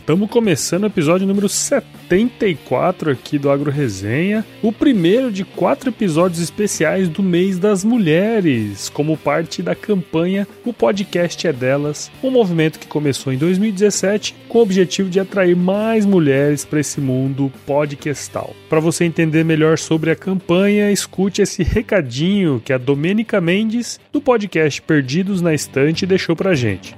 Estamos 0.00 0.28
começando 0.30 0.84
o 0.84 0.86
episódio 0.86 1.26
número 1.26 1.48
74 1.48 3.12
aqui 3.12 3.38
do 3.38 3.48
Agro 3.48 3.70
Resenha, 3.70 4.44
o 4.60 4.72
primeiro 4.72 5.30
de 5.30 5.44
quatro 5.44 5.90
episódios 5.90 6.40
especiais 6.40 7.08
do 7.08 7.22
mês 7.22 7.58
das 7.58 7.84
mulheres, 7.84 8.88
como 8.88 9.16
parte 9.16 9.62
da 9.62 9.74
campanha 9.74 10.48
O 10.64 10.72
Podcast 10.72 11.46
é 11.46 11.52
Delas, 11.52 12.10
um 12.24 12.30
movimento 12.30 12.80
que 12.80 12.88
começou 12.88 13.32
em 13.32 13.38
2017 13.38 14.34
com 14.48 14.58
o 14.58 14.62
objetivo 14.62 15.08
de 15.08 15.20
atrair 15.20 15.54
mais 15.54 16.04
mulheres 16.04 16.64
para 16.64 16.80
esse 16.80 17.00
mundo 17.00 17.52
podcastal. 17.64 18.56
Para 18.68 18.80
você 18.80 19.04
entender 19.04 19.44
melhor 19.44 19.78
sobre 19.78 20.10
a 20.10 20.16
campanha, 20.16 20.90
escute 20.90 21.42
esse 21.42 21.62
recadinho 21.62 22.60
que 22.64 22.72
a 22.72 22.78
Domênica 22.78 23.40
Mendes, 23.40 24.00
do 24.10 24.20
podcast 24.20 24.82
Perdidos 24.82 25.40
na 25.40 25.54
Estante, 25.54 26.06
deixou 26.06 26.34
pra 26.34 26.54
gente. 26.54 26.96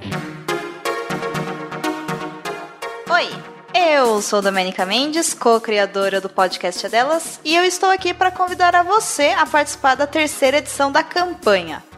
Eu 3.74 4.20
sou 4.20 4.42
Domenica 4.42 4.84
Mendes, 4.84 5.32
co-criadora 5.32 6.20
do 6.20 6.28
podcast 6.28 6.86
Delas, 6.90 7.40
e 7.42 7.56
eu 7.56 7.64
estou 7.64 7.90
aqui 7.90 8.12
para 8.12 8.30
convidar 8.30 8.76
a 8.76 8.82
você 8.82 9.28
a 9.28 9.46
participar 9.46 9.94
da 9.94 10.06
terceira 10.06 10.58
edição 10.58 10.92
da 10.92 11.02
campanha. 11.02 11.82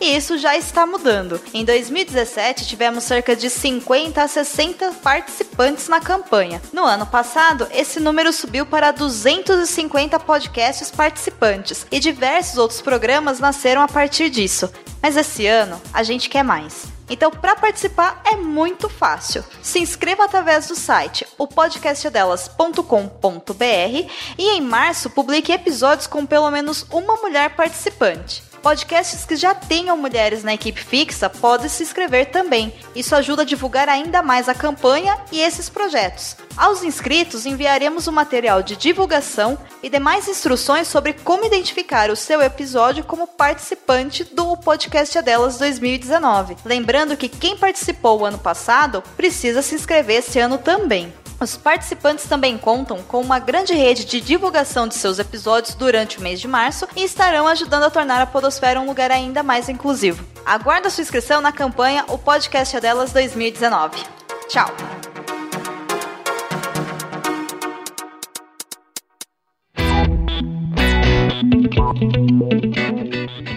e 0.00 0.16
isso 0.16 0.38
já 0.38 0.56
está 0.56 0.86
mudando. 0.86 1.40
Em 1.52 1.64
2017, 1.64 2.66
tivemos 2.66 3.04
cerca 3.04 3.36
de 3.36 3.50
50 3.50 4.22
a 4.22 4.28
60 4.28 4.92
participantes 5.02 5.88
na 5.88 6.00
campanha. 6.00 6.62
No 6.72 6.84
ano 6.84 7.06
passado, 7.06 7.68
esse 7.72 8.00
número 8.00 8.32
subiu 8.32 8.64
para 8.64 8.90
250 8.90 10.18
podcasts 10.20 10.90
participantes 10.90 11.86
e 11.90 12.00
diversos 12.00 12.58
outros 12.58 12.80
programas 12.80 13.38
nasceram 13.38 13.82
a 13.82 13.88
partir 13.88 14.30
disso. 14.30 14.70
Mas 15.02 15.16
esse 15.16 15.46
ano, 15.46 15.80
a 15.92 16.02
gente 16.02 16.28
quer 16.28 16.42
mais. 16.42 16.88
Então, 17.10 17.30
para 17.30 17.56
participar 17.56 18.22
é 18.24 18.36
muito 18.36 18.88
fácil. 18.88 19.44
Se 19.60 19.80
inscreva 19.80 20.24
através 20.24 20.68
do 20.68 20.76
site 20.76 21.26
opodcastdelas.com.br 21.36 24.10
e 24.38 24.48
em 24.48 24.60
março 24.60 25.10
publique 25.10 25.50
episódios 25.50 26.06
com 26.06 26.24
pelo 26.24 26.48
menos 26.52 26.86
uma 26.90 27.16
mulher 27.16 27.56
participante. 27.56 28.48
Podcasts 28.62 29.24
que 29.24 29.36
já 29.36 29.54
tenham 29.54 29.96
mulheres 29.96 30.44
na 30.44 30.52
equipe 30.52 30.80
fixa 30.80 31.30
podem 31.30 31.68
se 31.68 31.82
inscrever 31.82 32.30
também. 32.30 32.72
Isso 32.94 33.14
ajuda 33.14 33.42
a 33.42 33.44
divulgar 33.44 33.88
ainda 33.88 34.22
mais 34.22 34.48
a 34.48 34.54
campanha 34.54 35.16
e 35.32 35.40
esses 35.40 35.68
projetos. 35.68 36.36
Aos 36.56 36.82
inscritos, 36.82 37.46
enviaremos 37.46 38.06
o 38.06 38.10
um 38.10 38.14
material 38.14 38.62
de 38.62 38.76
divulgação 38.76 39.58
e 39.82 39.88
demais 39.88 40.28
instruções 40.28 40.88
sobre 40.88 41.14
como 41.14 41.44
identificar 41.44 42.10
o 42.10 42.16
seu 42.16 42.42
episódio 42.42 43.02
como 43.02 43.26
participante 43.26 44.24
do 44.24 44.56
Podcast 44.58 45.16
é 45.16 45.22
Delas 45.22 45.56
2019. 45.58 46.56
Lembrando 46.64 47.16
que 47.16 47.28
quem 47.28 47.56
participou 47.56 48.20
o 48.20 48.26
ano 48.26 48.38
passado 48.38 49.02
precisa 49.16 49.62
se 49.62 49.74
inscrever 49.74 50.18
esse 50.18 50.38
ano 50.38 50.58
também. 50.58 51.12
Os 51.40 51.56
participantes 51.56 52.26
também 52.26 52.58
contam 52.58 53.02
com 53.02 53.18
uma 53.18 53.38
grande 53.38 53.72
rede 53.72 54.04
de 54.04 54.20
divulgação 54.20 54.86
de 54.86 54.94
seus 54.94 55.18
episódios 55.18 55.74
durante 55.74 56.18
o 56.18 56.22
mês 56.22 56.38
de 56.38 56.46
março 56.46 56.86
e 56.94 57.02
estarão 57.02 57.48
ajudando 57.48 57.84
a 57.84 57.90
tornar 57.90 58.20
a 58.20 58.26
Podosfera 58.26 58.78
um 58.78 58.86
lugar 58.86 59.10
ainda 59.10 59.42
mais 59.42 59.68
inclusivo. 59.70 60.22
Aguarda 60.44 60.90
sua 60.90 61.02
inscrição 61.02 61.40
na 61.40 61.50
campanha 61.50 62.04
O 62.08 62.18
Podcast 62.18 62.76
é 62.76 62.80
Delas 62.80 63.12
2019. 63.12 64.04
Tchau! 64.48 64.70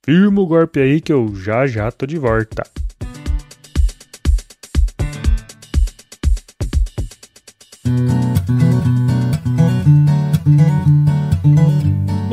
Firma 0.03 0.41
o 0.41 0.47
golpe 0.47 0.79
aí 0.79 0.99
que 0.99 1.13
eu 1.13 1.35
já 1.35 1.67
já 1.67 1.91
tô 1.91 2.07
de 2.07 2.17
volta. 2.17 2.63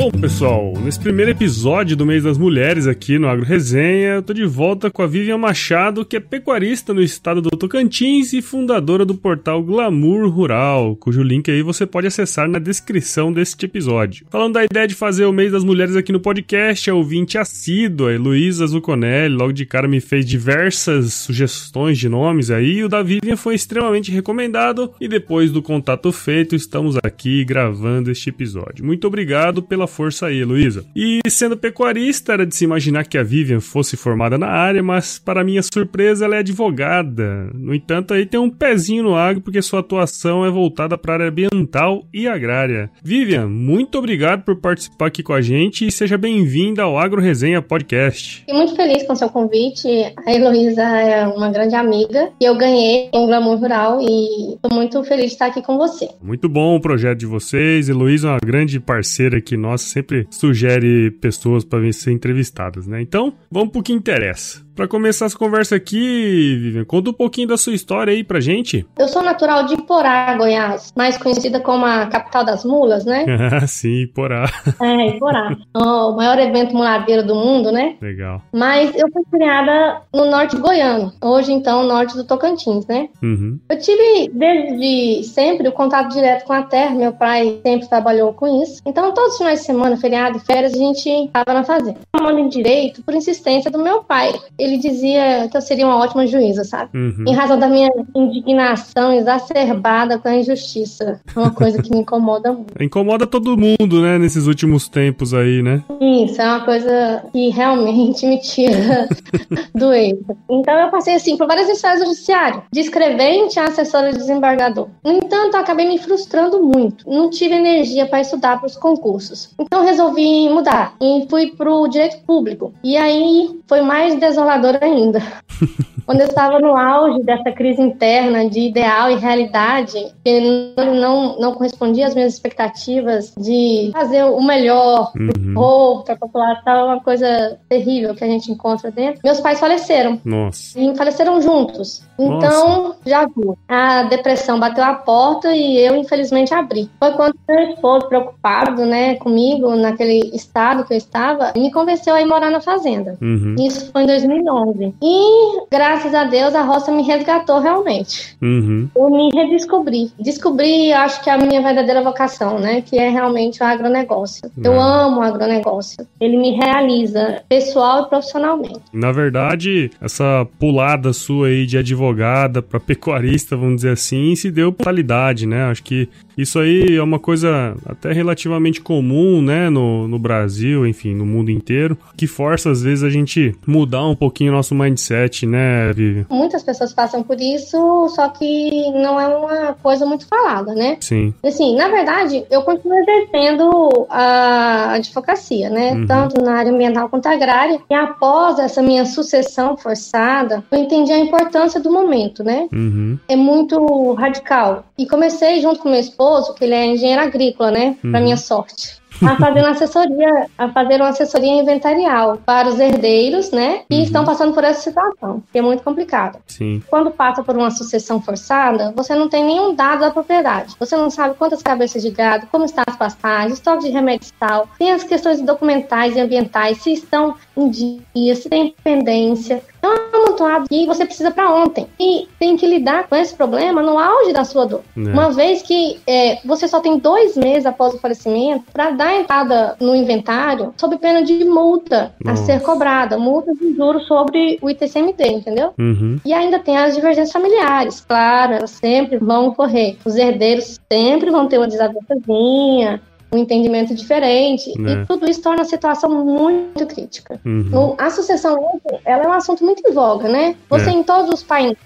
Bom, 0.06 0.20
pessoal, 0.20 0.72
nesse 0.84 1.00
primeiro 1.00 1.32
episódio 1.32 1.96
do 1.96 2.06
mês 2.06 2.22
das 2.22 2.38
mulheres 2.38 2.86
aqui 2.86 3.18
no 3.18 3.26
Agro 3.26 3.44
Resenha, 3.44 4.14
eu 4.14 4.22
tô 4.22 4.32
de 4.32 4.44
volta 4.44 4.88
com 4.88 5.02
a 5.02 5.06
Vivian 5.06 5.36
Machado, 5.36 6.04
que 6.04 6.16
é 6.16 6.20
pecuarista 6.20 6.94
no 6.94 7.02
estado 7.02 7.42
do 7.42 7.50
Tocantins 7.50 8.32
e 8.32 8.40
fundadora 8.40 9.04
do 9.04 9.16
portal 9.16 9.60
Glamour 9.64 10.28
Rural, 10.28 10.94
cujo 10.94 11.24
link 11.24 11.50
aí 11.50 11.60
você 11.60 11.84
pode 11.84 12.06
acessar 12.06 12.48
na 12.48 12.60
descrição 12.60 13.32
deste 13.32 13.66
episódio. 13.66 14.24
Falando 14.30 14.52
da 14.52 14.64
ideia 14.64 14.86
de 14.86 14.94
fazer 14.94 15.24
o 15.24 15.32
mês 15.32 15.50
das 15.50 15.64
mulheres 15.64 15.96
aqui 15.96 16.12
no 16.12 16.20
podcast, 16.20 16.88
a 16.88 16.94
ouvinte 16.94 17.36
assídua, 17.36 18.12
Heloísa 18.12 18.64
Zuconelli, 18.68 19.34
logo 19.34 19.52
de 19.52 19.66
cara 19.66 19.88
me 19.88 20.00
fez 20.00 20.24
diversas 20.24 21.14
sugestões 21.14 21.98
de 21.98 22.08
nomes 22.08 22.52
aí, 22.52 22.76
e 22.76 22.84
o 22.84 22.88
da 22.88 23.02
Vivian 23.02 23.36
foi 23.36 23.56
extremamente 23.56 24.12
recomendado, 24.12 24.92
e 25.00 25.08
depois 25.08 25.50
do 25.50 25.60
contato 25.60 26.12
feito, 26.12 26.54
estamos 26.54 26.96
aqui 27.02 27.44
gravando 27.44 28.08
este 28.08 28.30
episódio. 28.30 28.84
Muito 28.84 29.04
obrigado 29.08 29.64
pela 29.64 29.88
força 29.96 30.26
aí, 30.26 30.44
Luísa. 30.44 30.84
E 30.94 31.20
sendo 31.26 31.56
pecuarista, 31.56 32.34
era 32.34 32.46
de 32.46 32.54
se 32.54 32.64
imaginar 32.64 33.04
que 33.04 33.16
a 33.16 33.22
Vivian 33.22 33.60
fosse 33.60 33.96
formada 33.96 34.36
na 34.36 34.46
área, 34.46 34.82
mas 34.82 35.18
para 35.18 35.42
minha 35.42 35.62
surpresa, 35.62 36.26
ela 36.26 36.36
é 36.36 36.40
advogada. 36.40 37.50
No 37.54 37.74
entanto, 37.74 38.12
aí 38.12 38.26
tem 38.26 38.38
um 38.38 38.50
pezinho 38.50 39.02
no 39.02 39.14
agro 39.14 39.40
porque 39.40 39.62
sua 39.62 39.80
atuação 39.80 40.44
é 40.44 40.50
voltada 40.50 40.98
para 40.98 41.12
a 41.12 41.16
área 41.16 41.28
ambiental 41.30 42.04
e 42.12 42.28
agrária. 42.28 42.90
Vivian, 43.02 43.46
muito 43.46 43.96
obrigado 43.98 44.44
por 44.44 44.56
participar 44.56 45.06
aqui 45.06 45.22
com 45.22 45.32
a 45.32 45.40
gente 45.40 45.86
e 45.86 45.90
seja 45.90 46.18
bem-vinda 46.18 46.82
ao 46.82 46.98
Agro 46.98 47.22
Resenha 47.22 47.62
Podcast. 47.62 48.40
Fiquei 48.40 48.54
muito 48.54 48.76
feliz 48.76 49.02
com 49.04 49.14
seu 49.14 49.30
convite. 49.30 49.88
A 50.26 50.34
Heloísa 50.34 50.82
é 50.82 51.26
uma 51.26 51.50
grande 51.50 51.74
amiga 51.74 52.30
e 52.38 52.44
eu 52.44 52.54
ganhei 52.56 53.08
um 53.14 53.26
Glamour 53.26 53.58
Rural 53.58 54.00
e 54.02 54.54
estou 54.54 54.70
muito 54.74 55.02
feliz 55.04 55.26
de 55.26 55.32
estar 55.32 55.46
aqui 55.46 55.62
com 55.62 55.78
você. 55.78 56.10
Muito 56.22 56.48
bom 56.50 56.76
o 56.76 56.80
projeto 56.80 57.18
de 57.18 57.26
vocês. 57.26 57.88
Heloísa 57.88 58.28
é 58.28 58.30
uma 58.32 58.38
grande 58.44 58.78
parceira 58.78 59.38
aqui 59.38 59.56
nossa 59.56 59.85
nossa 59.85 59.85
sempre 59.86 60.26
sugere 60.30 61.10
pessoas 61.12 61.64
para 61.64 61.90
ser 61.92 62.12
entrevistadas, 62.12 62.86
né? 62.86 63.00
Então, 63.00 63.34
vamos 63.50 63.72
pro 63.72 63.82
que 63.82 63.92
interessa. 63.92 64.65
Para 64.76 64.86
começar 64.86 65.24
essa 65.24 65.38
conversa 65.38 65.74
aqui, 65.74 66.54
Vivian, 66.60 66.84
conta 66.84 67.08
um 67.08 67.14
pouquinho 67.14 67.48
da 67.48 67.56
sua 67.56 67.72
história 67.72 68.12
aí 68.12 68.22
pra 68.22 68.40
gente. 68.40 68.86
Eu 68.98 69.08
sou 69.08 69.22
natural 69.22 69.64
de 69.64 69.74
Porá, 69.84 70.34
Goiás, 70.36 70.92
mais 70.94 71.16
conhecida 71.16 71.58
como 71.60 71.86
a 71.86 72.04
capital 72.04 72.44
das 72.44 72.62
mulas, 72.62 73.06
né? 73.06 73.24
Ah, 73.56 73.66
sim, 73.66 74.08
Porá. 74.08 74.50
É, 74.82 75.12
Porá. 75.18 75.56
o 75.74 76.12
maior 76.12 76.38
evento 76.38 76.74
muladeiro 76.74 77.24
do 77.24 77.34
mundo, 77.34 77.70
né? 77.70 77.96
Legal. 78.02 78.42
Mas 78.52 78.94
eu 78.94 79.08
fui 79.10 79.22
criada 79.30 80.02
no 80.12 80.26
norte 80.26 80.56
goiano, 80.56 81.12
hoje 81.22 81.52
então 81.52 81.84
norte 81.84 82.14
do 82.16 82.24
Tocantins, 82.24 82.86
né? 82.86 83.08
Uhum. 83.22 83.58
Eu 83.70 83.78
tive 83.78 84.30
desde 84.34 85.24
sempre 85.24 85.68
o 85.68 85.72
contato 85.72 86.12
direto 86.12 86.44
com 86.44 86.52
a 86.52 86.62
terra, 86.62 86.94
meu 86.94 87.12
pai 87.12 87.60
sempre 87.64 87.88
trabalhou 87.88 88.34
com 88.34 88.62
isso. 88.62 88.82
Então 88.84 89.14
todos 89.14 89.32
os 89.32 89.38
finais 89.38 89.60
de 89.60 89.66
semana, 89.66 89.96
feriado, 89.96 90.40
férias, 90.40 90.74
a 90.74 90.76
gente 90.76 91.08
estava 91.08 91.54
na 91.54 91.64
fazenda. 91.64 92.00
Formando 92.14 92.40
em 92.40 92.48
direito 92.48 93.02
por 93.02 93.14
insistência 93.14 93.70
do 93.70 93.78
meu 93.78 94.02
pai 94.02 94.34
ele 94.65 94.65
dizia 94.78 95.48
que 95.50 95.56
eu 95.56 95.60
seria 95.60 95.86
uma 95.86 95.98
ótima 95.98 96.26
juíza, 96.26 96.64
sabe? 96.64 96.90
Uhum. 96.94 97.24
Em 97.26 97.34
razão 97.34 97.58
da 97.58 97.68
minha 97.68 97.90
indignação 98.14 99.12
exacerbada 99.12 100.18
com 100.18 100.28
a 100.28 100.36
injustiça. 100.36 101.20
Uma 101.34 101.50
coisa 101.50 101.82
que 101.82 101.90
me 101.90 101.98
incomoda 101.98 102.52
muito. 102.52 102.74
Incomoda 102.82 103.26
todo 103.26 103.56
mundo, 103.56 104.00
né, 104.00 104.18
nesses 104.18 104.46
últimos 104.46 104.88
tempos 104.88 105.32
aí, 105.32 105.62
né? 105.62 105.82
Isso, 106.00 106.40
é 106.40 106.46
uma 106.46 106.64
coisa 106.64 107.24
que 107.32 107.48
realmente 107.50 108.26
me 108.26 108.40
tira 108.40 109.08
do 109.74 109.92
eixo. 109.92 110.24
Então 110.50 110.78
eu 110.78 110.90
passei 110.90 111.14
assim 111.14 111.36
por 111.36 111.46
várias 111.46 111.68
histórias 111.68 112.00
do 112.00 112.06
judiciário, 112.06 112.62
de 112.72 112.80
escrevente 112.80 113.58
a 113.58 113.64
assessora 113.64 114.12
de 114.12 114.18
desembargador. 114.18 114.88
No 115.04 115.12
entanto, 115.12 115.54
eu 115.54 115.60
acabei 115.60 115.86
me 115.86 115.98
frustrando 115.98 116.62
muito. 116.62 117.08
Não 117.08 117.30
tive 117.30 117.54
energia 117.54 118.06
para 118.06 118.20
estudar 118.20 118.58
para 118.58 118.66
os 118.66 118.76
concursos. 118.76 119.54
Então 119.58 119.84
resolvi 119.84 120.48
mudar 120.48 120.94
e 121.00 121.26
fui 121.28 121.50
para 121.50 121.70
o 121.70 121.88
direito 121.88 122.18
público. 122.24 122.72
E 122.82 122.96
aí 122.96 123.60
foi 123.66 123.82
mais 123.82 124.14
desolador 124.18 124.55
ainda. 124.82 125.22
Quando 126.06 126.20
eu 126.20 126.28
estava 126.28 126.60
no 126.60 126.76
auge 126.76 127.24
dessa 127.24 127.50
crise 127.50 127.82
interna 127.82 128.48
de 128.48 128.60
ideal 128.60 129.10
e 129.10 129.16
realidade, 129.16 130.14
que 130.24 130.74
não, 130.76 131.38
não 131.40 131.52
correspondia 131.54 132.06
às 132.06 132.14
minhas 132.14 132.34
expectativas 132.34 133.34
de 133.36 133.90
fazer 133.92 134.22
o 134.22 134.40
melhor 134.40 135.10
uhum. 135.16 136.02
para 136.04 136.14
a 136.14 136.18
população, 136.18 136.72
é 136.72 136.84
uma 136.84 137.00
coisa 137.00 137.58
terrível 137.68 138.14
que 138.14 138.22
a 138.22 138.28
gente 138.28 138.52
encontra 138.52 138.90
dentro. 138.92 139.20
Meus 139.24 139.40
pais 139.40 139.58
faleceram. 139.58 140.20
Nossa. 140.24 140.78
E 140.78 140.96
faleceram 140.96 141.40
juntos. 141.40 142.06
Então, 142.16 142.84
Nossa. 142.84 142.98
já 143.04 143.26
viu. 143.26 143.58
A 143.68 144.04
depressão 144.04 144.60
bateu 144.60 144.84
a 144.84 144.94
porta 144.94 145.52
e 145.52 145.76
eu, 145.78 145.96
infelizmente, 145.96 146.54
abri. 146.54 146.88
Foi 147.00 147.12
quando 147.12 147.34
meu 147.48 147.70
esposo, 147.70 148.08
preocupado 148.08 148.84
né, 148.84 149.16
comigo, 149.16 149.74
naquele 149.74 150.30
estado 150.34 150.84
que 150.84 150.94
eu 150.94 150.98
estava, 150.98 151.52
me 151.56 151.72
convenceu 151.72 152.14
a 152.14 152.22
ir 152.22 152.26
morar 152.26 152.50
na 152.50 152.60
fazenda. 152.60 153.18
Uhum. 153.20 153.56
Isso 153.58 153.90
foi 153.90 154.02
em 154.02 154.06
2009. 154.46 154.66
2011. 154.76 154.94
E, 155.02 155.66
graças 155.70 156.14
a 156.14 156.24
Deus, 156.24 156.54
a 156.54 156.62
roça 156.62 156.92
me 156.92 157.02
resgatou 157.02 157.60
realmente. 157.60 158.36
Uhum. 158.40 158.88
Eu 158.96 159.10
me 159.10 159.28
redescobri. 159.34 160.10
Descobri, 160.18 160.92
acho 160.92 161.22
que 161.22 161.28
a 161.30 161.36
minha 161.36 161.60
verdadeira 161.60 162.02
vocação, 162.02 162.58
né? 162.58 162.80
Que 162.80 162.96
é 162.98 163.08
realmente 163.10 163.62
o 163.62 163.66
agronegócio. 163.66 164.50
Eu 164.62 164.74
É. 164.74 164.78
amo 164.78 165.20
o 165.20 165.22
agronegócio. 165.22 166.06
Ele 166.20 166.36
me 166.36 166.52
realiza 166.52 167.42
pessoal 167.48 168.04
e 168.04 168.08
profissionalmente. 168.08 168.80
Na 168.92 169.12
verdade, 169.12 169.90
essa 170.00 170.46
pulada 170.58 171.12
sua 171.12 171.48
aí 171.48 171.66
de 171.66 171.76
advogada 171.78 172.62
pra 172.62 172.78
pecuarista, 172.80 173.56
vamos 173.56 173.76
dizer 173.76 173.90
assim, 173.90 174.34
se 174.36 174.50
deu 174.50 174.72
totalidade, 174.72 175.46
né? 175.46 175.64
Acho 175.64 175.82
que 175.82 176.08
isso 176.36 176.58
aí 176.58 176.96
é 176.96 177.02
uma 177.02 177.18
coisa 177.18 177.74
até 177.86 178.12
relativamente 178.12 178.80
comum, 178.80 179.40
né, 179.40 179.70
no, 179.70 180.06
no 180.06 180.18
Brasil, 180.18 180.86
enfim, 180.86 181.14
no 181.14 181.24
mundo 181.24 181.50
inteiro, 181.50 181.96
que 182.16 182.26
força 182.26 182.70
às 182.70 182.82
vezes 182.82 183.02
a 183.02 183.08
gente 183.10 183.54
mudar 183.66 184.06
um 184.06 184.14
pouquinho 184.14 184.35
o 184.44 184.52
nosso 184.52 184.74
mindset, 184.74 185.46
né, 185.46 185.92
Vivi? 185.92 186.26
Muitas 186.30 186.62
pessoas 186.62 186.92
passam 186.92 187.22
por 187.22 187.40
isso, 187.40 188.08
só 188.10 188.28
que 188.28 188.90
não 188.92 189.20
é 189.20 189.26
uma 189.28 189.72
coisa 189.82 190.04
muito 190.06 190.26
falada, 190.26 190.74
né? 190.74 190.96
Sim. 191.00 191.32
Assim, 191.44 191.74
na 191.76 191.88
verdade, 191.88 192.44
eu 192.50 192.62
continuo 192.62 192.98
exercendo 192.98 194.06
a 194.10 194.92
advocacia, 194.94 195.70
né? 195.70 195.92
Uhum. 195.92 196.06
Tanto 196.06 196.40
na 196.42 196.54
área 196.58 196.72
ambiental 196.72 197.08
quanto 197.08 197.26
agrária. 197.26 197.80
E 197.88 197.94
após 197.94 198.58
essa 198.58 198.82
minha 198.82 199.04
sucessão 199.04 199.76
forçada, 199.76 200.62
eu 200.70 200.78
entendi 200.78 201.12
a 201.12 201.18
importância 201.18 201.80
do 201.80 201.90
momento, 201.90 202.42
né? 202.44 202.68
Uhum. 202.72 203.18
É 203.28 203.36
muito 203.36 204.12
radical. 204.14 204.84
E 204.98 205.06
comecei 205.06 205.60
junto 205.60 205.80
com 205.80 205.88
meu 205.90 206.00
esposo, 206.00 206.54
que 206.54 206.64
ele 206.64 206.74
é 206.74 206.86
engenheiro 206.86 207.22
agrícola, 207.22 207.70
né? 207.70 207.96
Pra 208.00 208.18
Uhum. 208.18 208.24
minha 208.24 208.36
sorte. 208.36 208.96
A 209.24 209.36
fazer 209.36 209.60
uma 209.60 209.70
assessoria, 209.70 210.46
a 210.58 210.68
fazer 210.68 210.96
uma 210.96 211.08
assessoria 211.08 211.60
inventarial 211.62 212.38
para 212.44 212.68
os 212.68 212.78
herdeiros, 212.78 213.50
né? 213.50 213.82
Que 213.88 213.96
Uhum. 213.96 214.02
estão 214.02 214.24
passando 214.24 214.52
por 214.52 214.64
essa 214.64 214.80
situação, 214.82 215.42
que 215.52 215.58
é 215.58 215.62
muito 215.62 215.82
complicada. 215.82 216.38
Sim. 216.46 216.82
Quando 216.88 217.10
passa 217.10 217.42
por 217.42 217.56
uma 217.56 217.70
sucessão 217.70 218.20
forçada, 218.20 218.92
você 218.96 219.14
não 219.14 219.28
tem 219.28 219.44
nenhum 219.44 219.74
dado 219.74 220.00
da 220.00 220.10
propriedade. 220.10 220.74
Você 220.78 220.96
não 220.96 221.10
sabe 221.10 221.34
quantas 221.36 221.62
cabeças 221.62 222.02
de 222.02 222.10
gado, 222.10 222.46
como 222.50 222.64
estão 222.64 222.84
as 222.86 222.96
pastagens, 222.96 223.54
estoque 223.54 223.84
de 223.84 223.90
remédio 223.90 224.26
e 224.26 224.46
sal, 224.46 224.68
tem 224.78 224.90
as 224.92 225.02
questões 225.02 225.40
documentais 225.40 226.16
e 226.16 226.20
ambientais, 226.20 226.82
se 226.82 226.92
estão 226.92 227.34
em 227.56 227.68
dia, 227.70 228.34
se 228.34 228.48
tem 228.48 228.74
pendência. 228.84 229.62
É 229.86 230.16
um 230.16 230.22
amontoado 230.22 230.68
que 230.68 230.86
você 230.86 231.04
precisa 231.04 231.30
para 231.30 231.52
ontem. 231.52 231.86
E 231.98 232.28
tem 232.38 232.56
que 232.56 232.66
lidar 232.66 233.08
com 233.08 233.16
esse 233.16 233.34
problema 233.34 233.82
no 233.82 233.98
auge 233.98 234.32
da 234.32 234.44
sua 234.44 234.66
dor. 234.66 234.82
É. 234.96 235.00
Uma 235.00 235.30
vez 235.30 235.62
que 235.62 236.00
é, 236.06 236.38
você 236.44 236.66
só 236.66 236.80
tem 236.80 236.98
dois 236.98 237.36
meses 237.36 237.66
após 237.66 237.94
o 237.94 237.98
falecimento 237.98 238.64
para 238.72 238.90
dar 238.90 239.14
entrada 239.14 239.76
no 239.80 239.94
inventário 239.94 240.74
sob 240.76 240.98
pena 240.98 241.22
de 241.22 241.44
multa 241.44 242.12
a 242.24 242.30
Nossa. 242.30 242.44
ser 242.44 242.62
cobrada, 242.62 243.18
multa 243.18 243.52
de 243.54 243.74
juros 243.74 244.06
sobre 244.06 244.58
o 244.60 244.68
ITCMD, 244.68 245.26
entendeu? 245.26 245.72
Uhum. 245.78 246.18
E 246.24 246.32
ainda 246.32 246.58
tem 246.58 246.76
as 246.76 246.94
divergências 246.94 247.32
familiares, 247.32 248.00
claro, 248.00 248.54
elas 248.54 248.70
sempre 248.70 249.18
vão 249.18 249.48
ocorrer. 249.48 249.96
Os 250.04 250.16
herdeiros 250.16 250.80
sempre 250.90 251.30
vão 251.30 251.46
ter 251.46 251.58
uma 251.58 251.68
desavençazinha, 251.68 253.00
um 253.32 253.38
entendimento 253.38 253.94
diferente, 253.94 254.70
É. 254.70 254.92
e 255.02 255.06
tudo 255.06 255.28
isso 255.28 255.42
torna 255.42 255.62
a 255.62 255.64
situação 255.64 256.08
muito 256.24 256.86
crítica. 256.86 257.40
Uhum. 257.44 257.64
No- 257.70 257.94
a 257.98 258.08
sucessão 258.10 258.54
hoje, 258.54 259.00
ela 259.04 259.24
é 259.24 259.28
um 259.28 259.32
assunto 259.32 259.64
muito 259.64 259.82
em 259.88 259.92
voga, 259.92 260.28
né? 260.28 260.54
Você 260.70 260.90
É. 260.90 260.92
em 260.92 261.02
todos 261.02 261.30
os 261.32 261.42
painéis, 261.42 261.76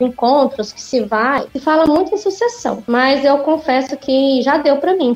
encontros 0.00 0.72
que 0.72 0.80
se 0.80 1.00
vai, 1.00 1.46
se 1.52 1.60
fala 1.60 1.86
muito 1.86 2.14
em 2.14 2.18
sucessão, 2.18 2.82
mas 2.86 3.24
eu 3.24 3.38
confesso 3.38 3.96
que 3.96 4.42
já 4.42 4.58
deu 4.58 4.76
pra 4.76 4.94
mim. 4.94 5.14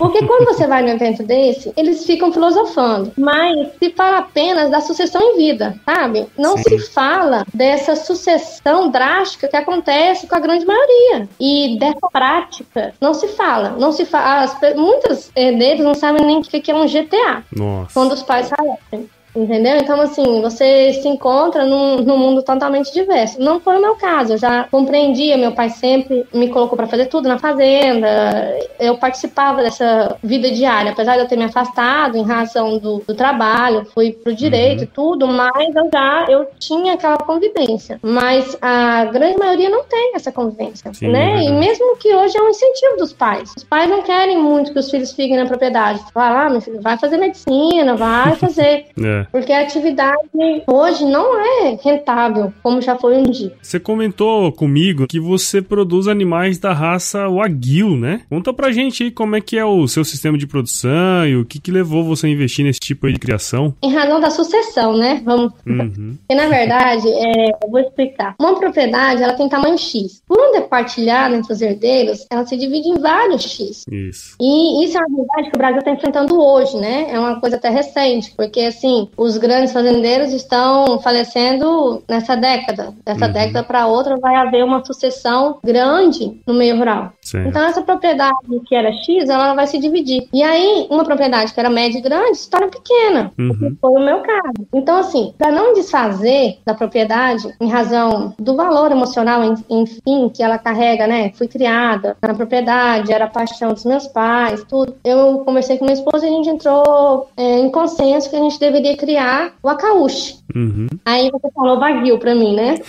Porque 0.00 0.26
quando 0.26 0.46
você 0.46 0.66
vai 0.66 0.80
num 0.82 0.88
evento 0.88 1.22
desse, 1.22 1.72
eles 1.76 2.06
ficam 2.06 2.32
filosofando. 2.32 3.12
Mas 3.18 3.68
se 3.78 3.90
fala 3.90 4.18
apenas 4.20 4.70
da 4.70 4.80
sucessão 4.80 5.20
em 5.20 5.36
vida, 5.36 5.78
sabe? 5.84 6.26
Não 6.38 6.56
Sim. 6.56 6.62
se 6.62 6.78
fala 6.90 7.44
dessa 7.52 7.94
sucessão 7.94 8.88
drástica 8.90 9.46
que 9.46 9.56
acontece 9.56 10.26
com 10.26 10.34
a 10.34 10.40
grande 10.40 10.64
maioria. 10.64 11.28
E 11.38 11.76
dessa 11.78 12.08
prática 12.10 12.94
não 12.98 13.12
se 13.12 13.28
fala. 13.28 13.76
Não 13.78 13.92
se 13.92 14.06
fala. 14.06 14.44
As 14.44 14.54
pe- 14.58 14.72
muitos 14.74 15.30
herdeiros 15.36 15.84
não 15.84 15.94
sabem 15.94 16.24
nem 16.24 16.38
o 16.38 16.42
que 16.42 16.60
que 16.60 16.70
é 16.70 16.74
um 16.74 16.86
GTA 16.86 17.44
Nossa. 17.54 17.92
quando 17.92 18.12
os 18.12 18.22
pais 18.22 18.48
falecem. 18.48 19.08
Entendeu? 19.34 19.76
Então, 19.76 20.00
assim, 20.00 20.40
você 20.40 20.92
se 20.94 21.08
encontra 21.08 21.64
num, 21.64 21.98
num 22.02 22.18
mundo 22.18 22.42
totalmente 22.42 22.92
diverso. 22.92 23.40
Não 23.40 23.60
foi 23.60 23.76
o 23.76 23.80
meu 23.80 23.94
caso, 23.94 24.34
eu 24.34 24.38
já 24.38 24.64
compreendia. 24.64 25.36
Meu 25.36 25.52
pai 25.52 25.70
sempre 25.70 26.26
me 26.32 26.48
colocou 26.48 26.76
para 26.76 26.86
fazer 26.86 27.06
tudo 27.06 27.28
na 27.28 27.38
fazenda. 27.38 28.58
Eu 28.78 28.98
participava 28.98 29.62
dessa 29.62 30.16
vida 30.22 30.50
diária, 30.50 30.92
apesar 30.92 31.14
de 31.14 31.22
eu 31.22 31.28
ter 31.28 31.36
me 31.36 31.44
afastado 31.44 32.16
em 32.16 32.24
razão 32.24 32.78
do, 32.78 32.98
do 33.06 33.14
trabalho, 33.14 33.86
fui 33.94 34.12
pro 34.12 34.34
direito 34.34 34.84
e 34.84 34.86
tudo, 34.86 35.26
mas 35.26 35.74
eu 35.74 35.88
já 35.92 36.26
eu 36.28 36.46
tinha 36.58 36.94
aquela 36.94 37.18
convivência. 37.18 37.98
Mas 38.02 38.56
a 38.60 39.04
grande 39.06 39.38
maioria 39.38 39.70
não 39.70 39.84
tem 39.84 40.12
essa 40.14 40.32
convivência, 40.32 40.92
Sim, 40.92 41.08
né? 41.08 41.44
é 41.44 41.44
E 41.44 41.52
mesmo 41.52 41.96
que 41.96 42.14
hoje 42.14 42.36
é 42.36 42.42
um 42.42 42.48
incentivo 42.48 42.96
dos 42.96 43.12
pais. 43.12 43.52
Os 43.56 43.64
pais 43.64 43.88
não 43.88 44.02
querem 44.02 44.38
muito 44.38 44.72
que 44.72 44.78
os 44.78 44.90
filhos 44.90 45.12
fiquem 45.12 45.36
na 45.36 45.46
propriedade. 45.46 46.00
Fala, 46.12 46.46
ah, 46.46 46.50
meu 46.50 46.60
filho, 46.60 46.80
vai 46.80 46.98
fazer 46.98 47.16
medicina, 47.16 47.94
vai 47.96 48.34
fazer. 48.36 48.86
É. 49.02 49.19
Porque 49.30 49.52
a 49.52 49.62
atividade 49.62 50.18
hoje 50.66 51.04
não 51.04 51.38
é 51.38 51.78
rentável, 51.82 52.52
como 52.62 52.80
já 52.80 52.96
foi 52.96 53.16
um 53.16 53.24
dia. 53.24 53.52
Você 53.62 53.78
comentou 53.78 54.52
comigo 54.52 55.06
que 55.06 55.20
você 55.20 55.62
produz 55.62 56.08
animais 56.08 56.58
da 56.58 56.72
raça 56.72 57.28
Wagyu, 57.28 57.96
né? 57.96 58.22
Conta 58.28 58.52
pra 58.52 58.72
gente 58.72 59.02
aí 59.02 59.10
como 59.10 59.36
é 59.36 59.40
que 59.40 59.58
é 59.58 59.64
o 59.64 59.86
seu 59.86 60.04
sistema 60.04 60.38
de 60.38 60.46
produção 60.46 61.26
e 61.26 61.36
o 61.36 61.44
que 61.44 61.60
que 61.60 61.70
levou 61.70 62.04
você 62.04 62.26
a 62.26 62.30
investir 62.30 62.64
nesse 62.64 62.80
tipo 62.80 63.06
aí 63.06 63.12
de 63.12 63.18
criação. 63.18 63.74
Em 63.82 63.92
razão 63.92 64.20
da 64.20 64.30
sucessão, 64.30 64.96
né? 64.96 65.22
Vamos. 65.24 65.52
Uhum. 65.66 66.16
Porque, 66.18 66.34
na 66.34 66.48
verdade, 66.48 67.08
é, 67.08 67.50
eu 67.62 67.70
vou 67.70 67.80
explicar. 67.80 68.34
Uma 68.38 68.58
propriedade, 68.58 69.22
ela 69.22 69.34
tem 69.34 69.48
tamanho 69.48 69.78
X. 69.78 70.22
Quando 70.28 70.56
é 70.56 70.60
partilhada 70.60 71.36
entre 71.36 71.52
os 71.52 71.60
herdeiros, 71.60 72.26
ela 72.30 72.46
se 72.46 72.56
divide 72.56 72.88
em 72.88 72.98
vários 72.98 73.42
X. 73.42 73.84
Isso. 73.90 74.36
E 74.40 74.84
isso 74.84 74.96
é 74.96 75.00
uma 75.00 75.16
realidade 75.16 75.50
que 75.50 75.56
o 75.56 75.58
Brasil 75.58 75.78
está 75.78 75.90
enfrentando 75.90 76.40
hoje, 76.40 76.76
né? 76.76 77.08
É 77.10 77.18
uma 77.18 77.40
coisa 77.40 77.56
até 77.56 77.68
recente, 77.68 78.32
porque 78.36 78.60
assim, 78.60 79.08
os 79.16 79.36
grandes 79.36 79.72
fazendeiros 79.72 80.32
estão 80.32 80.98
falecendo 81.00 82.02
nessa 82.08 82.36
década. 82.36 82.92
Dessa 83.04 83.26
Uhum. 83.26 83.32
década 83.32 83.62
para 83.62 83.86
outra 83.86 84.16
vai 84.18 84.36
haver 84.36 84.64
uma 84.64 84.84
sucessão 84.84 85.58
grande 85.64 86.40
no 86.46 86.54
meio 86.54 86.76
rural. 86.76 87.12
Certo. 87.22 87.48
Então 87.48 87.62
essa 87.64 87.82
propriedade 87.82 88.34
que 88.66 88.74
era 88.74 88.92
X, 88.92 89.28
ela 89.28 89.54
vai 89.54 89.66
se 89.66 89.78
dividir. 89.78 90.28
E 90.32 90.42
aí, 90.42 90.86
uma 90.90 91.04
propriedade 91.04 91.52
que 91.52 91.60
era 91.60 91.70
média 91.70 91.98
e 91.98 92.02
grande 92.02 92.36
se 92.38 92.48
torna 92.50 92.68
pequena. 92.68 93.32
Uhum. 93.38 93.76
Foi 93.80 93.90
o 93.92 94.04
meu 94.04 94.20
caso. 94.20 94.66
Então, 94.74 94.96
assim, 94.98 95.34
para 95.38 95.50
não 95.50 95.72
desfazer 95.74 96.58
da 96.64 96.74
propriedade 96.74 97.48
em 97.60 97.68
razão 97.68 98.34
do 98.38 98.56
valor 98.56 98.90
emocional, 98.90 99.42
en- 99.44 99.64
enfim, 99.68 100.28
que 100.28 100.42
ela 100.42 100.58
carrega, 100.58 101.06
né? 101.06 101.30
Fui 101.34 101.46
criada 101.48 102.16
na 102.22 102.34
propriedade, 102.34 103.12
era 103.12 103.26
a 103.26 103.28
paixão 103.28 103.72
dos 103.72 103.84
meus 103.84 104.06
pais, 104.06 104.64
tudo. 104.68 104.94
Eu 105.04 105.38
conversei 105.44 105.78
com 105.78 105.84
minha 105.84 105.94
esposa 105.94 106.26
e 106.26 106.28
a 106.28 106.32
gente 106.32 106.48
entrou 106.50 107.28
é, 107.36 107.58
em 107.58 107.70
consenso 107.70 108.28
que 108.30 108.36
a 108.36 108.40
gente 108.40 108.58
deveria 108.58 108.96
criar 109.00 109.54
o 109.62 109.68
Acauche. 109.68 110.36
Uhum. 110.54 110.88
Aí 111.04 111.30
você 111.30 111.50
falou 111.54 111.80
Wagyu 111.80 112.18
pra 112.18 112.34
mim, 112.34 112.54
né? 112.54 112.74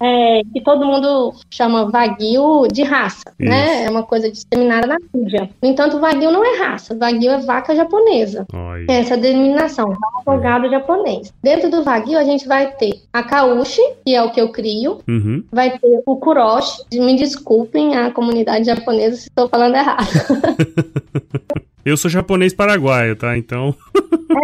É, 0.00 0.42
que 0.52 0.60
todo 0.62 0.86
mundo 0.86 1.34
chama 1.50 1.90
Wagyu 1.90 2.68
de 2.68 2.82
raça, 2.82 3.24
né? 3.38 3.84
É 3.84 3.90
uma 3.90 4.02
coisa 4.02 4.30
disseminada 4.30 4.86
na 4.86 4.96
mídia. 5.12 5.48
No 5.62 5.68
entanto, 5.68 5.98
Wagyu 5.98 6.30
não 6.30 6.44
é 6.44 6.58
raça. 6.58 6.96
Wagyu 6.96 7.30
é 7.30 7.38
vaca 7.38 7.74
japonesa. 7.74 8.46
Olha. 8.52 8.86
Essa 8.88 9.14
é 9.14 9.16
denominação, 9.16 9.94
vaca 10.24 10.38
gado 10.40 10.70
japonês. 10.70 11.32
Dentro 11.42 11.70
do 11.70 11.82
Wagyu, 11.82 12.18
a 12.18 12.24
gente 12.24 12.46
vai 12.46 12.72
ter 12.72 13.02
a 13.12 13.22
Kaushi, 13.22 13.82
que 14.04 14.14
é 14.14 14.22
o 14.22 14.30
que 14.30 14.40
eu 14.40 14.50
crio. 14.50 15.00
Uhum. 15.08 15.44
Vai 15.52 15.78
ter 15.78 16.02
o 16.06 16.16
Kuroshi. 16.16 16.82
Me 16.94 17.16
desculpem 17.16 17.96
a 17.96 18.10
comunidade 18.10 18.66
japonesa 18.66 19.16
se 19.16 19.28
estou 19.28 19.48
falando 19.48 19.76
errado. 19.76 20.06
Eu 21.86 21.96
sou 21.96 22.10
japonês 22.10 22.52
paraguaio, 22.52 23.14
tá? 23.14 23.38
Então. 23.38 23.72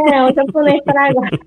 É, 0.09 0.23
o 0.23 0.33
japonês 0.33 0.81
paraguaio. 0.85 1.41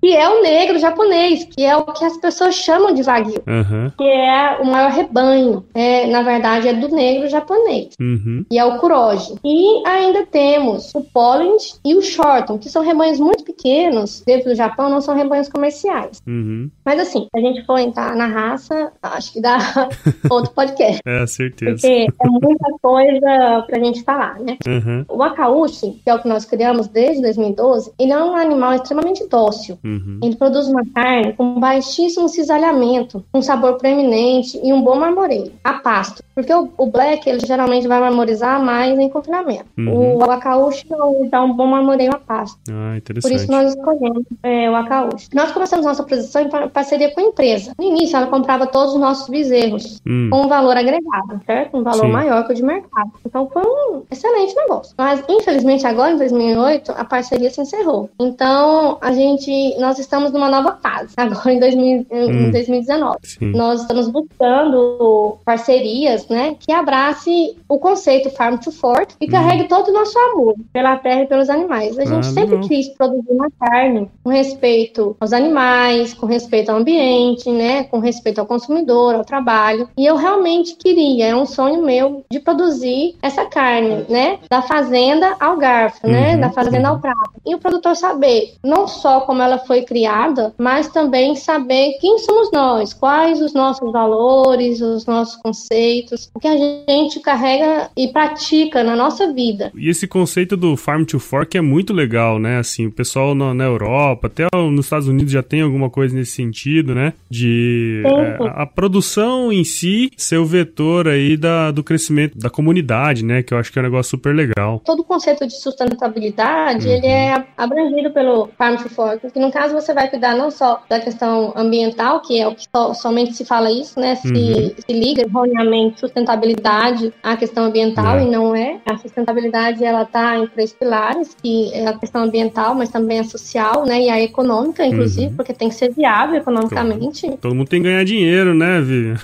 Que 0.00 0.14
é 0.14 0.28
o 0.28 0.40
negro 0.40 0.78
japonês, 0.78 1.44
que 1.44 1.64
é 1.64 1.76
o 1.76 1.82
que 1.82 2.04
as 2.04 2.16
pessoas 2.16 2.54
chamam 2.54 2.94
de 2.94 3.02
Wagyu. 3.02 3.42
Aham. 3.44 3.92
que 3.98 4.04
é 4.04 4.58
o 4.60 4.64
maior 4.64 4.92
rebanho. 4.92 5.64
É, 5.74 6.06
na 6.06 6.22
verdade, 6.22 6.68
é 6.68 6.74
do 6.74 6.88
negro 6.94 7.28
japonês. 7.28 7.88
Uhum. 8.00 8.46
E 8.48 8.56
é 8.56 8.64
o 8.64 8.78
Kuroji. 8.78 9.34
E 9.44 9.82
ainda 9.84 10.24
temos 10.26 10.94
o 10.94 11.00
Poland 11.02 11.58
e 11.84 11.96
o 11.96 12.02
Shorton, 12.02 12.56
que 12.56 12.70
são 12.70 12.84
rebanhos 12.84 13.18
muito 13.18 13.42
pequenos. 13.42 14.22
Dentro 14.24 14.50
do 14.50 14.54
Japão, 14.54 14.88
não 14.88 15.00
são 15.00 15.16
rebanhos 15.16 15.48
comerciais. 15.48 16.22
Uhum. 16.24 16.70
Mas 16.84 17.00
assim, 17.00 17.24
se 17.24 17.30
a 17.36 17.40
gente 17.40 17.66
for 17.66 17.78
entrar 17.78 18.14
na 18.14 18.26
raça, 18.26 18.92
acho 19.02 19.32
que 19.32 19.40
dá 19.40 19.58
outro 20.30 20.52
podcast. 20.52 21.00
É, 21.04 21.26
certeza. 21.26 21.72
Porque 21.72 22.06
é 22.22 22.28
muita 22.28 22.70
coisa 22.80 23.64
pra 23.66 23.78
gente 23.80 24.04
falar, 24.04 24.38
né? 24.38 24.56
Uhum. 24.66 24.99
O 25.08 25.22
Akaushi, 25.22 26.00
que 26.04 26.10
é 26.10 26.14
o 26.14 26.18
que 26.18 26.28
nós 26.28 26.44
criamos 26.44 26.88
desde 26.88 27.22
2012, 27.22 27.92
ele 27.98 28.12
é 28.12 28.18
um 28.22 28.36
animal 28.36 28.74
extremamente 28.74 29.26
dócil. 29.28 29.78
Uhum. 29.84 30.20
Ele 30.22 30.36
produz 30.36 30.68
uma 30.68 30.82
carne 30.94 31.32
com 31.34 31.58
baixíssimo 31.58 32.28
cisalhamento, 32.28 33.24
um 33.32 33.42
sabor 33.42 33.76
proeminente 33.76 34.60
e 34.62 34.72
um 34.72 34.82
bom 34.82 34.96
marmoreio, 34.96 35.52
a 35.64 35.74
pasto. 35.74 36.22
Porque 36.40 36.54
o, 36.54 36.70
o 36.78 36.86
black, 36.90 37.28
ele 37.28 37.40
geralmente 37.40 37.86
vai 37.88 38.00
marmorizar 38.00 38.62
mais 38.62 38.98
em 38.98 39.08
confinamento. 39.08 39.64
Uhum. 39.78 40.16
O 40.16 40.22
abacaúcho 40.24 40.84
não, 40.90 41.24
então 41.24 41.46
um 41.46 41.52
bom 41.52 41.66
marmoreio 41.66 42.12
a 42.14 42.18
pasta. 42.18 42.58
Ah, 42.70 42.90
Por 42.92 42.96
interessante. 42.96 43.34
isso 43.36 43.50
nós 43.50 43.74
escolhemos 43.74 44.22
é, 44.42 44.70
o 44.70 44.76
acaúcho. 44.76 45.28
Nós 45.34 45.52
começamos 45.52 45.86
nossa 45.86 46.02
produção 46.02 46.42
em 46.42 46.48
par- 46.48 46.68
parceria 46.70 47.10
com 47.12 47.20
a 47.20 47.24
empresa. 47.24 47.72
No 47.78 47.84
início, 47.84 48.16
ela 48.16 48.26
comprava 48.26 48.66
todos 48.66 48.94
os 48.94 49.00
nossos 49.00 49.28
bezerros 49.28 50.00
Hum, 50.06 50.28
com 50.30 50.42
um 50.42 50.48
valor 50.48 50.76
agregado, 50.76 51.40
certo? 51.46 51.76
Um 51.76 51.82
valor 51.82 52.06
Sim. 52.06 52.12
maior 52.12 52.46
que 52.46 52.52
o 52.52 52.54
de 52.54 52.62
mercado. 52.62 53.10
Então 53.26 53.48
foi 53.52 53.62
um 53.62 54.02
excelente 54.10 54.54
negócio. 54.56 54.94
Mas, 54.96 55.22
infelizmente, 55.28 55.86
agora, 55.86 56.12
em 56.12 56.16
2008, 56.18 56.92
a 56.96 57.04
parceria 57.04 57.50
se 57.50 57.60
encerrou. 57.60 58.10
Então, 58.20 58.98
a 59.00 59.12
gente, 59.12 59.76
nós 59.78 59.98
estamos 59.98 60.32
numa 60.32 60.48
nova 60.48 60.78
fase, 60.82 61.14
agora 61.16 61.52
em, 61.52 61.58
2000, 61.60 62.06
em 62.10 62.46
Hum. 62.46 62.50
2019. 62.50 63.18
sim. 63.22 63.46
Nós 63.52 63.82
estamos 63.82 64.08
buscando 64.08 65.38
parcerias, 65.44 66.26
né, 66.30 66.56
que 66.58 66.72
abrace 66.72 67.56
o 67.68 67.78
conceito 67.78 68.30
Farm 68.30 68.56
to 68.56 68.70
Fork 68.70 69.14
e 69.20 69.26
carregue 69.26 69.64
todo 69.68 69.88
o 69.88 69.92
nosso 69.92 70.18
amor 70.18 70.54
pela 70.72 70.96
terra 70.96 71.22
e 71.22 71.26
pelos 71.26 71.50
animais. 71.50 71.98
A 71.98 72.04
gente 72.04 72.28
Ah, 72.28 72.32
sempre 72.32 72.58
quis 72.60 72.88
produzir 72.90 73.30
uma 73.30 73.50
carne 73.58 74.08
com 74.22 74.30
respeito 74.30 75.16
aos 75.20 75.32
animais, 75.32 76.14
com 76.14 76.26
respeito 76.26 76.70
ao 76.70 76.78
ambiente, 76.78 77.50
né, 77.50 77.84
com 77.84 77.98
respeito 77.98 78.38
ao 78.40 78.46
consumidor, 78.46 79.14
ao 79.14 79.24
trabalho. 79.24 79.88
E 79.98 80.06
eu 80.06 80.16
realmente 80.16 80.76
queria, 80.76 81.26
é 81.26 81.34
um 81.34 81.46
sonho 81.46 81.82
meu 81.82 82.24
de 82.30 82.38
produzir 82.40 83.16
essa 83.22 83.44
carne, 83.46 84.04
né, 84.08 84.38
da 84.48 84.62
fazenda 84.62 85.34
ao 85.40 85.56
garfo, 85.56 86.06
né, 86.06 86.34
Uhum, 86.34 86.40
da 86.40 86.50
fazenda 86.50 86.88
ao 86.88 87.00
prato. 87.00 87.32
E 87.44 87.54
o 87.54 87.58
produtor 87.58 87.96
saber 87.96 88.54
não 88.62 88.86
só 88.86 89.20
como 89.22 89.42
ela 89.42 89.58
foi 89.58 89.82
criada, 89.82 90.54
mas 90.58 90.88
também 90.88 91.34
saber 91.34 91.98
quem 92.00 92.18
somos 92.18 92.50
nós, 92.52 92.92
quais 92.92 93.40
os 93.40 93.52
nossos 93.54 93.90
valores, 93.90 94.80
os 94.80 95.06
nossos 95.06 95.36
conceitos, 95.36 96.19
o 96.34 96.40
que 96.40 96.48
a 96.48 96.56
gente 96.56 97.20
carrega 97.20 97.90
e 97.96 98.08
pratica 98.08 98.82
na 98.82 98.96
nossa 98.96 99.32
vida. 99.32 99.70
E 99.76 99.88
esse 99.88 100.06
conceito 100.06 100.56
do 100.56 100.76
Farm 100.76 101.04
to 101.04 101.18
Fork 101.18 101.56
é 101.56 101.60
muito 101.60 101.92
legal, 101.92 102.38
né? 102.38 102.58
Assim, 102.58 102.86
o 102.86 102.92
pessoal 102.92 103.34
na, 103.34 103.54
na 103.54 103.64
Europa, 103.64 104.26
até 104.26 104.46
nos 104.54 104.86
Estados 104.86 105.08
Unidos 105.08 105.32
já 105.32 105.42
tem 105.42 105.60
alguma 105.62 105.88
coisa 105.90 106.14
nesse 106.14 106.32
sentido, 106.32 106.94
né? 106.94 107.12
De 107.30 108.02
é, 108.06 108.36
a 108.54 108.66
produção 108.66 109.52
em 109.52 109.64
si 109.64 110.10
ser 110.16 110.38
o 110.38 110.44
vetor 110.44 111.08
aí 111.08 111.36
da, 111.36 111.70
do 111.70 111.82
crescimento 111.82 112.36
da 112.38 112.50
comunidade, 112.50 113.24
né? 113.24 113.42
Que 113.42 113.54
eu 113.54 113.58
acho 113.58 113.72
que 113.72 113.78
é 113.78 113.82
um 113.82 113.84
negócio 113.84 114.10
super 114.10 114.34
legal. 114.34 114.80
Todo 114.84 115.00
o 115.00 115.04
conceito 115.04 115.46
de 115.46 115.54
sustentabilidade, 115.60 116.86
Uhum. 116.86 116.92
ele 116.94 117.06
é 117.06 117.44
abrangido 117.56 118.10
pelo 118.10 118.48
Farm 118.58 118.76
to 118.76 118.88
Fork, 118.88 119.30
que 119.30 119.38
no 119.38 119.50
caso 119.50 119.74
você 119.74 119.92
vai 119.92 120.08
cuidar 120.08 120.36
não 120.36 120.50
só 120.50 120.82
da 120.88 121.00
questão 121.00 121.52
ambiental, 121.56 122.20
que 122.20 122.38
é 122.40 122.46
o 122.48 122.54
que 122.54 122.64
so- 122.74 122.94
somente 122.94 123.34
se 123.34 123.44
fala 123.44 123.70
isso, 123.70 123.98
né, 124.00 124.14
se, 124.16 124.28
Uhum. 124.28 124.70
se 124.86 124.92
liga 124.92 125.22
erroneamente 125.22 125.99
sustentabilidade 126.00 127.12
à 127.22 127.36
questão 127.36 127.64
ambiental 127.64 128.18
É. 128.18 128.24
e 128.24 128.30
não 128.30 128.54
é. 128.56 128.78
A 128.86 128.96
sustentabilidade, 128.96 129.84
ela 129.84 130.04
tá 130.04 130.36
em 130.38 130.46
três 130.46 130.72
pilares, 130.72 131.36
que 131.40 131.72
é 131.74 131.86
a 131.86 131.92
questão 131.98 132.22
ambiental, 132.24 132.74
mas 132.74 132.88
também 132.88 133.20
a 133.20 133.24
social, 133.24 133.84
né, 133.86 134.00
e 134.02 134.08
a 134.10 134.20
econômica, 134.20 134.84
inclusive, 134.84 135.26
Uhum. 135.28 135.34
porque 135.36 135.52
tem 135.52 135.68
que 135.68 135.74
ser 135.74 135.92
viável 135.92 136.36
economicamente. 136.36 137.30
Todo 137.40 137.54
mundo 137.54 137.68
tem 137.68 137.82
que 137.82 137.88
ganhar 137.88 138.04
dinheiro, 138.04 138.54
né, 138.54 138.80
Vivian? 138.80 139.16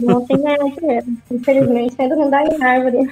Não 0.00 0.24
tem 0.26 0.40
ganhar 0.40 0.58
dinheiro. 0.58 1.06
Infelizmente, 1.30 1.94
ainda 1.98 2.16
não 2.16 2.30
dá 2.30 2.42
em 2.42 2.62
árvore. 2.62 3.10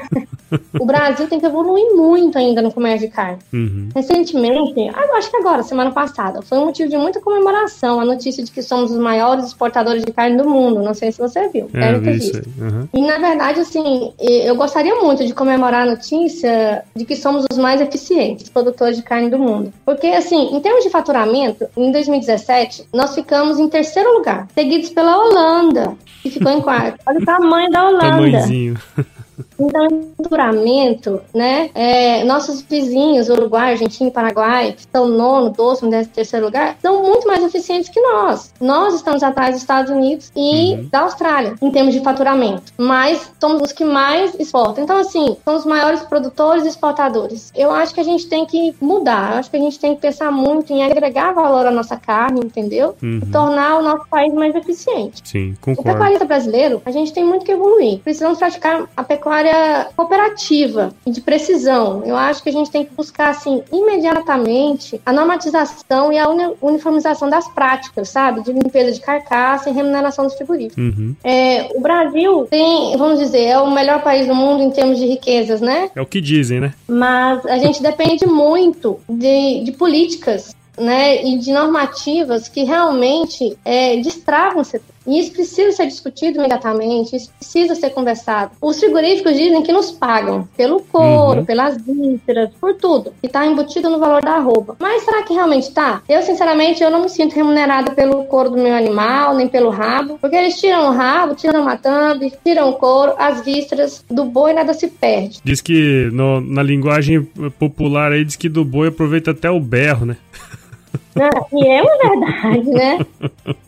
o 0.79 0.85
Brasil 0.85 1.29
tem 1.29 1.41
que 1.41 1.47
evoluir 1.47 1.95
muito 1.95 2.37
ainda 2.39 2.61
no 2.61 2.73
comércio 2.73 3.09
de 3.09 3.15
carne. 3.15 3.39
Uhum. 3.53 3.89
Recentemente, 3.95 4.91
ah, 4.95 5.07
eu 5.09 5.17
acho 5.17 5.31
que 5.31 5.37
agora, 5.37 5.63
semana 5.63 5.91
passada, 5.93 6.43
foi 6.43 6.59
um 6.59 6.67
motivo 6.67 6.89
de 6.89 6.97
muita 6.97 7.21
comemoração 7.21 8.01
a 8.01 8.05
notícia 8.05 8.45
de 8.45 8.51
que 8.51 8.63
somos 8.63 8.91
os 8.91 8.99
maiores 8.99 9.47
exportadores 9.47 10.05
de 10.05 10.13
carne 10.13 10.37
do 10.37 10.49
mundo. 10.49 10.83
Não 10.83 10.95
sei 10.95 11.13
se 11.13 11.19
você 11.19 11.49
viu. 11.49 11.71
É, 11.75 11.81
deve 11.81 11.99
eu 11.99 12.03
ter 12.03 12.13
vi 12.13 12.19
isso. 12.19 12.43
Uhum. 12.59 12.89
E 12.93 13.01
na 13.01 13.19
verdade, 13.19 13.61
assim, 13.61 14.13
eu 14.19 14.55
gostaria 14.57 14.95
muito 14.97 15.27
de 15.27 15.33
comemorar 15.33 15.83
a 15.83 15.91
notícia 15.91 16.85
de 16.95 17.05
que 17.05 17.17
somos 17.17 17.45
os 17.51 17.59
mais 17.59 17.81
eficientes 17.81 18.49
produtores 18.49 18.97
de 18.97 19.03
carne 19.03 19.31
do 19.31 19.39
mundo. 19.39 19.73
Porque, 19.85 20.09
assim, 20.09 20.55
em 20.55 20.61
termos 20.61 20.85
de 20.85 20.91
faturamento, 20.91 21.67
em 21.77 21.93
2017, 21.93 22.89
nós 22.93 23.15
ficamos 23.15 23.59
em 23.59 23.69
terceiro 23.69 24.13
lugar, 24.15 24.49
seguidos 24.55 24.91
pela 24.91 25.17
Holanda, 25.17 25.97
que 26.23 26.31
ficou 26.31 26.53
em 26.53 26.61
quarto. 26.61 27.01
Olha 27.07 27.19
o 27.19 27.25
tamanho 27.25 27.71
da 27.71 27.89
Holanda. 27.89 28.11
Tamanhozinho. 28.11 28.81
Então, 29.61 29.87
em 29.87 30.15
faturamento, 30.23 31.21
né? 31.35 31.71
é, 31.75 32.25
nossos 32.25 32.63
vizinhos, 32.63 33.29
Uruguai, 33.29 33.73
Argentina 33.73 34.11
Paraguai, 34.11 34.73
que 34.73 34.81
estão 34.81 35.07
nono, 35.09 35.51
décimo, 35.51 35.91
décimo 35.91 36.15
terceiro 36.15 36.47
lugar, 36.47 36.77
são 36.81 37.03
muito 37.03 37.27
mais 37.27 37.43
eficientes 37.45 37.89
que 37.91 38.01
nós. 38.01 38.53
Nós 38.61 38.95
estamos 38.95 39.23
atrás 39.23 39.53
dos 39.53 39.61
Estados 39.63 39.91
Unidos 39.91 40.31
e 40.37 40.61
Uhum. 40.75 40.89
da 40.91 41.01
Austrália, 41.01 41.55
em 41.61 41.71
termos 41.71 41.95
de 41.95 42.01
faturamento. 42.01 42.73
Mas 42.79 43.31
somos 43.41 43.63
os 43.63 43.73
que 43.73 43.85
mais 43.85 44.35
exportam. 44.39 44.85
Então, 44.85 44.97
assim, 44.99 45.37
somos 45.45 45.61
os 45.61 45.67
maiores 45.67 46.01
produtores 46.03 46.65
e 46.65 46.69
exportadores. 46.69 47.53
Eu 47.55 47.71
acho 47.71 47.95
que 47.95 48.01
a 48.01 48.05
gente 48.05 48.27
tem 48.29 48.45
que 48.47 48.75
mudar. 48.81 49.33
Eu 49.33 49.39
acho 49.39 49.51
que 49.51 49.57
a 49.57 49.61
gente 49.61 49.79
tem 49.79 49.95
que 49.95 50.01
pensar 50.01 50.31
muito 50.31 50.73
em 50.73 50.83
agregar 50.85 51.33
valor 51.33 51.67
à 51.67 51.71
nossa 51.71 51.97
carne, 51.97 52.41
entendeu? 52.45 52.95
Uhum. 53.03 53.21
E 53.23 53.27
tornar 53.31 53.79
o 53.79 53.83
nosso 53.83 54.07
país 54.09 54.33
mais 54.33 54.55
eficiente. 54.55 55.23
Sim, 55.25 55.53
O 55.53 55.65
concordo. 55.65 55.91
pecuarista 55.93 56.25
brasileiro, 56.25 56.81
a 56.85 56.91
gente 56.91 57.13
tem 57.13 57.25
muito 57.25 57.45
que 57.45 57.53
evoluir. 57.53 57.99
Precisamos 58.01 58.39
praticar 58.39 58.89
a 58.97 59.03
pecuária 59.05 59.50
cooperativa 59.97 60.93
e 61.07 61.11
de 61.11 61.21
precisão. 61.21 62.03
Eu 62.05 62.17
acho 62.17 62.43
que 62.43 62.49
a 62.49 62.53
gente 62.53 62.71
tem 62.71 62.85
que 62.85 62.95
buscar, 62.95 63.31
assim, 63.31 63.63
imediatamente 63.73 65.01
a 65.05 65.13
normatização 65.13 66.13
e 66.13 66.19
a 66.19 66.29
uni- 66.29 66.55
uniformização 66.61 67.29
das 67.29 67.49
práticas, 67.49 68.09
sabe? 68.09 68.43
De 68.43 68.53
limpeza 68.53 68.93
de 68.93 69.01
carcaça 69.01 69.71
e 69.71 69.73
remuneração 69.73 70.25
dos 70.25 70.35
frigoríficos. 70.35 70.83
Uhum. 70.83 71.15
É, 71.23 71.69
o 71.75 71.81
Brasil 71.81 72.47
tem, 72.51 72.97
vamos 72.97 73.19
dizer, 73.19 73.45
é 73.45 73.59
o 73.59 73.71
melhor 73.71 74.03
país 74.03 74.27
do 74.27 74.35
mundo 74.35 74.63
em 74.63 74.71
termos 74.71 74.99
de 74.99 75.07
riquezas, 75.07 75.61
né? 75.61 75.91
É 75.95 76.01
o 76.01 76.07
que 76.07 76.21
dizem, 76.21 76.61
né? 76.61 76.75
mas 76.89 77.45
a 77.47 77.59
gente 77.59 77.83
depende 77.83 78.27
muito 78.27 78.99
de, 79.09 79.63
de 79.65 79.73
políticas 79.73 80.55
né, 80.79 81.23
e 81.25 81.39
de 81.39 81.53
normativas 81.53 82.49
que 82.49 82.65
realmente 82.65 83.57
é, 83.65 83.97
destravam 83.99 84.63
o 84.63 84.65
setor. 84.65 84.95
E 85.07 85.19
isso 85.19 85.33
precisa 85.33 85.73
ser 85.73 85.87
discutido 85.87 86.39
imediatamente, 86.39 87.17
isso 87.17 87.31
precisa 87.39 87.75
ser 87.75 87.91
conversado. 87.91 88.53
Os 88.61 88.79
frigoríficos 88.79 89.35
dizem 89.35 89.63
que 89.63 89.73
nos 89.73 89.91
pagam 89.91 90.47
pelo 90.57 90.81
couro, 90.83 91.41
Uhum. 91.41 91.45
pelas 91.47 91.77
vísceras, 91.83 92.51
por 92.61 92.75
tudo, 92.75 93.13
que 93.21 93.27
está 93.27 93.47
embutido 93.47 93.89
no 93.89 93.99
valor 93.99 94.23
da 94.23 94.33
arroba. 94.33 94.77
Mas 94.79 95.03
será 95.03 95.23
que 95.23 95.33
realmente 95.33 95.65
está? 95.69 96.03
Eu, 96.09 96.23
sinceramente, 96.23 96.83
eu 96.83 96.91
não 96.91 97.03
me 97.03 97.09
sinto 97.09 97.35
remunerada 97.35 97.93
pelo 97.93 98.25
couro 98.25 98.51
do 98.51 98.59
meu 98.59 98.75
animal, 98.75 99.35
nem 99.35 99.49
pelo 99.49 99.71
rabo, 99.71 100.19
porque 100.21 100.37
eles 100.37 100.61
tiram 100.61 100.89
o 100.89 100.93
rabo, 100.93 101.35
tiram 101.35 101.67
a 101.69 101.77
thumb, 101.77 102.33
tiram 102.45 102.69
o 102.71 102.75
couro, 102.75 103.15
as 103.19 103.43
vísceras 103.45 104.05
do 104.11 104.25
boi 104.25 104.53
nada 104.53 104.75
se 104.75 104.87
perde. 104.89 105.41
Diz 105.43 105.61
que 105.61 106.09
no- 106.13 106.41
na 106.41 106.63
linguagem 106.63 107.23
popular 107.59 108.13
aí 108.13 108.25
diz 108.25 108.37
que 108.37 108.49
do 108.49 108.65
boi 108.65 108.89
aproveita 108.89 109.31
até 109.31 109.51
o 109.51 109.59
berro, 109.61 110.05
né? 110.07 110.17
Né? 111.15 111.29
E 111.53 111.67
é 111.67 111.83
uma 111.83 111.99
verdade, 111.99 112.71
né? 112.71 112.99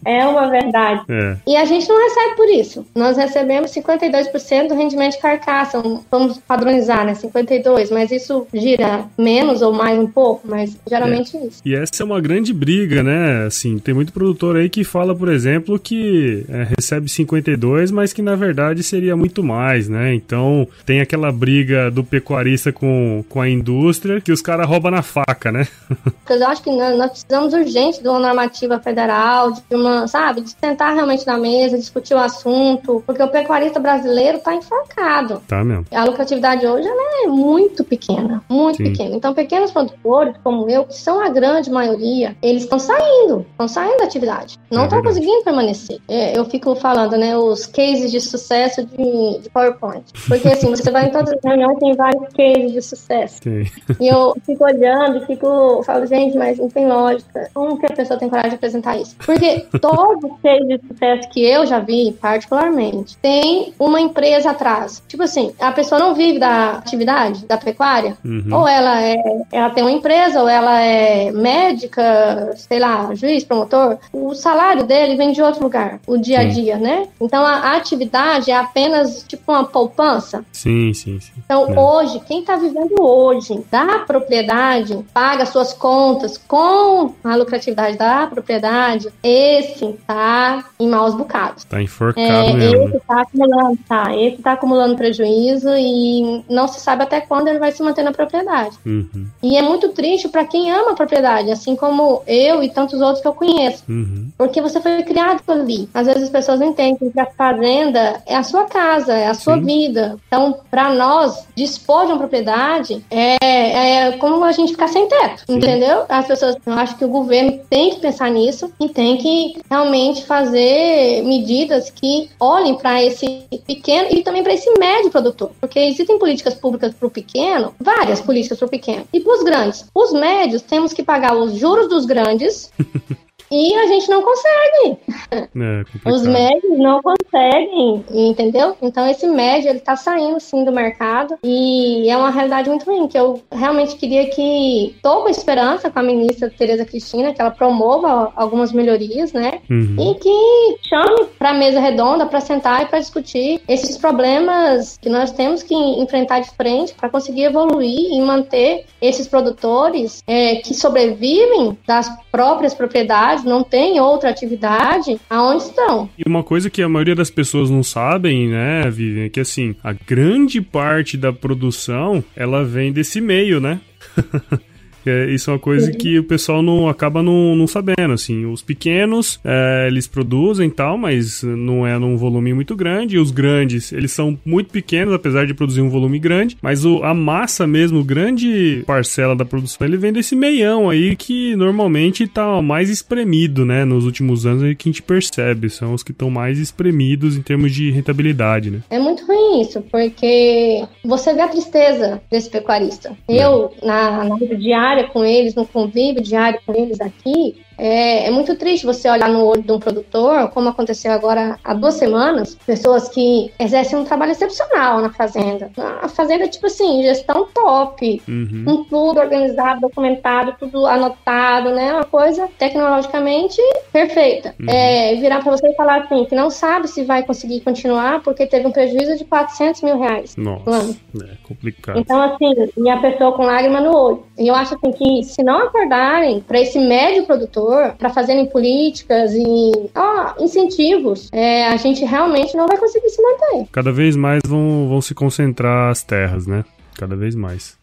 É 0.04 0.26
uma 0.26 0.48
verdade. 0.48 1.02
É. 1.08 1.36
E 1.46 1.56
a 1.56 1.64
gente 1.64 1.88
não 1.88 2.02
recebe 2.02 2.36
por 2.36 2.48
isso. 2.48 2.86
Nós 2.94 3.16
recebemos 3.16 3.70
52% 3.72 4.68
do 4.68 4.74
rendimento 4.74 5.12
de 5.12 5.20
carcaça. 5.20 5.82
Vamos 6.10 6.38
padronizar, 6.38 7.04
né? 7.04 7.14
52%, 7.14 7.90
mas 7.92 8.10
isso 8.10 8.46
gira 8.52 9.04
menos 9.16 9.62
ou 9.62 9.72
mais 9.72 9.98
um 9.98 10.06
pouco, 10.06 10.46
mas 10.48 10.76
geralmente 10.88 11.36
isso. 11.36 11.60
E 11.64 11.74
essa 11.74 12.02
é 12.02 12.04
uma 12.04 12.20
grande 12.20 12.52
briga, 12.52 13.02
né? 13.02 13.46
Assim, 13.46 13.78
tem 13.78 13.94
muito 13.94 14.12
produtor 14.12 14.56
aí 14.56 14.68
que 14.68 14.84
fala, 14.84 15.14
por 15.14 15.28
exemplo, 15.28 15.78
que 15.78 16.44
é, 16.48 16.66
recebe 16.76 17.08
52, 17.08 17.90
mas 17.90 18.12
que 18.12 18.22
na 18.22 18.34
verdade 18.34 18.82
seria 18.82 19.16
muito 19.16 19.42
mais, 19.42 19.88
né? 19.88 20.14
Então 20.14 20.66
tem 20.84 21.00
aquela 21.00 21.30
briga 21.30 21.90
do 21.90 22.02
pecuarista 22.02 22.72
com, 22.72 23.24
com 23.28 23.40
a 23.40 23.48
indústria 23.48 24.20
que 24.20 24.32
os 24.32 24.42
caras 24.42 24.66
roubam 24.66 24.90
na 24.90 25.02
faca, 25.02 25.52
né? 25.52 25.66
Porque 26.02 26.32
eu 26.32 26.46
acho 26.46 26.62
que 26.62 26.70
nós, 26.70 26.96
nós 26.96 27.12
precisamos 27.32 27.54
urgente 27.54 28.02
de 28.02 28.08
uma 28.08 28.18
normativa 28.18 28.78
federal, 28.78 29.52
de 29.52 29.74
uma, 29.74 30.06
sabe, 30.06 30.42
de 30.42 30.50
sentar 30.50 30.94
realmente 30.94 31.26
na 31.26 31.38
mesa, 31.38 31.78
discutir 31.78 32.12
o 32.14 32.18
assunto, 32.18 33.02
porque 33.06 33.22
o 33.22 33.28
pecuarista 33.28 33.80
brasileiro 33.80 34.36
está 34.36 34.54
enforcado. 34.54 35.40
Tá 35.48 35.64
mesmo. 35.64 35.86
A 35.90 36.04
lucratividade 36.04 36.66
hoje 36.66 36.86
ela 36.86 37.24
é 37.24 37.26
muito 37.28 37.84
pequena, 37.84 38.42
muito 38.48 38.76
Sim. 38.76 38.84
pequena. 38.84 39.16
Então, 39.16 39.32
pequenos 39.32 39.70
produtores, 39.70 40.34
como 40.44 40.68
eu, 40.68 40.84
que 40.84 40.94
são 40.94 41.20
a 41.24 41.30
grande 41.30 41.70
maioria, 41.70 42.36
eles 42.42 42.64
estão 42.64 42.78
saindo, 42.78 43.46
estão 43.50 43.66
saindo 43.66 43.96
da 43.98 44.04
atividade. 44.04 44.58
Não 44.70 44.82
É 44.82 44.84
estão 44.84 45.00
verdade. 45.00 45.20
conseguindo 45.20 45.44
permanecer. 45.44 46.00
É, 46.08 46.38
eu 46.38 46.44
fico 46.44 46.74
falando, 46.74 47.16
né, 47.16 47.36
os 47.36 47.66
cases 47.66 48.10
de 48.10 48.20
sucesso 48.20 48.84
de, 48.84 49.38
de 49.40 49.48
PowerPoint. 49.50 50.04
Porque, 50.28 50.48
assim, 50.48 50.68
você 50.68 50.90
vai 50.90 51.06
em 51.06 51.10
todas 51.10 51.32
as 51.32 51.40
reuniões 51.42 51.78
tem 51.78 51.94
vários 51.94 52.28
cases 52.34 52.72
de 52.72 52.82
sucesso. 52.82 53.40
Tem. 53.40 53.70
E 53.98 54.08
eu 54.08 54.34
fico 54.44 54.64
olhando 54.64 55.18
e 55.18 55.26
fico, 55.26 55.82
falo, 55.84 56.06
gente, 56.06 56.36
mas 56.36 56.58
não 56.58 56.68
tem 56.68 56.86
lógica. 56.86 57.21
Como 57.52 57.78
que 57.78 57.86
a 57.86 57.94
pessoa 57.94 58.18
tem 58.18 58.28
coragem 58.28 58.50
de 58.50 58.56
apresentar 58.56 58.96
isso? 58.96 59.16
Porque 59.16 59.66
Todo 59.80 60.36
case 60.42 60.66
de 60.66 60.80
sucesso 60.86 61.28
que 61.30 61.44
eu 61.44 61.66
já 61.66 61.78
vi, 61.78 62.12
particularmente, 62.20 63.16
tem 63.18 63.72
uma 63.78 64.00
empresa 64.00 64.50
atrás. 64.50 65.02
Tipo 65.08 65.22
assim, 65.22 65.52
a 65.58 65.72
pessoa 65.72 65.98
não 65.98 66.14
vive 66.14 66.38
da 66.38 66.72
atividade 66.72 67.46
da 67.46 67.56
pecuária, 67.56 68.16
uhum. 68.24 68.48
ou 68.52 68.68
ela 68.68 69.02
é, 69.02 69.16
ela 69.50 69.70
tem 69.70 69.82
uma 69.82 69.92
empresa, 69.92 70.40
ou 70.40 70.48
ela 70.48 70.80
é 70.80 71.30
médica, 71.30 72.54
sei 72.56 72.78
lá, 72.78 73.14
juiz, 73.14 73.44
promotor. 73.44 73.98
O 74.12 74.34
salário 74.34 74.84
dele 74.84 75.16
vem 75.16 75.32
de 75.32 75.42
outro 75.42 75.62
lugar, 75.62 76.00
o 76.06 76.16
dia 76.16 76.40
a 76.40 76.44
dia, 76.44 76.76
sim. 76.76 76.82
né? 76.82 77.08
Então 77.20 77.44
a, 77.44 77.72
atividade 77.72 78.50
é 78.50 78.56
apenas 78.56 79.24
tipo 79.26 79.50
uma 79.50 79.64
poupança. 79.64 80.44
Sim, 80.52 80.92
sim, 80.92 81.18
sim. 81.18 81.32
Então 81.44 81.66
é. 81.72 81.80
hoje, 81.80 82.20
quem 82.20 82.40
está 82.40 82.56
vivendo 82.56 83.00
hoje 83.00 83.64
da 83.70 84.00
propriedade, 84.00 84.98
paga 85.12 85.46
suas 85.46 85.72
contas 85.72 86.36
com 86.36 87.11
a 87.22 87.36
lucratividade 87.36 87.96
da 87.96 88.26
propriedade, 88.26 89.08
esse 89.22 89.94
tá 90.06 90.64
em 90.78 90.88
maus 90.88 91.14
bocados. 91.14 91.64
Tá 91.64 91.82
enforcado 91.82 92.20
é, 92.20 92.52
mesmo. 92.52 92.88
Esse 92.88 93.00
tá 93.00 93.22
acumulando, 93.22 93.78
tá, 93.88 94.16
esse 94.16 94.42
tá 94.42 94.52
acumulando 94.52 94.96
prejuízo 94.96 95.70
e 95.76 96.44
não 96.48 96.68
se 96.68 96.80
sabe 96.80 97.02
até 97.02 97.20
quando 97.20 97.48
ele 97.48 97.58
vai 97.58 97.72
se 97.72 97.82
manter 97.82 98.02
na 98.02 98.12
propriedade. 98.12 98.76
Uhum. 98.84 99.26
E 99.42 99.56
é 99.56 99.62
muito 99.62 99.90
triste 99.90 100.28
para 100.28 100.44
quem 100.44 100.70
ama 100.70 100.92
a 100.92 100.96
propriedade, 100.96 101.50
assim 101.50 101.76
como 101.76 102.22
eu 102.26 102.62
e 102.62 102.70
tantos 102.70 103.00
outros 103.00 103.20
que 103.20 103.28
eu 103.28 103.34
conheço. 103.34 103.84
Uhum. 103.88 104.28
Porque 104.36 104.60
você 104.60 104.80
foi 104.80 105.02
criado 105.02 105.42
ali. 105.48 105.88
Às 105.92 106.06
vezes 106.06 106.24
as 106.24 106.30
pessoas 106.30 106.60
não 106.60 106.68
entendem 106.68 107.10
que 107.10 107.20
a 107.20 107.26
fazenda 107.26 108.22
é 108.26 108.36
a 108.36 108.42
sua 108.42 108.64
casa, 108.64 109.12
é 109.12 109.28
a 109.28 109.34
sua 109.34 109.56
Sim. 109.56 109.64
vida. 109.64 110.16
Então, 110.26 110.60
para 110.70 110.92
nós, 110.94 111.46
dispor 111.54 112.06
de 112.06 112.12
uma 112.12 112.18
propriedade 112.18 113.04
é, 113.10 113.36
é 113.42 114.12
como 114.12 114.44
a 114.44 114.52
gente 114.52 114.72
ficar 114.72 114.88
sem 114.88 115.08
teto, 115.08 115.44
Sim. 115.46 115.56
entendeu? 115.56 116.04
As 116.08 116.26
pessoas, 116.26 116.56
eu 116.64 116.72
acho 116.74 116.96
que 117.02 117.06
o 117.06 117.08
governo 117.08 117.58
tem 117.68 117.90
que 117.90 118.00
pensar 118.00 118.30
nisso 118.30 118.72
e 118.78 118.88
tem 118.88 119.16
que 119.16 119.60
realmente 119.68 120.24
fazer 120.24 121.24
medidas 121.24 121.90
que 121.90 122.30
olhem 122.38 122.76
para 122.76 123.02
esse 123.02 123.42
pequeno 123.66 124.06
e 124.12 124.22
também 124.22 124.40
para 124.40 124.54
esse 124.54 124.70
médio 124.78 125.10
produtor. 125.10 125.50
Porque 125.60 125.80
existem 125.80 126.16
políticas 126.16 126.54
públicas 126.54 126.94
para 126.94 127.08
o 127.08 127.10
pequeno, 127.10 127.74
várias 127.80 128.20
políticas 128.20 128.56
para 128.56 128.66
o 128.66 128.70
pequeno. 128.70 129.04
E 129.12 129.18
para 129.18 129.34
os 129.34 129.42
grandes. 129.42 129.84
Os 129.92 130.12
médios 130.12 130.62
temos 130.62 130.92
que 130.92 131.02
pagar 131.02 131.36
os 131.36 131.54
juros 131.54 131.88
dos 131.88 132.06
grandes 132.06 132.70
E 133.52 133.74
a 133.74 133.86
gente 133.86 134.08
não 134.08 134.22
consegue. 134.22 134.98
É, 135.30 136.10
Os 136.10 136.26
médios 136.26 136.78
não 136.78 137.02
conseguem, 137.02 138.02
entendeu? 138.10 138.76
Então 138.80 139.06
esse 139.06 139.26
médio 139.26 139.68
ele 139.68 139.80
tá 139.80 139.94
saindo 139.94 140.40
sim 140.40 140.64
do 140.64 140.72
mercado 140.72 141.38
e 141.44 142.08
é 142.08 142.16
uma 142.16 142.30
realidade 142.30 142.70
muito 142.70 142.86
ruim, 142.86 143.06
que 143.06 143.18
eu 143.18 143.42
realmente 143.52 143.96
queria 143.96 144.30
que 144.30 144.96
tô 145.02 145.22
com 145.22 145.28
esperança 145.28 145.90
com 145.90 145.98
a 145.98 146.02
ministra 146.02 146.50
Tereza 146.50 146.86
Cristina, 146.86 147.34
que 147.34 147.40
ela 147.40 147.50
promova 147.50 148.32
algumas 148.34 148.72
melhorias, 148.72 149.32
né? 149.34 149.60
Uhum. 149.68 149.96
E 149.98 150.14
que 150.14 150.88
chame 150.88 151.26
para 151.38 151.50
a 151.50 151.54
mesa 151.54 151.78
redonda 151.78 152.24
para 152.24 152.40
sentar 152.40 152.82
e 152.82 152.86
para 152.86 153.00
discutir 153.00 153.60
esses 153.68 153.98
problemas 153.98 154.96
que 154.96 155.10
nós 155.10 155.30
temos 155.32 155.62
que 155.62 155.74
enfrentar 155.74 156.40
de 156.40 156.50
frente 156.50 156.94
para 156.94 157.10
conseguir 157.10 157.44
evoluir 157.44 158.12
e 158.12 158.20
manter 158.20 158.86
esses 159.00 159.28
produtores 159.28 160.22
é, 160.26 160.56
que 160.56 160.72
sobrevivem 160.72 161.76
das 161.86 162.10
próprias 162.30 162.72
propriedades 162.72 163.41
não 163.44 163.62
têm 163.62 164.00
outra 164.00 164.30
atividade, 164.30 165.20
aonde 165.28 165.64
estão? 165.64 166.08
E 166.18 166.22
uma 166.26 166.42
coisa 166.42 166.70
que 166.70 166.82
a 166.82 166.88
maioria 166.88 167.14
das 167.14 167.30
pessoas 167.30 167.70
não 167.70 167.82
sabem, 167.82 168.48
né, 168.48 168.90
Vivian, 168.90 169.26
é 169.26 169.28
que 169.28 169.40
assim, 169.40 169.74
a 169.82 169.92
grande 169.92 170.60
parte 170.60 171.16
da 171.16 171.32
produção, 171.32 172.22
ela 172.34 172.64
vem 172.64 172.92
desse 172.92 173.20
meio, 173.20 173.60
né? 173.60 173.80
É, 175.06 175.30
isso 175.30 175.50
é 175.50 175.54
uma 175.54 175.58
coisa 175.58 175.90
uhum. 175.90 175.98
que 175.98 176.18
o 176.18 176.24
pessoal 176.24 176.62
não 176.62 176.88
acaba 176.88 177.22
não, 177.22 177.56
não 177.56 177.66
sabendo, 177.66 178.12
assim. 178.12 178.46
Os 178.46 178.62
pequenos, 178.62 179.40
é, 179.44 179.86
eles 179.88 180.06
produzem 180.06 180.68
tal, 180.70 180.96
mas 180.96 181.42
não 181.42 181.86
é 181.86 181.98
num 181.98 182.16
volume 182.16 182.52
muito 182.52 182.74
grande. 182.76 183.16
E 183.16 183.18
os 183.18 183.30
grandes, 183.30 183.92
eles 183.92 184.12
são 184.12 184.38
muito 184.44 184.70
pequenos, 184.70 185.14
apesar 185.14 185.46
de 185.46 185.54
produzir 185.54 185.80
um 185.80 185.88
volume 185.88 186.18
grande. 186.18 186.56
Mas 186.62 186.84
o, 186.84 187.02
a 187.02 187.14
massa 187.14 187.66
mesmo, 187.66 188.04
grande 188.04 188.82
parcela 188.86 189.34
da 189.34 189.44
produção, 189.44 189.86
ele 189.86 189.96
vem 189.96 190.12
desse 190.12 190.34
meião 190.34 190.88
aí 190.88 191.16
que 191.16 191.54
normalmente 191.56 192.26
tá 192.26 192.60
mais 192.62 192.90
espremido, 192.90 193.64
né? 193.64 193.84
Nos 193.84 194.04
últimos 194.04 194.46
anos 194.46 194.62
é 194.62 194.74
que 194.74 194.88
a 194.88 194.92
gente 194.92 195.02
percebe. 195.02 195.68
São 195.70 195.94
os 195.94 196.02
que 196.02 196.12
estão 196.12 196.30
mais 196.30 196.58
espremidos 196.58 197.36
em 197.36 197.42
termos 197.42 197.72
de 197.72 197.90
rentabilidade, 197.90 198.70
né? 198.70 198.80
É 198.90 198.98
muito 198.98 199.24
ruim 199.26 199.62
isso, 199.62 199.80
porque 199.90 200.84
você 201.04 201.34
vê 201.34 201.40
a 201.40 201.48
tristeza 201.48 202.20
desse 202.30 202.50
pecuarista. 202.50 203.16
É. 203.28 203.44
Eu, 203.44 203.72
na, 203.82 204.24
na 204.24 204.36
vida 204.36 204.56
diária, 204.56 204.91
diária 204.92 205.08
com 205.08 205.24
eles, 205.24 205.54
no 205.54 205.66
convívio 205.66 206.22
diário 206.22 206.60
com 206.66 206.74
eles 206.74 207.00
aqui, 207.00 207.62
é, 207.78 208.26
é, 208.26 208.30
muito 208.30 208.54
triste 208.56 208.86
você 208.86 209.08
olhar 209.08 209.28
no 209.28 209.44
olho 209.44 209.62
de 209.62 209.72
um 209.72 209.78
produtor, 209.78 210.48
como 210.50 210.68
aconteceu 210.68 211.12
agora 211.12 211.58
há 211.62 211.74
duas 211.74 211.94
semanas, 211.94 212.56
pessoas 212.66 213.08
que 213.08 213.52
exercem 213.58 213.98
um 213.98 214.04
trabalho 214.04 214.32
excepcional 214.32 215.00
na 215.00 215.10
fazenda. 215.10 215.70
A 216.00 216.08
fazenda, 216.08 216.48
tipo 216.48 216.66
assim, 216.66 217.02
gestão 217.02 217.46
top, 217.52 218.22
uhum. 218.28 218.64
com 218.64 218.84
tudo 218.84 219.20
organizado, 219.20 219.80
documentado, 219.80 220.54
tudo 220.58 220.86
anotado, 220.86 221.70
né? 221.70 221.92
Uma 221.92 222.04
coisa 222.04 222.48
tecnologicamente 222.58 223.60
perfeita. 223.92 224.54
Uhum. 224.60 224.68
É, 224.68 225.14
virar 225.16 225.42
para 225.42 225.52
você 225.52 225.68
e 225.68 225.74
falar 225.74 226.02
assim, 226.02 226.24
que 226.24 226.34
não 226.34 226.50
sabe 226.50 226.88
se 226.88 227.04
vai 227.04 227.22
conseguir 227.22 227.60
continuar 227.60 228.22
porque 228.22 228.46
teve 228.46 228.66
um 228.66 228.72
prejuízo 228.72 229.16
de 229.16 229.24
400 229.24 229.82
mil 229.82 229.98
reais. 229.98 230.36
Nossa, 230.36 230.96
é 231.22 231.36
complicado. 231.46 231.98
Então, 231.98 232.20
assim, 232.20 232.52
e 232.76 232.90
a 232.90 232.98
pessoa 232.98 233.32
com 233.32 233.44
lágrima 233.44 233.80
no 233.80 233.96
olho. 233.96 234.22
E 234.38 234.48
eu 234.48 234.54
acho 234.54 234.74
assim 234.74 234.92
que 234.92 235.24
se 235.24 235.42
não 235.42 235.58
acordarem 235.58 236.40
para 236.40 236.60
esse 236.60 236.78
médio 236.78 237.24
produtor, 237.24 237.61
para 237.98 238.10
fazerem 238.10 238.46
políticas 238.46 239.32
e 239.34 239.90
ó, 239.94 240.34
incentivos, 240.38 241.28
é, 241.32 241.66
a 241.68 241.76
gente 241.76 242.04
realmente 242.04 242.56
não 242.56 242.66
vai 242.66 242.76
conseguir 242.76 243.08
se 243.08 243.22
manter. 243.22 243.68
Cada 243.72 243.92
vez 243.92 244.16
mais 244.16 244.40
vão, 244.46 244.88
vão 244.88 245.00
se 245.00 245.14
concentrar 245.14 245.90
as 245.90 246.02
terras, 246.02 246.46
né? 246.46 246.64
Cada 246.96 247.16
vez 247.16 247.34
mais 247.34 247.81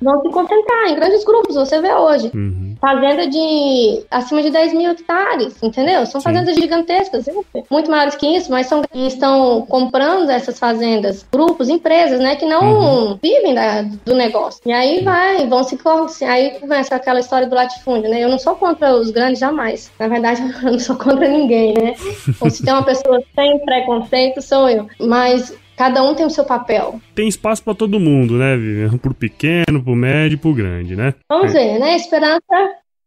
vão 0.00 0.20
se 0.20 0.28
concentrar 0.28 0.88
em 0.88 0.94
grandes 0.94 1.24
grupos, 1.24 1.56
você 1.56 1.80
vê 1.80 1.92
hoje. 1.92 2.30
Uhum. 2.34 2.76
Fazenda 2.78 3.26
de 3.26 4.04
acima 4.10 4.42
de 4.42 4.50
10 4.50 4.74
mil 4.74 4.90
hectares, 4.90 5.62
entendeu? 5.62 6.04
São 6.04 6.20
Sim. 6.20 6.24
fazendas 6.24 6.54
gigantescas, 6.54 7.24
muito 7.70 7.90
maiores 7.90 8.14
que 8.14 8.26
isso, 8.26 8.50
mas 8.50 8.66
são, 8.66 8.82
estão 8.92 9.64
comprando 9.66 10.28
essas 10.28 10.58
fazendas, 10.58 11.24
grupos, 11.32 11.70
empresas, 11.70 12.20
né, 12.20 12.36
que 12.36 12.44
não 12.44 12.62
uhum. 12.62 13.18
vivem 13.22 13.54
da, 13.54 13.82
do 13.82 14.14
negócio. 14.14 14.60
E 14.66 14.72
aí 14.72 15.02
vai, 15.02 15.46
vão 15.46 15.64
se 15.64 16.24
aí 16.24 16.58
começa 16.60 16.94
aquela 16.94 17.20
história 17.20 17.46
do 17.46 17.54
latifúndio, 17.54 18.10
né? 18.10 18.22
Eu 18.22 18.28
não 18.28 18.38
sou 18.38 18.54
contra 18.54 18.94
os 18.94 19.10
grandes 19.10 19.40
jamais. 19.40 19.90
Na 19.98 20.08
verdade, 20.08 20.42
eu 20.62 20.72
não 20.72 20.78
sou 20.78 20.96
contra 20.96 21.28
ninguém, 21.28 21.72
né? 21.74 21.94
Ou 22.40 22.50
se 22.50 22.62
tem 22.62 22.72
uma 22.72 22.82
pessoa 22.82 23.22
sem 23.34 23.58
preconceito, 23.64 24.42
sou 24.42 24.68
eu. 24.68 24.86
Mas 25.00 25.54
Cada 25.76 26.02
um 26.02 26.14
tem 26.14 26.24
o 26.24 26.30
seu 26.30 26.44
papel. 26.44 26.98
Tem 27.14 27.28
espaço 27.28 27.62
para 27.62 27.74
todo 27.74 28.00
mundo, 28.00 28.38
né, 28.38 28.56
Vivian? 28.56 28.96
Pro 28.96 29.12
pequeno, 29.12 29.82
pro 29.82 29.94
médio, 29.94 30.38
pro 30.38 30.54
grande, 30.54 30.96
né? 30.96 31.12
Vamos 31.28 31.54
é. 31.54 31.58
ver, 31.58 31.78
né? 31.78 31.96
Esperança. 31.96 32.40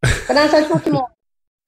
Esperança 0.05 0.57
é 0.57 0.61
de 0.61 0.69
Pokémon. 0.69 1.05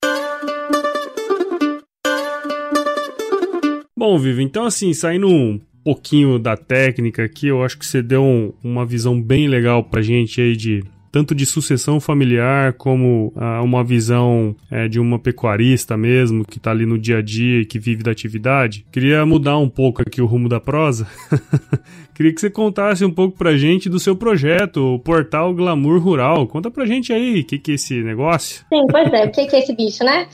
Bom, 3.98 4.16
Vivi, 4.18 4.44
então 4.44 4.64
assim, 4.64 4.94
saindo 4.94 5.26
um 5.28 5.60
pouquinho 5.84 6.38
da 6.38 6.56
técnica 6.56 7.24
aqui, 7.24 7.48
eu 7.48 7.64
acho 7.64 7.76
que 7.78 7.86
você 7.86 8.00
deu 8.00 8.22
um, 8.22 8.52
uma 8.62 8.86
visão 8.86 9.20
bem 9.20 9.48
legal 9.48 9.82
pra 9.82 10.02
gente 10.02 10.40
aí 10.40 10.56
de 10.56 10.84
tanto 11.12 11.34
de 11.34 11.44
sucessão 11.44 12.00
familiar 12.00 12.72
como 12.72 13.32
ah, 13.36 13.60
uma 13.62 13.84
visão 13.84 14.56
é, 14.70 14.88
de 14.88 14.98
uma 14.98 15.18
pecuarista 15.18 15.94
mesmo, 15.94 16.42
que 16.42 16.56
está 16.56 16.70
ali 16.70 16.86
no 16.86 16.98
dia 16.98 17.18
a 17.18 17.22
dia 17.22 17.60
e 17.60 17.66
que 17.66 17.78
vive 17.78 18.02
da 18.02 18.10
atividade. 18.10 18.86
Queria 18.90 19.24
mudar 19.26 19.58
um 19.58 19.68
pouco 19.68 20.00
aqui 20.00 20.22
o 20.22 20.26
rumo 20.26 20.48
da 20.48 20.58
prosa. 20.58 21.06
Queria 22.14 22.32
que 22.32 22.40
você 22.40 22.50
contasse 22.50 23.04
um 23.04 23.10
pouco 23.10 23.36
pra 23.36 23.56
gente 23.56 23.90
do 23.90 24.00
seu 24.00 24.16
projeto, 24.16 24.94
o 24.94 24.98
Portal 24.98 25.54
Glamour 25.54 26.00
Rural. 26.00 26.46
Conta 26.46 26.70
pra 26.70 26.86
gente 26.86 27.12
aí, 27.12 27.40
o 27.40 27.44
que, 27.44 27.58
que 27.58 27.72
é 27.72 27.74
esse 27.74 28.02
negócio? 28.02 28.64
Sim, 28.72 28.86
pois 28.90 29.12
é, 29.12 29.26
o 29.26 29.30
que, 29.30 29.46
que 29.46 29.56
é 29.56 29.58
esse 29.58 29.74
bicho, 29.74 30.02
né? 30.04 30.26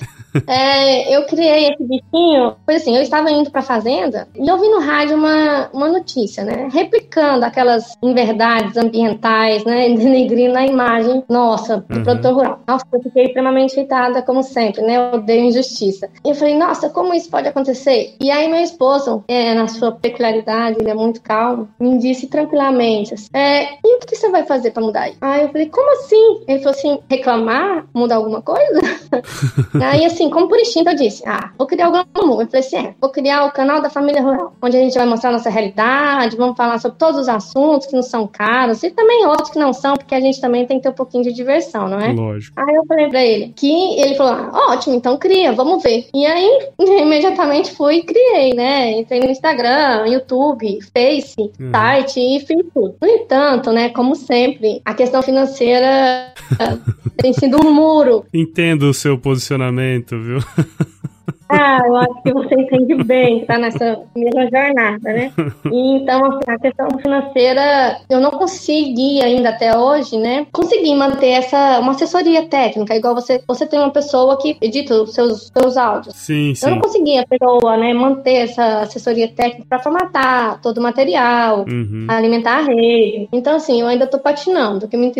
É, 0.58 1.14
eu 1.14 1.24
criei 1.26 1.68
esse 1.68 1.84
bichinho, 1.84 2.56
pois 2.64 2.82
assim, 2.82 2.96
eu 2.96 3.02
estava 3.02 3.30
indo 3.30 3.50
pra 3.50 3.60
fazenda 3.60 4.26
e 4.34 4.48
eu 4.48 4.58
vi 4.58 4.68
no 4.68 4.80
rádio 4.80 5.16
uma, 5.16 5.68
uma 5.72 5.88
notícia, 5.88 6.42
né? 6.42 6.68
Replicando 6.72 7.44
aquelas 7.44 7.92
inverdades 8.02 8.76
ambientais, 8.76 9.64
né? 9.64 9.90
Denegrindo 9.94 10.56
a 10.56 10.66
imagem 10.66 11.22
nossa 11.28 11.78
do 11.88 11.98
uhum. 11.98 12.02
produtor 12.02 12.34
rural. 12.34 12.60
Nossa, 12.66 12.84
eu 12.92 13.02
fiquei 13.02 13.26
extremamente 13.26 13.76
irritada, 13.76 14.22
como 14.22 14.42
sempre, 14.42 14.82
né? 14.82 14.96
Eu 14.96 15.18
odeio 15.18 15.44
injustiça. 15.44 16.08
E 16.24 16.30
eu 16.30 16.34
falei, 16.34 16.56
nossa, 16.56 16.88
como 16.88 17.14
isso 17.14 17.30
pode 17.30 17.48
acontecer? 17.48 18.16
E 18.20 18.30
aí 18.30 18.48
meu 18.48 18.60
esposo, 18.60 19.22
é, 19.28 19.54
na 19.54 19.68
sua 19.68 19.92
peculiaridade, 19.92 20.78
ele 20.80 20.90
é 20.90 20.94
muito 20.94 21.20
calmo, 21.20 21.68
me 21.78 21.98
disse 21.98 22.26
tranquilamente: 22.26 23.14
assim, 23.14 23.28
é, 23.32 23.74
e 23.84 23.96
o 23.96 24.00
que 24.00 24.16
você 24.16 24.28
vai 24.30 24.44
fazer 24.44 24.70
para 24.70 24.82
mudar 24.82 25.08
isso? 25.08 25.18
Aí 25.20 25.42
eu 25.42 25.48
falei: 25.48 25.68
como 25.68 25.92
assim? 25.92 26.40
Ele 26.46 26.58
falou 26.58 26.76
assim: 26.76 26.98
reclamar? 27.08 27.86
Mudar 27.94 28.16
alguma 28.16 28.42
coisa? 28.42 28.80
Aí 29.82 30.04
assim, 30.04 30.27
assim, 30.28 30.30
como 30.30 30.48
por 30.48 30.58
instinto, 30.58 30.90
eu 30.90 30.96
disse: 30.96 31.22
ah, 31.26 31.50
vou 31.56 31.66
criar 31.66 31.88
o 31.88 31.90
Glamour. 31.92 32.42
Eu 32.42 32.46
falei 32.46 32.60
assim: 32.60 32.76
é, 32.76 32.94
vou 33.00 33.10
criar 33.10 33.44
o 33.46 33.52
canal 33.52 33.80
da 33.80 33.90
família 33.90 34.22
rural, 34.22 34.52
onde 34.62 34.76
a 34.76 34.80
gente 34.80 34.96
vai 34.96 35.06
mostrar 35.06 35.32
nossa 35.32 35.50
realidade, 35.50 36.36
vamos 36.36 36.56
falar 36.56 36.78
sobre 36.78 36.98
todos 36.98 37.20
os 37.20 37.28
assuntos 37.28 37.86
que 37.86 37.94
não 37.94 38.02
são 38.02 38.26
caros 38.26 38.82
e 38.82 38.90
também 38.90 39.26
outros 39.26 39.50
que 39.50 39.58
não 39.58 39.72
são, 39.72 39.96
porque 39.96 40.14
a 40.14 40.20
gente 40.20 40.40
também 40.40 40.66
tem 40.66 40.78
que 40.78 40.84
ter 40.84 40.90
um 40.90 40.94
pouquinho 40.94 41.24
de 41.24 41.32
diversão, 41.32 41.88
não 41.88 42.00
é? 42.00 42.12
Lógico. 42.12 42.58
Aí 42.60 42.74
eu 42.74 42.84
falei 42.86 43.08
pra 43.08 43.24
ele 43.24 43.52
que 43.56 44.00
ele 44.00 44.14
falou: 44.14 44.32
ah, 44.32 44.72
ótimo, 44.72 44.94
então 44.94 45.16
cria, 45.16 45.52
vamos 45.52 45.82
ver. 45.82 46.06
E 46.14 46.26
aí, 46.26 46.68
imediatamente 46.78 47.72
fui 47.72 47.96
e 47.96 48.02
criei, 48.02 48.54
né? 48.54 48.92
Entrei 48.92 49.20
no 49.20 49.30
Instagram, 49.30 50.06
YouTube, 50.06 50.78
Face, 50.92 51.38
Uhum. 51.38 51.70
site 51.70 52.20
e 52.20 52.40
fiz 52.40 52.58
tudo. 52.72 52.94
No 53.00 53.08
entanto, 53.08 53.72
né, 53.72 53.88
como 53.90 54.14
sempre, 54.14 54.80
a 54.84 54.94
questão 54.94 55.22
financeira 55.22 56.32
tem 57.16 57.32
sido 57.32 57.58
um 57.64 57.72
muro. 57.72 58.24
Entendo 58.32 58.84
o 58.84 58.94
seu 58.94 59.18
posicionamento, 59.18 60.07
viu? 60.16 60.40
Ah, 61.50 61.80
eu 61.86 61.96
acho 61.96 62.22
que 62.22 62.32
você 62.32 62.54
entende 62.54 62.94
bem 63.04 63.44
tá 63.46 63.56
nessa 63.58 64.00
mesma 64.14 64.42
jornada, 64.50 64.98
né? 65.12 65.32
E, 65.70 65.96
então, 65.96 66.24
assim, 66.24 66.40
a 66.48 66.58
questão 66.58 66.88
financeira, 66.98 68.00
eu 68.08 68.20
não 68.20 68.30
consegui 68.30 69.20
ainda 69.22 69.50
até 69.50 69.76
hoje, 69.76 70.16
né? 70.16 70.46
Consegui 70.50 70.94
manter 70.94 71.28
essa, 71.28 71.78
uma 71.80 71.92
assessoria 71.92 72.46
técnica, 72.48 72.96
igual 72.96 73.14
você, 73.14 73.42
você 73.46 73.66
tem 73.66 73.78
uma 73.78 73.90
pessoa 73.90 74.38
que 74.38 74.56
edita 74.62 74.94
os 75.02 75.12
seus, 75.12 75.50
seus 75.56 75.76
áudios. 75.76 76.14
Sim, 76.16 76.54
Eu 76.62 76.68
não 76.70 76.76
sim. 76.76 76.80
consegui 76.80 77.18
a 77.18 77.26
pessoa, 77.26 77.76
né, 77.76 77.92
manter 77.92 78.44
essa 78.44 78.80
assessoria 78.80 79.28
técnica 79.28 79.66
para 79.68 79.78
formatar 79.78 80.60
todo 80.62 80.78
o 80.78 80.82
material, 80.82 81.66
Uhum. 81.68 82.06
alimentar 82.08 82.58
a 82.58 82.62
rede. 82.62 83.28
Então, 83.32 83.56
assim, 83.56 83.80
eu 83.82 83.86
ainda 83.86 84.06
tô 84.06 84.18
patinando, 84.18 84.86
o 84.86 84.88
que 84.88 84.96
me 84.96 85.12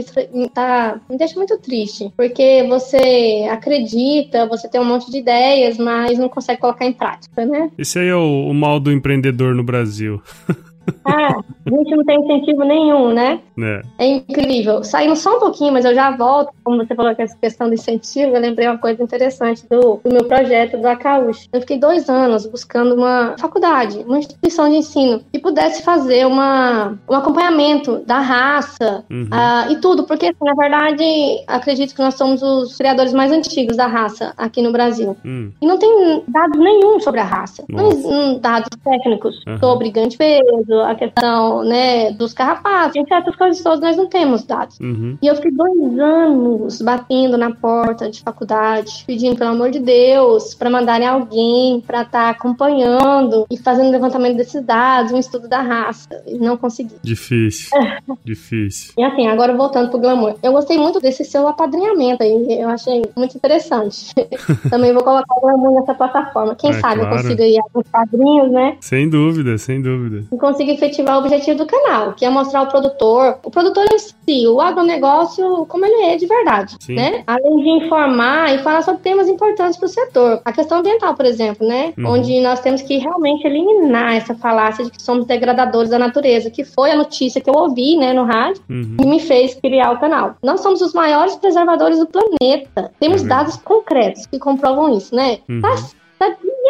tá, 0.55 0.99
me 1.11 1.17
deixa 1.19 1.37
muito 1.37 1.59
triste. 1.59 2.11
Porque 2.17 2.65
você 2.69 3.47
acredita, 3.51 4.47
você 4.47 4.69
tem 4.69 4.81
um 4.81 4.85
monte 4.85 5.11
de 5.11 5.19
ideias, 5.19 5.77
mas 5.79 6.18
não 6.19 6.29
consegue 6.29 6.61
colocar 6.61 6.85
em 6.85 6.93
prática, 6.93 7.45
né? 7.45 7.71
Esse 7.79 7.99
aí 7.99 8.09
é 8.09 8.15
o, 8.15 8.49
o 8.49 8.55
mal 8.55 8.79
do 8.79 8.93
empreendedor 8.93 9.55
no 9.55 9.63
Brasil, 9.63 10.23
Ah, 11.05 11.41
a 11.67 11.71
gente 11.71 11.97
não 11.97 12.05
tem 12.05 12.21
incentivo 12.21 12.65
nenhum, 12.65 13.13
né? 13.13 13.41
né? 13.57 13.83
É 13.99 14.07
incrível. 14.07 14.83
Saindo 14.85 15.17
só 15.17 15.37
um 15.37 15.41
pouquinho, 15.41 15.73
mas 15.73 15.85
eu 15.85 15.95
já 15.95 16.11
volto. 16.11 16.53
Como 16.65 16.77
você 16.79 16.95
falou 16.95 17.15
que 17.15 17.23
essa 17.23 17.37
questão 17.37 17.69
do 17.69 17.75
incentivo, 17.75 18.35
eu 18.35 18.41
lembrei 18.41 18.67
uma 18.69 18.79
coisa 18.79 19.03
interessante 19.03 19.65
do, 19.69 20.01
do 20.05 20.13
meu 20.13 20.25
projeto 20.25 20.77
do 20.79 20.87
Acaush. 20.87 21.49
Eu 21.53 21.61
fiquei 21.61 21.79
dois 21.79 22.09
anos 22.09 22.47
buscando 22.47 22.95
uma 22.95 23.35
faculdade, 23.39 23.99
uma 24.07 24.19
instituição 24.19 24.69
de 24.69 24.77
ensino 24.77 25.21
que 25.33 25.39
pudesse 25.39 25.83
fazer 25.83 26.27
uma, 26.27 26.99
um 27.09 27.15
acompanhamento 27.15 27.99
da 28.07 28.19
raça 28.21 29.05
Uhum. 29.11 29.29
ah, 29.31 29.67
e 29.71 29.77
tudo, 29.81 30.05
porque 30.05 30.27
assim, 30.27 30.37
na 30.45 30.55
verdade 30.55 31.03
acredito 31.47 31.95
que 31.95 32.01
nós 32.03 32.15
somos 32.15 32.43
os 32.43 32.77
criadores 32.77 33.13
mais 33.13 33.33
antigos 33.33 33.77
da 33.77 33.87
raça 33.87 34.33
aqui 34.37 34.61
no 34.63 34.73
Brasil. 34.73 35.17
Hum, 35.25 35.51
E 35.61 35.67
não 35.67 35.79
tem 35.79 36.23
dados 36.29 36.59
nenhum 36.59 37.01
sobre 37.01 37.21
a 37.21 37.25
raça. 37.25 37.65
Não, 37.69 37.85
Nossa. 37.85 38.09
não 38.09 38.39
dados 38.39 38.69
técnicos 38.85 39.41
Aham. 39.47 39.59
sobre 39.59 39.91
ganho 39.91 40.09
de 40.09 40.17
peso, 40.17 40.78
a 40.83 40.95
questão 40.95 41.63
né, 41.65 42.11
dos 42.13 42.33
carrapatos, 42.33 42.97
entre 42.97 43.15
outras 43.15 43.37
coisas 43.37 43.63
todas, 43.63 43.81
nós 43.81 43.97
não 43.97 44.07
temos 44.09 44.45
dados. 44.45 44.79
uhum. 44.81 45.17
E 45.21 45.27
eu 45.27 45.35
fiquei 45.37 45.51
dois 45.51 45.99
anos 45.99 46.81
batendo 46.83 47.37
na 47.37 47.51
porta 47.55 48.11
de 48.11 48.21
faculdade, 48.23 49.05
pedindo, 49.07 49.37
pelo 49.37 49.51
amor 49.51 49.71
de 49.71 49.79
Deus, 49.79 50.55
para 50.55 50.71
mandarem 50.71 51.07
alguém 51.07 51.81
para 51.87 52.03
estar 52.03 52.31
acompanhando 52.31 53.47
e 53.51 53.57
fazendo 53.57 53.91
levantamento 53.91 54.37
desses 54.37 54.63
dados, 54.65 55.13
um 55.13 55.19
estudo 55.19 55.49
da 55.49 55.61
raça. 55.61 56.09
E 56.27 56.39
não 56.39 56.57
consegui. 56.57 56.95
Difícil. 57.03 57.71
Difícil. 58.25 58.93
E 58.97 59.03
assim, 59.03 59.27
agora 59.27 59.57
voltando 59.57 59.91
pro 59.91 59.99
glamour. 59.99 60.35
Eu 60.43 60.53
gostei 60.53 60.79
muito 60.79 61.01
desse 61.01 61.25
seu 61.25 61.47
apadrinhamento 61.49 62.23
aí. 62.23 62.61
Eu 62.61 62.69
achei 62.69 63.03
muito 63.17 63.37
interessante. 63.37 64.15
Também 64.71 64.93
vou 64.93 65.03
colocar 65.03 65.35
o 65.37 65.41
glamour 65.41 65.81
nessa 65.81 65.95
plataforma. 65.95 66.55
Quem 66.55 66.71
É, 66.71 66.75
sabe 66.75 67.01
claro. 67.01 67.17
eu 67.17 67.23
consigo 67.23 67.43
ir 67.43 67.59
alguns 67.61 67.89
padrinhos, 67.91 68.51
né? 68.51 68.77
Sem 68.81 69.09
dúvida, 69.09 69.57
sem 69.59 69.81
dúvida. 69.81 70.25
E 70.33 70.37
consigo 70.69 70.71
efetivar 70.73 71.17
o 71.17 71.21
objetivo 71.21 71.59
do 71.59 71.67
canal, 71.67 72.13
que 72.13 72.25
é 72.25 72.31
mostrar 72.31 72.63
o 72.63 72.67
produtor, 72.67 73.39
o 73.45 73.51
produtor 73.51 73.87
em 73.93 73.99
si, 73.99 74.47
o 74.47 74.61
agronegócio, 74.61 75.65
como 75.67 75.87
ele 75.87 76.13
é 76.13 76.17
de 76.17 76.27
verdade, 76.27 76.77
Sim. 76.81 76.95
né? 76.95 77.23
Além 77.27 77.57
de 77.63 77.69
informar 77.85 78.55
e 78.55 78.59
falar 78.59 78.83
sobre 78.83 79.01
temas 79.03 79.29
importantes 79.29 79.77
para 79.77 79.87
o 79.87 79.89
setor. 79.89 80.41
A 80.45 80.53
questão 80.53 80.79
ambiental, 80.79 81.15
por 81.15 81.25
exemplo, 81.25 81.67
né? 81.67 81.93
Uhum. 81.97 82.13
Onde 82.13 82.41
nós 82.41 82.61
temos 82.61 82.83
que 82.83 82.99
realmente 82.99 83.47
eliminar 83.47 84.17
essa 84.17 84.35
falácia 84.35 84.85
de 84.85 84.91
que 84.91 85.03
somos 85.03 85.27
degradadores 85.27 85.91
da 85.91 85.99
natureza, 85.99 86.51
que 86.51 86.65
foi 86.65 86.91
a 86.91 86.97
notícia 86.97 87.41
que 87.41 87.49
eu 87.49 87.55
ouvi, 87.55 87.97
né, 87.97 88.13
no 88.13 88.25
rádio, 88.25 88.63
Uhum. 88.69 88.97
e 89.01 89.07
me 89.07 89.21
fez 89.21 89.55
criar 89.55 89.93
o 89.93 89.99
canal. 90.01 90.35
Nós 90.43 90.61
somos 90.61 90.81
os 90.81 90.93
maiores 90.93 91.37
preservadores 91.37 91.99
do 91.99 92.07
planeta. 92.07 92.93
Temos 93.01 93.23
verdade. 93.23 93.45
dados 93.45 93.57
concretos 93.57 94.27
que 94.27 94.39
comprovam 94.39 94.97
isso, 94.97 95.15
né? 95.15 95.39
Uhum. 95.49 95.61
Tá, 95.61 95.75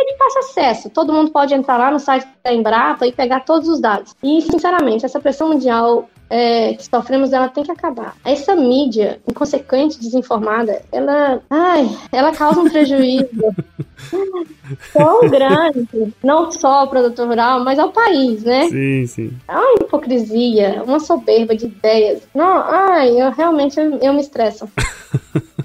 de 0.09 0.17
fácil 0.17 0.41
acesso. 0.41 0.91
Todo 0.91 1.13
mundo 1.13 1.31
pode 1.31 1.55
entrar 1.55 1.77
lá 1.77 1.91
no 1.91 2.01
site 2.01 2.27
da 2.43 2.53
Embrapa 2.53 3.07
e 3.07 3.13
pegar 3.13 3.41
todos 3.41 3.69
os 3.69 3.81
dados. 3.81 4.15
E, 4.23 4.41
sinceramente, 4.43 5.05
essa 5.05 5.21
pressão 5.21 5.49
mundial 5.49 6.09
é, 6.31 6.75
que 6.75 6.85
sofremos, 6.85 7.33
ela 7.33 7.49
tem 7.49 7.65
que 7.65 7.71
acabar. 7.71 8.15
Essa 8.25 8.55
mídia 8.55 9.21
inconsequente, 9.27 9.99
desinformada, 9.99 10.83
ela, 10.93 11.41
ai, 11.49 11.89
ela 12.13 12.33
causa 12.33 12.61
um 12.61 12.69
prejuízo 12.69 13.29
tão 14.93 15.29
grande, 15.29 16.15
não 16.23 16.51
só 16.51 16.81
ao 16.81 16.89
produtor 16.89 17.29
rural, 17.29 17.65
mas 17.65 17.79
ao 17.79 17.91
país, 17.91 18.43
né? 18.45 18.69
Sim, 18.69 19.07
sim. 19.07 19.33
uma 19.49 19.85
hipocrisia, 19.85 20.83
uma 20.85 21.01
soberba 21.01 21.55
de 21.55 21.67
ideias. 21.67 22.23
Não, 22.35 22.59
ai, 22.59 23.11
eu 23.21 23.31
realmente 23.31 23.79
eu, 23.79 23.99
eu 23.99 24.13
me 24.13 24.21
estresso. 24.21 24.69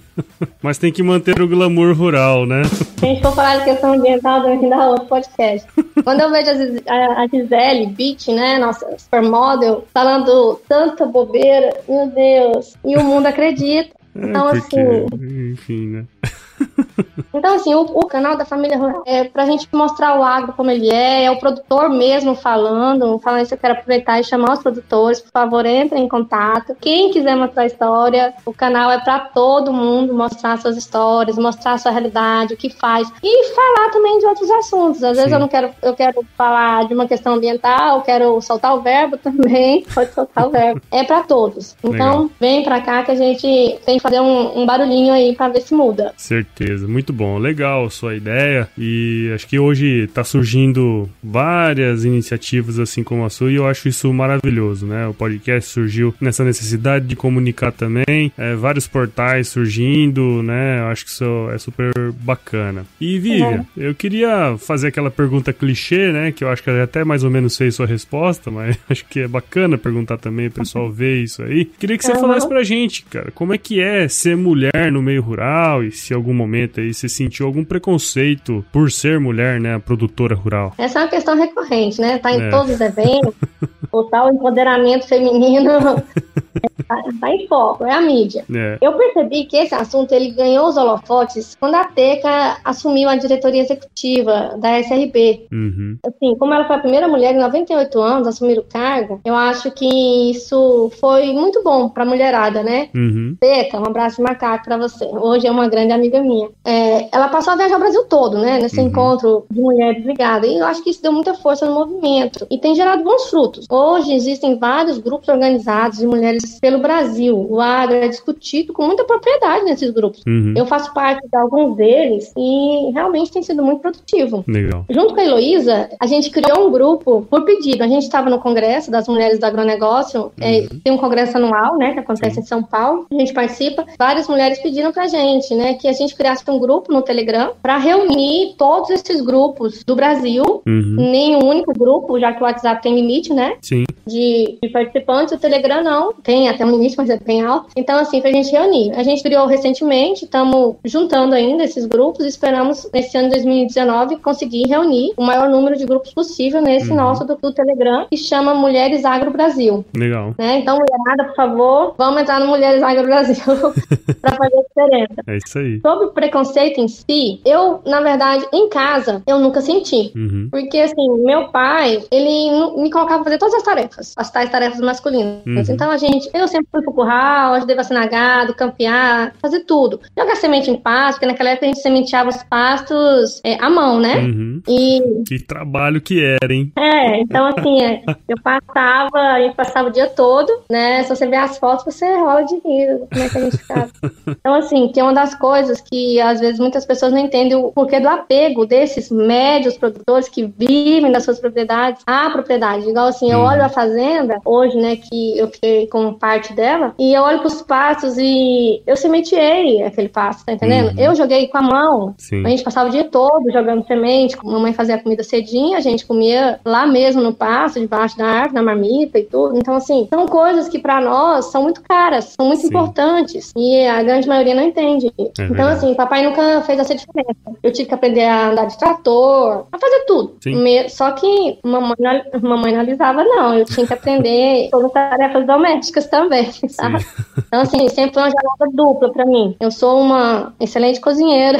Mas 0.61 0.77
tem 0.77 0.91
que 0.91 1.03
manter 1.03 1.41
o 1.41 1.47
glamour 1.47 1.95
rural, 1.95 2.45
né? 2.45 2.63
Se 2.63 3.05
a 3.05 3.07
gente 3.07 3.21
for 3.21 3.33
falar 3.33 3.57
de 3.57 3.65
questão 3.65 3.93
ambiental, 3.93 4.43
deve 4.43 4.69
dar 4.69 4.89
outro 4.89 5.05
podcast. 5.07 5.67
Quando 6.03 6.21
eu 6.21 6.31
vejo 6.31 6.49
a 6.87 7.27
Gisele 7.27 7.87
Beach, 7.87 8.31
né, 8.31 8.57
nossa 8.59 8.87
supermodel, 8.97 9.85
falando 9.93 10.59
tanta 10.67 11.05
bobeira, 11.05 11.75
meu 11.87 12.07
Deus, 12.07 12.75
e 12.85 12.95
o 12.95 13.03
mundo 13.03 13.27
acredita. 13.27 13.89
É, 14.15 14.25
Então, 14.29 14.49
porque, 14.49 14.79
assim, 14.79 15.51
enfim, 15.51 15.87
né? 15.87 16.05
Então, 17.33 17.55
assim, 17.55 17.73
o, 17.73 17.81
o 17.81 18.05
canal 18.05 18.37
da 18.37 18.45
Família 18.45 18.77
Rural 18.77 19.03
é 19.07 19.23
pra 19.23 19.45
gente 19.45 19.67
mostrar 19.71 20.19
o 20.19 20.23
agro 20.23 20.53
como 20.53 20.69
ele 20.69 20.89
é, 20.89 21.25
é 21.25 21.31
o 21.31 21.39
produtor 21.39 21.89
mesmo 21.89 22.35
falando. 22.35 23.17
Falando 23.19 23.41
isso, 23.41 23.55
eu 23.55 23.57
quero 23.57 23.73
aproveitar 23.73 24.19
e 24.19 24.23
chamar 24.23 24.53
os 24.53 24.61
produtores, 24.61 25.19
por 25.19 25.31
favor, 25.31 25.65
entrem 25.65 26.03
em 26.03 26.07
contato. 26.07 26.75
Quem 26.79 27.11
quiser 27.11 27.35
mostrar 27.35 27.63
a 27.63 27.65
história, 27.65 28.33
o 28.45 28.53
canal 28.53 28.91
é 28.91 28.99
pra 28.99 29.19
todo 29.19 29.73
mundo 29.73 30.13
mostrar 30.13 30.59
suas 30.59 30.77
histórias, 30.77 31.35
mostrar 31.35 31.79
sua 31.79 31.91
realidade, 31.91 32.53
o 32.53 32.57
que 32.57 32.69
faz. 32.69 33.11
E 33.23 33.53
falar 33.55 33.89
também 33.91 34.19
de 34.19 34.25
outros 34.25 34.49
assuntos. 34.51 35.03
Às 35.03 35.17
vezes 35.17 35.29
Sim. 35.29 35.33
eu 35.35 35.39
não 35.39 35.47
quero, 35.47 35.71
eu 35.81 35.95
quero 35.95 36.23
falar 36.37 36.87
de 36.87 36.93
uma 36.93 37.07
questão 37.07 37.33
ambiental, 37.33 38.03
quero 38.03 38.39
soltar 38.41 38.75
o 38.75 38.81
verbo 38.81 39.17
também, 39.19 39.83
pode 39.93 40.13
soltar 40.13 40.47
o 40.47 40.51
verbo. 40.51 40.81
É 40.91 41.03
pra 41.03 41.23
todos. 41.23 41.75
Então, 41.83 41.91
Legal. 41.91 42.29
vem 42.39 42.63
pra 42.63 42.79
cá 42.79 43.03
que 43.03 43.11
a 43.11 43.15
gente 43.15 43.79
tem 43.85 43.97
que 43.97 44.03
fazer 44.03 44.19
um, 44.19 44.61
um 44.61 44.65
barulhinho 44.65 45.13
aí 45.13 45.35
pra 45.35 45.49
ver 45.49 45.61
se 45.61 45.73
muda. 45.73 46.13
Certeza, 46.15 46.62
muito 46.87 47.11
bom, 47.13 47.37
legal 47.37 47.89
sua 47.89 48.15
ideia 48.15 48.67
e 48.77 49.31
acho 49.33 49.47
que 49.47 49.59
hoje 49.59 50.07
tá 50.13 50.23
surgindo 50.23 51.09
várias 51.23 52.05
iniciativas 52.05 52.79
assim 52.79 53.03
como 53.03 53.25
a 53.25 53.29
sua 53.29 53.51
e 53.51 53.55
eu 53.55 53.67
acho 53.67 53.87
isso 53.87 54.11
maravilhoso, 54.13 54.85
né? 54.85 55.07
O 55.07 55.13
podcast 55.13 55.69
surgiu 55.69 56.13
nessa 56.21 56.43
necessidade 56.43 57.05
de 57.05 57.15
comunicar 57.15 57.71
também, 57.71 58.31
é, 58.37 58.55
vários 58.55 58.87
portais 58.87 59.47
surgindo, 59.47 60.41
né? 60.43 60.79
Eu 60.81 60.85
acho 60.87 61.05
que 61.05 61.11
isso 61.11 61.49
é 61.51 61.57
super 61.57 61.91
bacana. 62.21 62.85
E 62.99 63.19
Vivian, 63.19 63.65
eu 63.75 63.93
queria 63.93 64.55
fazer 64.57 64.87
aquela 64.87 65.11
pergunta 65.11 65.51
clichê, 65.51 66.11
né? 66.11 66.31
Que 66.31 66.43
eu 66.43 66.49
acho 66.49 66.63
que 66.63 66.69
eu 66.69 66.83
até 66.83 67.03
mais 67.03 67.23
ou 67.23 67.29
menos 67.29 67.53
sei 67.55 67.71
sua 67.71 67.85
resposta, 67.85 68.49
mas 68.51 68.77
acho 68.89 69.05
que 69.05 69.21
é 69.21 69.27
bacana 69.27 69.77
perguntar 69.77 70.17
também, 70.17 70.47
o 70.47 70.51
pessoal 70.51 70.91
ver 70.91 71.23
isso 71.23 71.41
aí. 71.43 71.65
Queria 71.65 71.97
que 71.97 72.03
você 72.05 72.13
Uhum. 72.13 72.19
falasse 72.21 72.47
pra 72.47 72.63
gente, 72.63 73.03
cara, 73.05 73.31
como 73.31 73.53
é 73.53 73.57
que 73.57 73.81
é 73.81 74.07
ser 74.07 74.37
mulher 74.37 74.91
no 74.91 75.01
meio 75.01 75.21
rural 75.21 75.83
e 75.83 75.91
se 75.91 76.13
algum 76.13 76.33
momento 76.33 76.52
aí 76.77 76.93
você 76.93 77.07
sentiu 77.09 77.45
algum 77.45 77.63
preconceito 77.63 78.63
por 78.71 78.91
ser 78.91 79.19
mulher, 79.19 79.59
né, 79.59 79.79
produtora 79.79 80.35
rural. 80.35 80.73
Essa 80.77 80.99
é 80.99 81.03
uma 81.03 81.09
questão 81.09 81.35
recorrente, 81.37 81.99
né? 81.99 82.17
Tá 82.17 82.31
em 82.31 82.41
É. 82.41 82.49
todos 82.49 82.73
os 82.73 82.81
eventos. 82.81 83.33
o 83.91 84.03
tal 84.05 84.29
empoderamento 84.33 85.07
feminino 85.07 85.71
tá, 87.19 87.29
em 87.33 87.47
foco, 87.47 87.85
é 87.85 87.93
a 87.93 88.01
mídia. 88.01 88.45
É. 88.53 88.77
Eu 88.81 88.93
percebi 88.93 89.45
que 89.45 89.57
esse 89.57 89.73
assunto 89.73 90.11
ele 90.13 90.31
ganhou 90.31 90.67
os 90.67 90.77
holofotes 90.77 91.55
quando 91.59 91.75
a 91.75 91.85
Teca 91.85 92.57
assumiu 92.63 93.09
a 93.09 93.15
diretoria 93.15 93.61
executiva 93.61 94.55
da 94.57 94.79
SRB. 94.79 95.47
Uhum. 95.51 95.97
Assim, 96.05 96.35
como 96.37 96.53
ela 96.53 96.65
foi 96.65 96.75
a 96.75 96.79
primeira 96.79 97.07
mulher 97.07 97.33
em 97.33 97.39
98 97.39 97.99
anos 98.01 98.27
a 98.27 98.29
assumir 98.29 98.57
o 98.59 98.63
cargo, 98.63 99.19
eu 99.25 99.35
acho 99.35 99.71
que 99.71 100.31
isso 100.31 100.91
foi 100.99 101.33
muito 101.33 101.63
bom 101.63 101.89
pra 101.89 102.05
mulherada, 102.05 102.63
né? 102.63 102.89
Uhum. 102.95 103.35
Teca, 103.39 103.79
um 103.79 103.85
abraço 103.85 104.17
de 104.17 104.23
macaco 104.23 104.65
pra 104.65 104.77
você. 104.77 105.05
Hoje 105.05 105.47
é 105.47 105.51
uma 105.51 105.67
grande 105.67 105.93
amiga 105.93 106.21
minha. 106.21 106.49
É, 106.65 107.07
ela 107.11 107.27
passou 107.29 107.53
a 107.53 107.55
viajar 107.55 107.77
o 107.77 107.79
Brasil 107.79 108.03
todo, 108.05 108.37
né? 108.37 108.59
Nesse 108.59 108.79
Uhum. 108.79 108.87
encontro 108.87 109.45
de 109.49 109.61
mulheres 109.61 110.05
ligadas. 110.05 110.49
E 110.49 110.57
eu 110.57 110.65
acho 110.65 110.83
que 110.83 110.89
isso 110.89 111.01
deu 111.01 111.11
muita 111.11 111.33
força 111.33 111.65
no 111.65 111.73
movimento. 111.73 112.45
E 112.49 112.57
tem 112.57 112.75
gerado 112.75 113.03
bons 113.03 113.29
frutos. 113.29 113.65
Hoje 113.69 114.13
existem 114.13 114.57
vários 114.57 114.97
grupos 114.97 115.27
organizados 115.29 115.99
de 115.99 116.07
mulheres 116.07 116.42
pelo 116.59 116.73
pelo 116.73 116.79
Brasil. 116.79 117.47
O 117.49 117.59
agro 117.59 117.95
é 117.95 118.07
discutido 118.07 118.73
com 118.73 118.85
muita 118.85 119.03
propriedade 119.03 119.65
nesses 119.65 119.91
grupos. 119.91 120.23
Uhum. 120.25 120.53
Eu 120.57 120.65
faço 120.65 120.91
parte 120.93 121.27
de 121.27 121.37
alguns 121.37 121.75
deles 121.77 122.33
e 122.35 122.91
realmente 122.91 123.31
tem 123.31 123.43
sido 123.43 123.63
muito 123.63 123.81
produtivo. 123.81 124.43
Legal. 124.47 124.85
Junto 124.89 125.13
com 125.13 125.19
a 125.19 125.23
Heloísa, 125.23 125.89
a 125.99 126.07
gente 126.07 126.31
criou 126.31 126.67
um 126.67 126.71
grupo 126.71 127.27
por 127.29 127.45
pedido. 127.45 127.83
A 127.83 127.87
gente 127.87 128.03
estava 128.03 128.29
no 128.29 128.39
Congresso 128.39 128.89
das 128.89 129.07
Mulheres 129.07 129.39
do 129.39 129.45
Agronegócio, 129.45 130.31
é, 130.39 130.67
tem 130.83 130.91
um 130.91 130.97
congresso 130.97 131.37
anual, 131.37 131.77
né, 131.77 131.93
que 131.93 131.99
acontece 131.99 132.39
em 132.39 132.43
São 132.43 132.63
Paulo, 132.63 133.05
a 133.11 133.15
gente 133.15 133.33
participa. 133.33 133.85
Várias 133.97 134.27
mulheres 134.27 134.59
pediram 134.59 134.91
pra 134.91 135.07
gente, 135.07 135.53
né, 135.53 135.75
que 135.75 135.87
a 135.87 135.93
gente 135.93 136.15
criasse 136.15 136.43
um 136.49 136.59
grupo 136.59 136.91
no 136.91 137.01
Telegram 137.01 137.51
para 137.61 137.77
reunir 137.77 138.55
todos 138.57 138.89
esses 138.89 139.21
grupos 139.21 139.83
do 139.83 139.95
Brasil, 139.95 140.43
Uhum. 140.65 140.95
nem 140.97 141.35
um 141.35 141.45
único 141.45 141.73
grupo, 141.73 142.19
já 142.19 142.33
que 142.33 142.41
o 142.41 142.45
WhatsApp 142.45 142.81
tem 142.81 142.95
limite, 142.95 143.33
né, 143.33 143.55
Sim. 143.61 143.83
de, 144.07 144.57
de 144.61 144.69
participantes, 144.69 145.33
o 145.33 145.39
Telegram 145.39 145.83
não, 145.83 146.13
tem 146.13 146.32
até 146.47 146.65
um 146.65 146.71
limite, 146.71 146.95
mas 146.97 147.09
é 147.09 147.17
bem 147.17 147.41
alto. 147.43 147.67
Então, 147.75 147.97
assim, 147.99 148.21
pra 148.21 148.31
gente 148.31 148.51
reunir. 148.51 148.91
A 148.95 149.03
gente 149.03 149.21
criou 149.23 149.45
recentemente, 149.47 150.25
estamos 150.25 150.75
juntando 150.85 151.35
ainda 151.35 151.63
esses 151.63 151.85
grupos, 151.85 152.25
esperamos, 152.25 152.89
nesse 152.93 153.17
ano 153.17 153.29
de 153.29 153.35
2019, 153.35 154.17
conseguir 154.17 154.67
reunir 154.67 155.13
o 155.17 155.23
maior 155.23 155.49
número 155.49 155.75
de 155.77 155.85
grupos 155.85 156.13
possível 156.13 156.61
nesse 156.61 156.89
Uhum. 156.89 156.95
nosso 156.97 157.25
do, 157.25 157.35
do 157.35 157.53
Telegram, 157.53 158.05
que 158.09 158.17
chama 158.17 158.53
Mulheres 158.53 159.05
Agro 159.05 159.31
Brasil. 159.31 159.85
Legal. 159.95 160.33
Né? 160.37 160.59
Então, 160.59 160.77
mulherada, 160.77 161.25
por 161.29 161.35
favor, 161.35 161.95
vamos 161.97 162.21
entrar 162.21 162.39
no 162.39 162.47
Mulheres 162.47 162.81
Agro 162.83 163.03
Brasil 163.05 163.43
para 164.21 164.35
fazer 164.35 164.57
a 164.57 164.61
diferença. 164.61 165.13
É 165.27 165.37
isso 165.37 165.59
aí. 165.59 165.79
Sobre 165.81 166.05
o 166.05 166.09
preconceito 166.11 166.79
em 166.79 166.87
si, 166.87 167.41
eu, 167.45 167.81
na 167.85 168.01
verdade, 168.01 168.45
em 168.53 168.69
casa, 168.69 169.21
eu 169.27 169.39
nunca 169.39 169.61
senti. 169.61 170.11
Uhum. 170.15 170.47
Porque, 170.51 170.77
assim, 170.79 171.09
meu 171.23 171.47
pai, 171.49 172.03
ele 172.11 172.49
me 172.81 172.89
colocava 172.91 173.23
pra 173.23 173.25
fazer 173.25 173.37
todas 173.37 173.55
as 173.55 173.63
tarefas, 173.63 174.13
as 174.17 174.31
tais 174.31 174.49
tarefas 174.49 174.79
masculinas. 174.79 175.41
Uhum. 175.45 175.63
Então, 175.73 175.91
a 175.91 175.97
gente, 175.97 176.22
eu 176.33 176.47
sempre 176.47 176.67
fui 176.71 176.81
pro 176.81 176.93
curral, 176.93 177.53
ajudei 177.53 177.75
a 177.75 177.77
vacinar 177.77 178.09
gado, 178.09 178.53
campear, 178.55 179.33
fazer 179.41 179.61
tudo. 179.61 179.99
Jogar 180.17 180.35
semente 180.35 180.69
em 180.69 180.75
pasto, 180.75 181.15
porque 181.19 181.25
naquela 181.25 181.49
época 181.51 181.65
a 181.65 181.69
gente 181.69 181.81
sementeava 181.81 182.29
os 182.29 182.43
pastos 182.43 183.41
é, 183.43 183.55
à 183.63 183.69
mão, 183.69 183.99
né? 183.99 184.17
Uhum. 184.19 184.61
E, 184.67 185.23
Que 185.27 185.39
trabalho 185.43 186.01
que 186.01 186.23
era, 186.23 186.53
hein? 186.53 186.71
é, 186.77 187.19
então, 187.21 187.47
assim, 187.47 187.81
é, 187.83 188.01
eu 188.27 188.37
passava, 188.41 189.17
a 189.19 189.39
gente 189.41 189.55
passava 189.55 189.89
o 189.89 189.91
dia 189.91 190.07
todo, 190.07 190.51
né? 190.69 191.03
Se 191.03 191.09
você 191.15 191.27
ver 191.27 191.37
as 191.37 191.57
fotos, 191.57 191.85
você 191.85 192.05
rola 192.15 192.43
de 192.43 192.55
rir, 192.55 192.99
como 193.11 193.23
é 193.23 193.29
que 193.29 193.37
a 193.37 193.41
gente 193.41 193.57
ficava. 193.57 193.89
Então, 194.43 194.55
assim, 194.55 194.89
que 194.91 194.99
é 194.99 195.03
uma 195.03 195.13
das 195.13 195.35
coisas 195.35 195.79
que, 195.81 196.19
às 196.19 196.39
vezes, 196.39 196.59
muitas 196.59 196.85
pessoas 196.85 197.11
não 197.13 197.19
entendem 197.19 197.55
o 197.55 197.71
porquê 197.71 197.99
do 197.99 198.09
apego 198.09 198.65
desses 198.65 199.09
médios 199.09 199.77
produtores 199.77 200.27
que 200.27 200.45
vivem 200.57 201.11
das 201.11 201.23
suas 201.23 201.39
propriedades 201.39 202.01
à 202.05 202.29
propriedade. 202.29 202.87
Igual, 202.89 203.07
assim, 203.07 203.31
eu 203.31 203.39
Uhum. 203.39 203.45
olho 203.45 203.63
a 203.63 203.69
fazenda, 203.69 204.39
hoje, 204.45 204.75
né, 204.77 204.95
que 204.97 205.37
eu 205.37 205.47
fiquei 205.47 205.87
parte 206.13 206.53
dela, 206.53 206.93
e 206.99 207.13
eu 207.13 207.21
olho 207.23 207.39
pros 207.39 207.61
pastos 207.61 208.17
e 208.17 208.81
eu 208.85 208.95
sementeei 208.95 209.83
aquele 209.83 210.09
pasto, 210.09 210.45
tá 210.45 210.53
entendendo? 210.53 210.91
Uhum. 210.95 210.99
Eu 211.03 211.15
joguei 211.15 211.47
com 211.47 211.57
a 211.57 211.61
mão, 211.61 212.15
Sim. 212.17 212.45
a 212.45 212.49
gente 212.49 212.63
passava 212.63 212.89
o 212.89 212.91
dia 212.91 213.03
todo 213.05 213.51
jogando 213.51 213.85
semente, 213.85 214.35
a 214.37 214.43
mamãe 214.43 214.73
fazia 214.73 214.97
comida 214.97 215.23
cedinho, 215.23 215.77
a 215.77 215.81
gente 215.81 216.05
comia 216.05 216.59
lá 216.65 216.85
mesmo 216.85 217.21
no 217.21 217.33
pasto, 217.33 217.79
debaixo 217.79 218.17
da 218.17 218.25
árvore, 218.25 218.53
na 218.55 218.63
marmita 218.63 219.17
e 219.19 219.23
tudo. 219.23 219.57
Então, 219.57 219.75
assim, 219.75 220.07
são 220.13 220.25
coisas 220.27 220.67
que 220.69 220.79
pra 220.79 220.99
nós 221.01 221.45
são 221.45 221.63
muito 221.63 221.81
caras, 221.81 222.35
são 222.37 222.47
muito 222.47 222.61
Sim. 222.61 222.67
importantes. 222.67 223.51
E 223.55 223.85
a 223.87 224.01
grande 224.03 224.27
maioria 224.27 224.55
não 224.55 224.63
entende. 224.63 225.11
então, 225.17 225.47
verdade. 225.47 225.71
assim, 225.77 225.93
papai 225.93 226.23
nunca 226.23 226.61
fez 226.61 226.79
essa 226.79 226.95
diferença. 226.95 227.35
Eu 227.61 227.71
tive 227.71 227.87
que 227.89 227.93
aprender 227.95 228.23
a 228.25 228.49
andar 228.49 228.65
de 228.65 228.77
trator, 228.77 229.65
a 229.71 229.77
fazer 229.79 230.05
tudo. 230.05 230.35
Me- 230.45 230.89
Só 230.89 231.11
que 231.11 231.59
mamãe 231.63 231.95
não, 231.99 232.41
mamãe 232.49 232.73
não 232.73 232.79
alisava, 232.81 233.23
não. 233.23 233.53
Eu 233.57 233.65
tinha 233.65 233.85
que 233.87 233.93
aprender 233.93 234.69
todas 234.71 234.87
as 234.87 234.91
tarefas 234.93 235.45
domésticas 235.45 236.02
também, 236.09 236.51
sabe? 236.69 237.05
Então, 237.37 237.61
assim, 237.61 237.87
sempre 237.89 238.13
foi 238.13 238.23
uma 238.23 238.31
jornada 238.31 238.75
dupla 238.75 239.11
pra 239.11 239.25
mim. 239.25 239.55
Eu 239.59 239.71
sou 239.71 240.01
uma 240.01 240.53
excelente 240.59 240.99
cozinheira, 240.99 241.57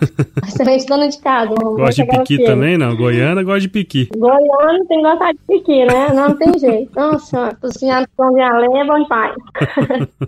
excelente 0.46 0.86
dona 0.86 1.08
de 1.08 1.18
casa. 1.18 1.54
Gosta 1.54 2.04
de 2.04 2.10
piqui 2.10 2.44
também, 2.44 2.76
não? 2.78 2.96
Goiana 2.96 3.42
gosta 3.42 3.60
de 3.60 3.68
piqui. 3.68 4.08
Goiano 4.16 4.84
tem 4.86 5.02
que 5.02 5.08
gostar 5.08 5.32
de 5.32 5.38
piqui, 5.46 5.84
né? 5.84 6.08
Não 6.12 6.36
tem 6.36 6.58
jeito. 6.58 6.92
Nossa, 6.94 7.56
cozinhar 7.60 8.08
com 8.16 8.32
de 8.32 8.40
além 8.40 8.80
é 8.80 8.84
bom 8.84 9.02
demais. 9.02 9.34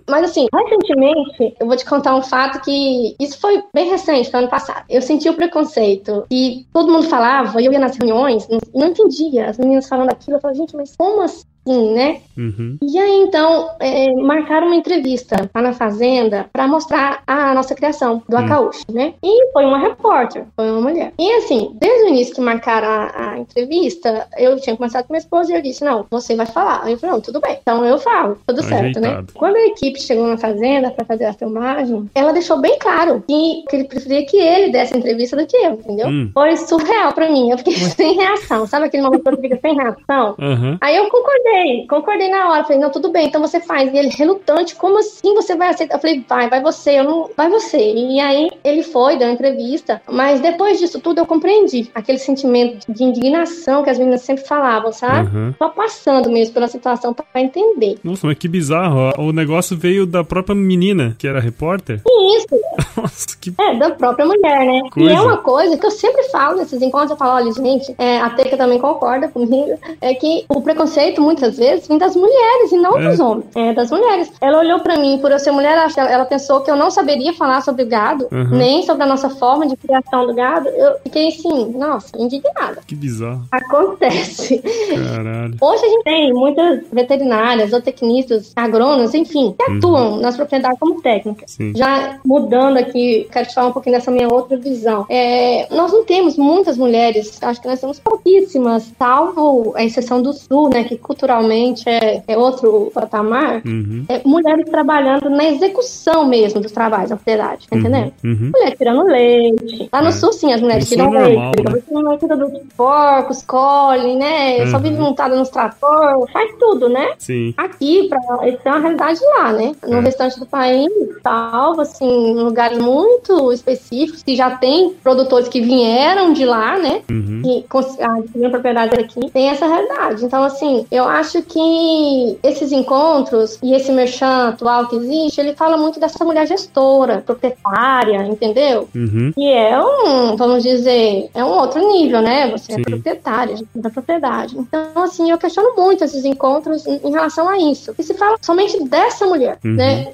Mas 0.09 0.25
assim, 0.25 0.47
recentemente, 0.53 1.57
eu 1.61 1.67
vou 1.67 1.77
te 1.77 1.85
contar 1.85 2.15
um 2.15 2.23
fato 2.23 2.61
que 2.63 3.15
isso 3.21 3.41
foi 3.41 3.63
bem 3.75 3.89
recente, 3.91 4.31
foi 4.31 4.41
ano 4.41 4.49
passado. 4.49 4.85
Eu 4.89 5.03
senti 5.03 5.29
o 5.29 5.35
preconceito 5.35 6.25
e 6.31 6.67
todo 6.73 6.93
mundo 6.93 7.09
falava, 7.09 7.61
e 7.61 7.67
eu 7.67 7.73
ia 7.73 7.79
nas 7.79 7.97
reuniões, 7.97 8.49
não, 8.49 8.59
não 8.75 8.89
entendia. 8.89 9.49
As 9.49 9.59
meninas 9.59 9.89
falando 9.89 10.11
aquilo, 10.11 10.37
eu 10.37 10.41
falava, 10.41 10.59
gente, 10.59 10.77
mas 10.77 10.95
como 10.97 11.23
assim, 11.23 11.45
né? 11.73 12.21
Uhum. 12.37 12.79
E 12.83 12.99
aí, 12.99 13.23
então, 13.23 13.71
é, 13.81 14.13
marcaram 14.15 14.67
uma 14.67 14.77
entrevista 14.77 15.51
lá 15.55 15.63
na 15.63 15.73
Fazenda 15.73 16.47
para 16.53 16.67
mostrar 16.67 17.23
a 17.27 17.53
nossa 17.55 17.75
criação 17.75 18.23
do 18.29 18.37
Hum. 18.37 18.41
Acaúcho, 18.41 18.85
né? 18.93 19.15
E 19.23 19.53
foi 19.53 19.65
uma 19.65 19.79
repórter, 19.79 20.45
foi 20.55 20.71
uma 20.71 20.81
mulher. 20.81 21.13
E 21.19 21.33
assim, 21.33 21.71
desde 21.81 22.05
o 22.05 22.09
início 22.09 22.35
que 22.35 22.41
marcaram 22.41 22.89
a, 22.89 23.33
a 23.33 23.39
entrevista, 23.39 24.27
eu 24.39 24.59
tinha 24.61 24.77
conversado 24.77 25.07
com 25.07 25.13
minha 25.13 25.21
esposa 25.21 25.53
e 25.53 25.57
eu 25.57 25.63
disse: 25.63 25.85
Não, 25.85 26.07
você 26.11 26.37
vai 26.37 26.47
falar. 26.47 26.83
Aí 26.85 26.93
eu 26.93 26.99
falei: 26.99 27.15
Não, 27.15 27.21
tudo 27.21 27.41
bem. 27.41 27.59
Então 27.61 27.85
eu 27.85 27.99
falo, 27.99 28.39
tudo 28.47 28.63
certo, 28.63 29.01
né? 29.01 29.09
Ajeitado. 29.09 29.33
Quando 29.35 29.57
a 29.57 29.67
equipe 29.67 30.01
chegou 30.01 30.27
na 30.27 30.37
Fazenda 30.37 30.91
para 30.91 31.05
fazer 31.05 31.25
a 31.25 31.33
filmagem, 31.33 32.09
ela 32.15 32.33
deixou 32.33 32.59
bem 32.59 32.79
claro 32.79 33.23
que, 33.27 33.65
que 33.69 33.77
ele 33.77 33.85
preferia 33.85 34.25
que 34.25 34.37
ele 34.37 34.71
desse 34.71 34.95
a 34.95 34.99
entrevista 34.99 35.37
do 35.37 35.47
que 35.47 35.57
eu, 35.57 35.73
entendeu? 35.73 36.09
Hum. 36.09 36.31
Foi 36.33 36.57
surreal 36.57 37.13
para 37.13 37.31
mim. 37.31 37.51
Eu 37.51 37.59
fiquei 37.59 37.75
sem 37.75 38.15
reação. 38.15 38.67
Sabe 38.67 38.87
aquele 38.87 39.03
momento 39.03 39.23
que 39.23 39.31
você 39.31 39.41
fica 39.41 39.59
sem 39.61 39.75
reação? 39.75 40.35
Aham. 40.39 40.79
Aí 40.81 40.97
eu 40.97 41.09
concordei, 41.09 41.58
concordei 41.89 42.29
na 42.29 42.51
hora. 42.51 42.65
Falei, 42.65 42.79
não, 42.79 42.91
tudo 42.91 43.11
bem, 43.11 43.27
então 43.27 43.41
você 43.41 43.61
faz. 43.61 43.93
E 43.93 43.97
ele, 43.97 44.09
relutante, 44.09 44.75
como 44.75 44.99
assim 44.99 45.35
você 45.35 45.57
vai 45.57 45.69
aceitar? 45.69 45.97
Eu 45.97 46.01
falei, 46.01 46.25
vai, 46.29 46.49
vai 46.49 46.63
você, 46.63 46.99
eu 46.99 47.05
não. 47.05 47.31
Vai 47.37 47.49
você. 47.49 47.79
E 47.79 48.21
aí 48.21 48.51
ele 48.65 48.83
foi, 48.83 49.17
deu 49.17 49.29
uma 49.29 49.35
entrevista. 49.35 50.01
Mas 50.11 50.41
depois 50.41 50.79
disso 50.79 51.01
tudo 51.01 51.19
eu 51.19 51.27
compreendi 51.27 51.91
aquele 51.95 52.19
sentimento 52.19 52.91
de 52.91 53.05
indignação 53.05 53.83
que 53.83 53.91
as 53.91 53.99
meninas 53.99 54.23
sempre 54.23 54.45
falavam, 54.45 54.93
sabe? 54.93 55.29
Aham. 55.29 55.55
Só 55.59 55.69
passando 55.69 56.31
mesmo 56.31 56.55
pela 56.55 56.69
situação 56.69 57.15
pra 57.15 57.25
entender. 57.41 57.99
Nossa, 58.03 58.27
mas 58.27 58.39
que 58.39 58.49
bizarro. 58.49 59.13
O 59.19 59.33
negócio 59.33 59.77
veio 59.77 60.07
da 60.07 60.25
própria 60.25 60.55
menina, 60.55 61.15
que 61.19 61.27
era 61.27 61.41
repórter. 61.41 62.03
Isso, 62.37 62.47
Nossa, 62.97 63.27
que. 63.41 63.53
É, 63.59 63.75
da 63.77 63.91
própria 63.91 64.27
mulher, 64.27 64.67
né? 64.67 64.83
Coisa. 64.91 65.11
E 65.11 65.15
é 65.15 65.21
uma 65.21 65.39
coisa 65.39 65.77
que 65.77 65.87
eu 65.87 65.91
sempre 65.91 66.23
falo 66.25 66.57
nesses 66.57 66.81
encontros, 66.83 67.13
eu 67.13 67.17
falo, 67.17 67.33
olha, 67.37 67.53
gente, 67.53 67.95
é, 67.99 68.21
a 68.21 68.31
Teca 68.31 68.57
também 68.57 68.79
concorda 68.79 69.29
comigo, 69.29 69.79
é 70.01 70.15
que 70.15 70.45
o 70.49 70.61
preconceito, 70.61 71.23
muitas 71.41 71.57
vezes, 71.57 71.87
vem 71.87 71.99
das 71.99 72.15
mulheres 72.17 72.73
e 72.73 72.77
não 72.77 72.99
É. 72.99 73.09
dos 73.11 73.21
homens. 73.21 73.47
É, 73.55 73.73
das 73.73 73.91
mulheres. 73.91 74.31
Ela 74.41 74.59
olhou 74.59 74.81
pra 74.81 74.97
mim, 74.99 75.19
por 75.19 75.31
eu 75.31 75.39
ser 75.39 75.51
mulher, 75.53 75.77
ela, 75.79 76.11
ela 76.11 76.25
pensou 76.25 76.61
que 76.61 76.71
eu 76.71 76.77
não 76.77 76.91
saberia 76.91 77.33
falar 77.33 77.61
sobre 77.63 77.85
gado, 77.85 78.27
Uhum. 78.33 78.51
nem 78.51 78.83
sobre 78.83 79.03
a 79.05 79.07
nossa 79.07 79.31
forma 79.31 79.67
de 79.67 79.77
criação 79.77 80.27
do 80.27 80.35
gado. 80.35 80.69
Eu 80.69 80.97
fiquei 81.05 81.29
assim, 81.29 81.71
nossa, 81.77 82.11
indignada. 82.19 82.81
Que 82.87 82.95
bizarro. 82.95 83.43
Acontece. 83.53 84.59
Caralho. 84.59 85.55
Hoje 85.61 85.85
a 85.85 85.89
gente 85.89 86.05
tem 86.05 86.33
muitas 86.33 86.81
veterinárias, 86.93 87.71
zootecnistas, 87.71 88.53
agrônomos, 88.57 89.15
enfim, 89.15 89.55
que 89.59 89.71
atuam 89.73 90.17
nas 90.19 90.37
propriedades 90.37 90.79
como 90.79 91.01
técnicas. 91.01 91.53
Sim. 91.53 91.73
Já 91.77 92.19
mudando 92.25 92.79
aqui, 92.79 93.29
quero 93.33 93.49
te 93.49 93.55
falar 93.55 93.69
um 93.69 93.73
pouquinho 93.73 93.97
dessa 93.97 94.11
minha 94.11 94.29
outra 94.33 94.57
visão. 94.57 95.07
É, 95.09 95.67
nós 95.75 95.93
não 95.93 96.05
temos 96.05 96.37
muitas 96.37 96.77
mulheres, 96.77 97.39
acho 97.43 97.61
que 97.61 97.69
nós 97.69 97.81
temos 97.81 97.99
pouquíssimas, 97.99 98.91
salvo 98.99 99.73
a 99.77 99.85
exceção 99.85 100.21
do 100.23 100.33
Sul, 100.33 100.69
né, 100.71 100.85
que 100.85 100.97
culturalmente 101.29 101.89
é, 101.89 102.23
é 102.27 102.37
outro 102.37 102.91
patamar. 102.95 103.61
Uhum. 103.65 104.05
É, 104.09 104.21
mulheres 104.25 104.69
trabalhando 104.71 105.29
na 105.29 105.45
execução 105.45 106.27
mesmo 106.27 106.61
dos 106.61 106.73
trabalhos 106.73 107.11
na 107.11 107.17
propriedade, 107.17 107.69
tá 107.69 107.77
entendendo? 107.77 108.13
Uhum. 108.25 108.51
Mulher 108.55 108.77
tirando 108.77 109.03
leite. 109.05 109.89
Lá 109.93 110.01
no 110.03 110.09
É. 110.09 110.13
sul, 110.13 110.33
sim, 110.33 110.53
as 110.53 110.61
mulheres 110.61 110.85
Isso 110.85 110.95
é 110.95 110.97
tiram 110.97 111.13
normal, 111.13 111.53
leite. 111.57 111.65
né? 111.93 112.03
Né? 112.03 112.17
Cuida 112.19 112.37
dos 112.37 112.51
porcos, 112.77 113.43
colhem, 113.43 114.17
né? 114.17 114.67
Só 114.69 114.77
Uhum. 114.77 114.83
vive 114.83 114.99
montada 114.99 115.37
nos 115.37 115.49
tratores, 115.51 116.31
faz 116.33 116.51
tudo, 116.59 116.89
né? 116.89 117.09
Sim. 117.19 117.53
Aqui, 117.57 118.09
pra, 118.09 118.19
isso 118.49 118.59
é 118.65 118.71
uma 118.71 118.79
realidade 118.81 119.21
lá, 119.37 119.53
né? 119.53 119.73
No 119.87 119.97
É. 119.99 120.01
restante 120.01 120.39
do 120.41 120.47
país, 120.47 120.91
salvo, 121.23 121.83
assim, 121.83 122.07
em 122.09 122.35
lugares 122.35 122.79
muito 122.79 123.53
específicos, 123.53 124.23
que 124.23 124.35
já 124.35 124.51
tem 124.57 124.91
produtores 125.03 125.49
que 125.49 125.61
vieram 125.61 126.33
de 126.33 126.45
lá, 126.45 126.79
né? 126.79 127.03
Uhum. 127.11 127.43
que 127.45 127.65
cons- 127.69 127.99
adquiriram 128.01 128.51
propriedade 128.51 128.95
aqui, 128.99 129.31
tem 129.31 129.49
essa 129.49 129.67
realidade. 129.67 130.25
Então, 130.25 130.43
assim, 130.43 130.87
eu 130.91 131.05
acho 131.05 131.18
que 131.43 132.39
esses 132.43 132.73
encontros 132.73 133.59
e 133.63 133.75
esse 133.75 133.91
merchan 133.93 134.49
atual 134.49 134.89
que 134.89 134.97
existe, 134.97 135.41
ele 135.41 135.55
fala 135.55 135.77
muito 135.77 135.99
dessa 135.99 136.25
mulher 136.25 136.47
gestora, 136.47 137.23
proprietária, 137.25 138.27
entendeu? 138.27 138.89
Uhum. 138.95 139.33
E 139.37 139.49
é 139.51 139.79
um, 139.81 140.37
vamos 140.37 140.63
dizer, 140.63 141.31
é 141.35 141.45
um 141.45 141.49
outro 141.49 141.81
nível, 141.93 142.21
né? 142.21 142.51
Você 142.51 142.73
Sim. 142.73 142.81
é 142.81 142.85
proprietária, 142.91 143.57
da 143.75 143.91
propriedade. 143.91 144.57
Então, 144.59 145.03
assim, 145.03 145.31
eu 145.31 145.39
questiono 145.39 145.75
muito 145.77 146.05
esses 146.05 146.25
encontros 146.25 146.87
em, 146.87 147.11
relação 147.11 147.49
a 147.49 147.59
isso. 147.59 147.95
E 147.99 148.03
se 148.03 148.15
fala 148.15 148.37
somente 148.41 148.83
dessa 148.85 149.27
mulher, 149.27 149.59
Uhum. 149.65 149.75
né? 149.75 150.09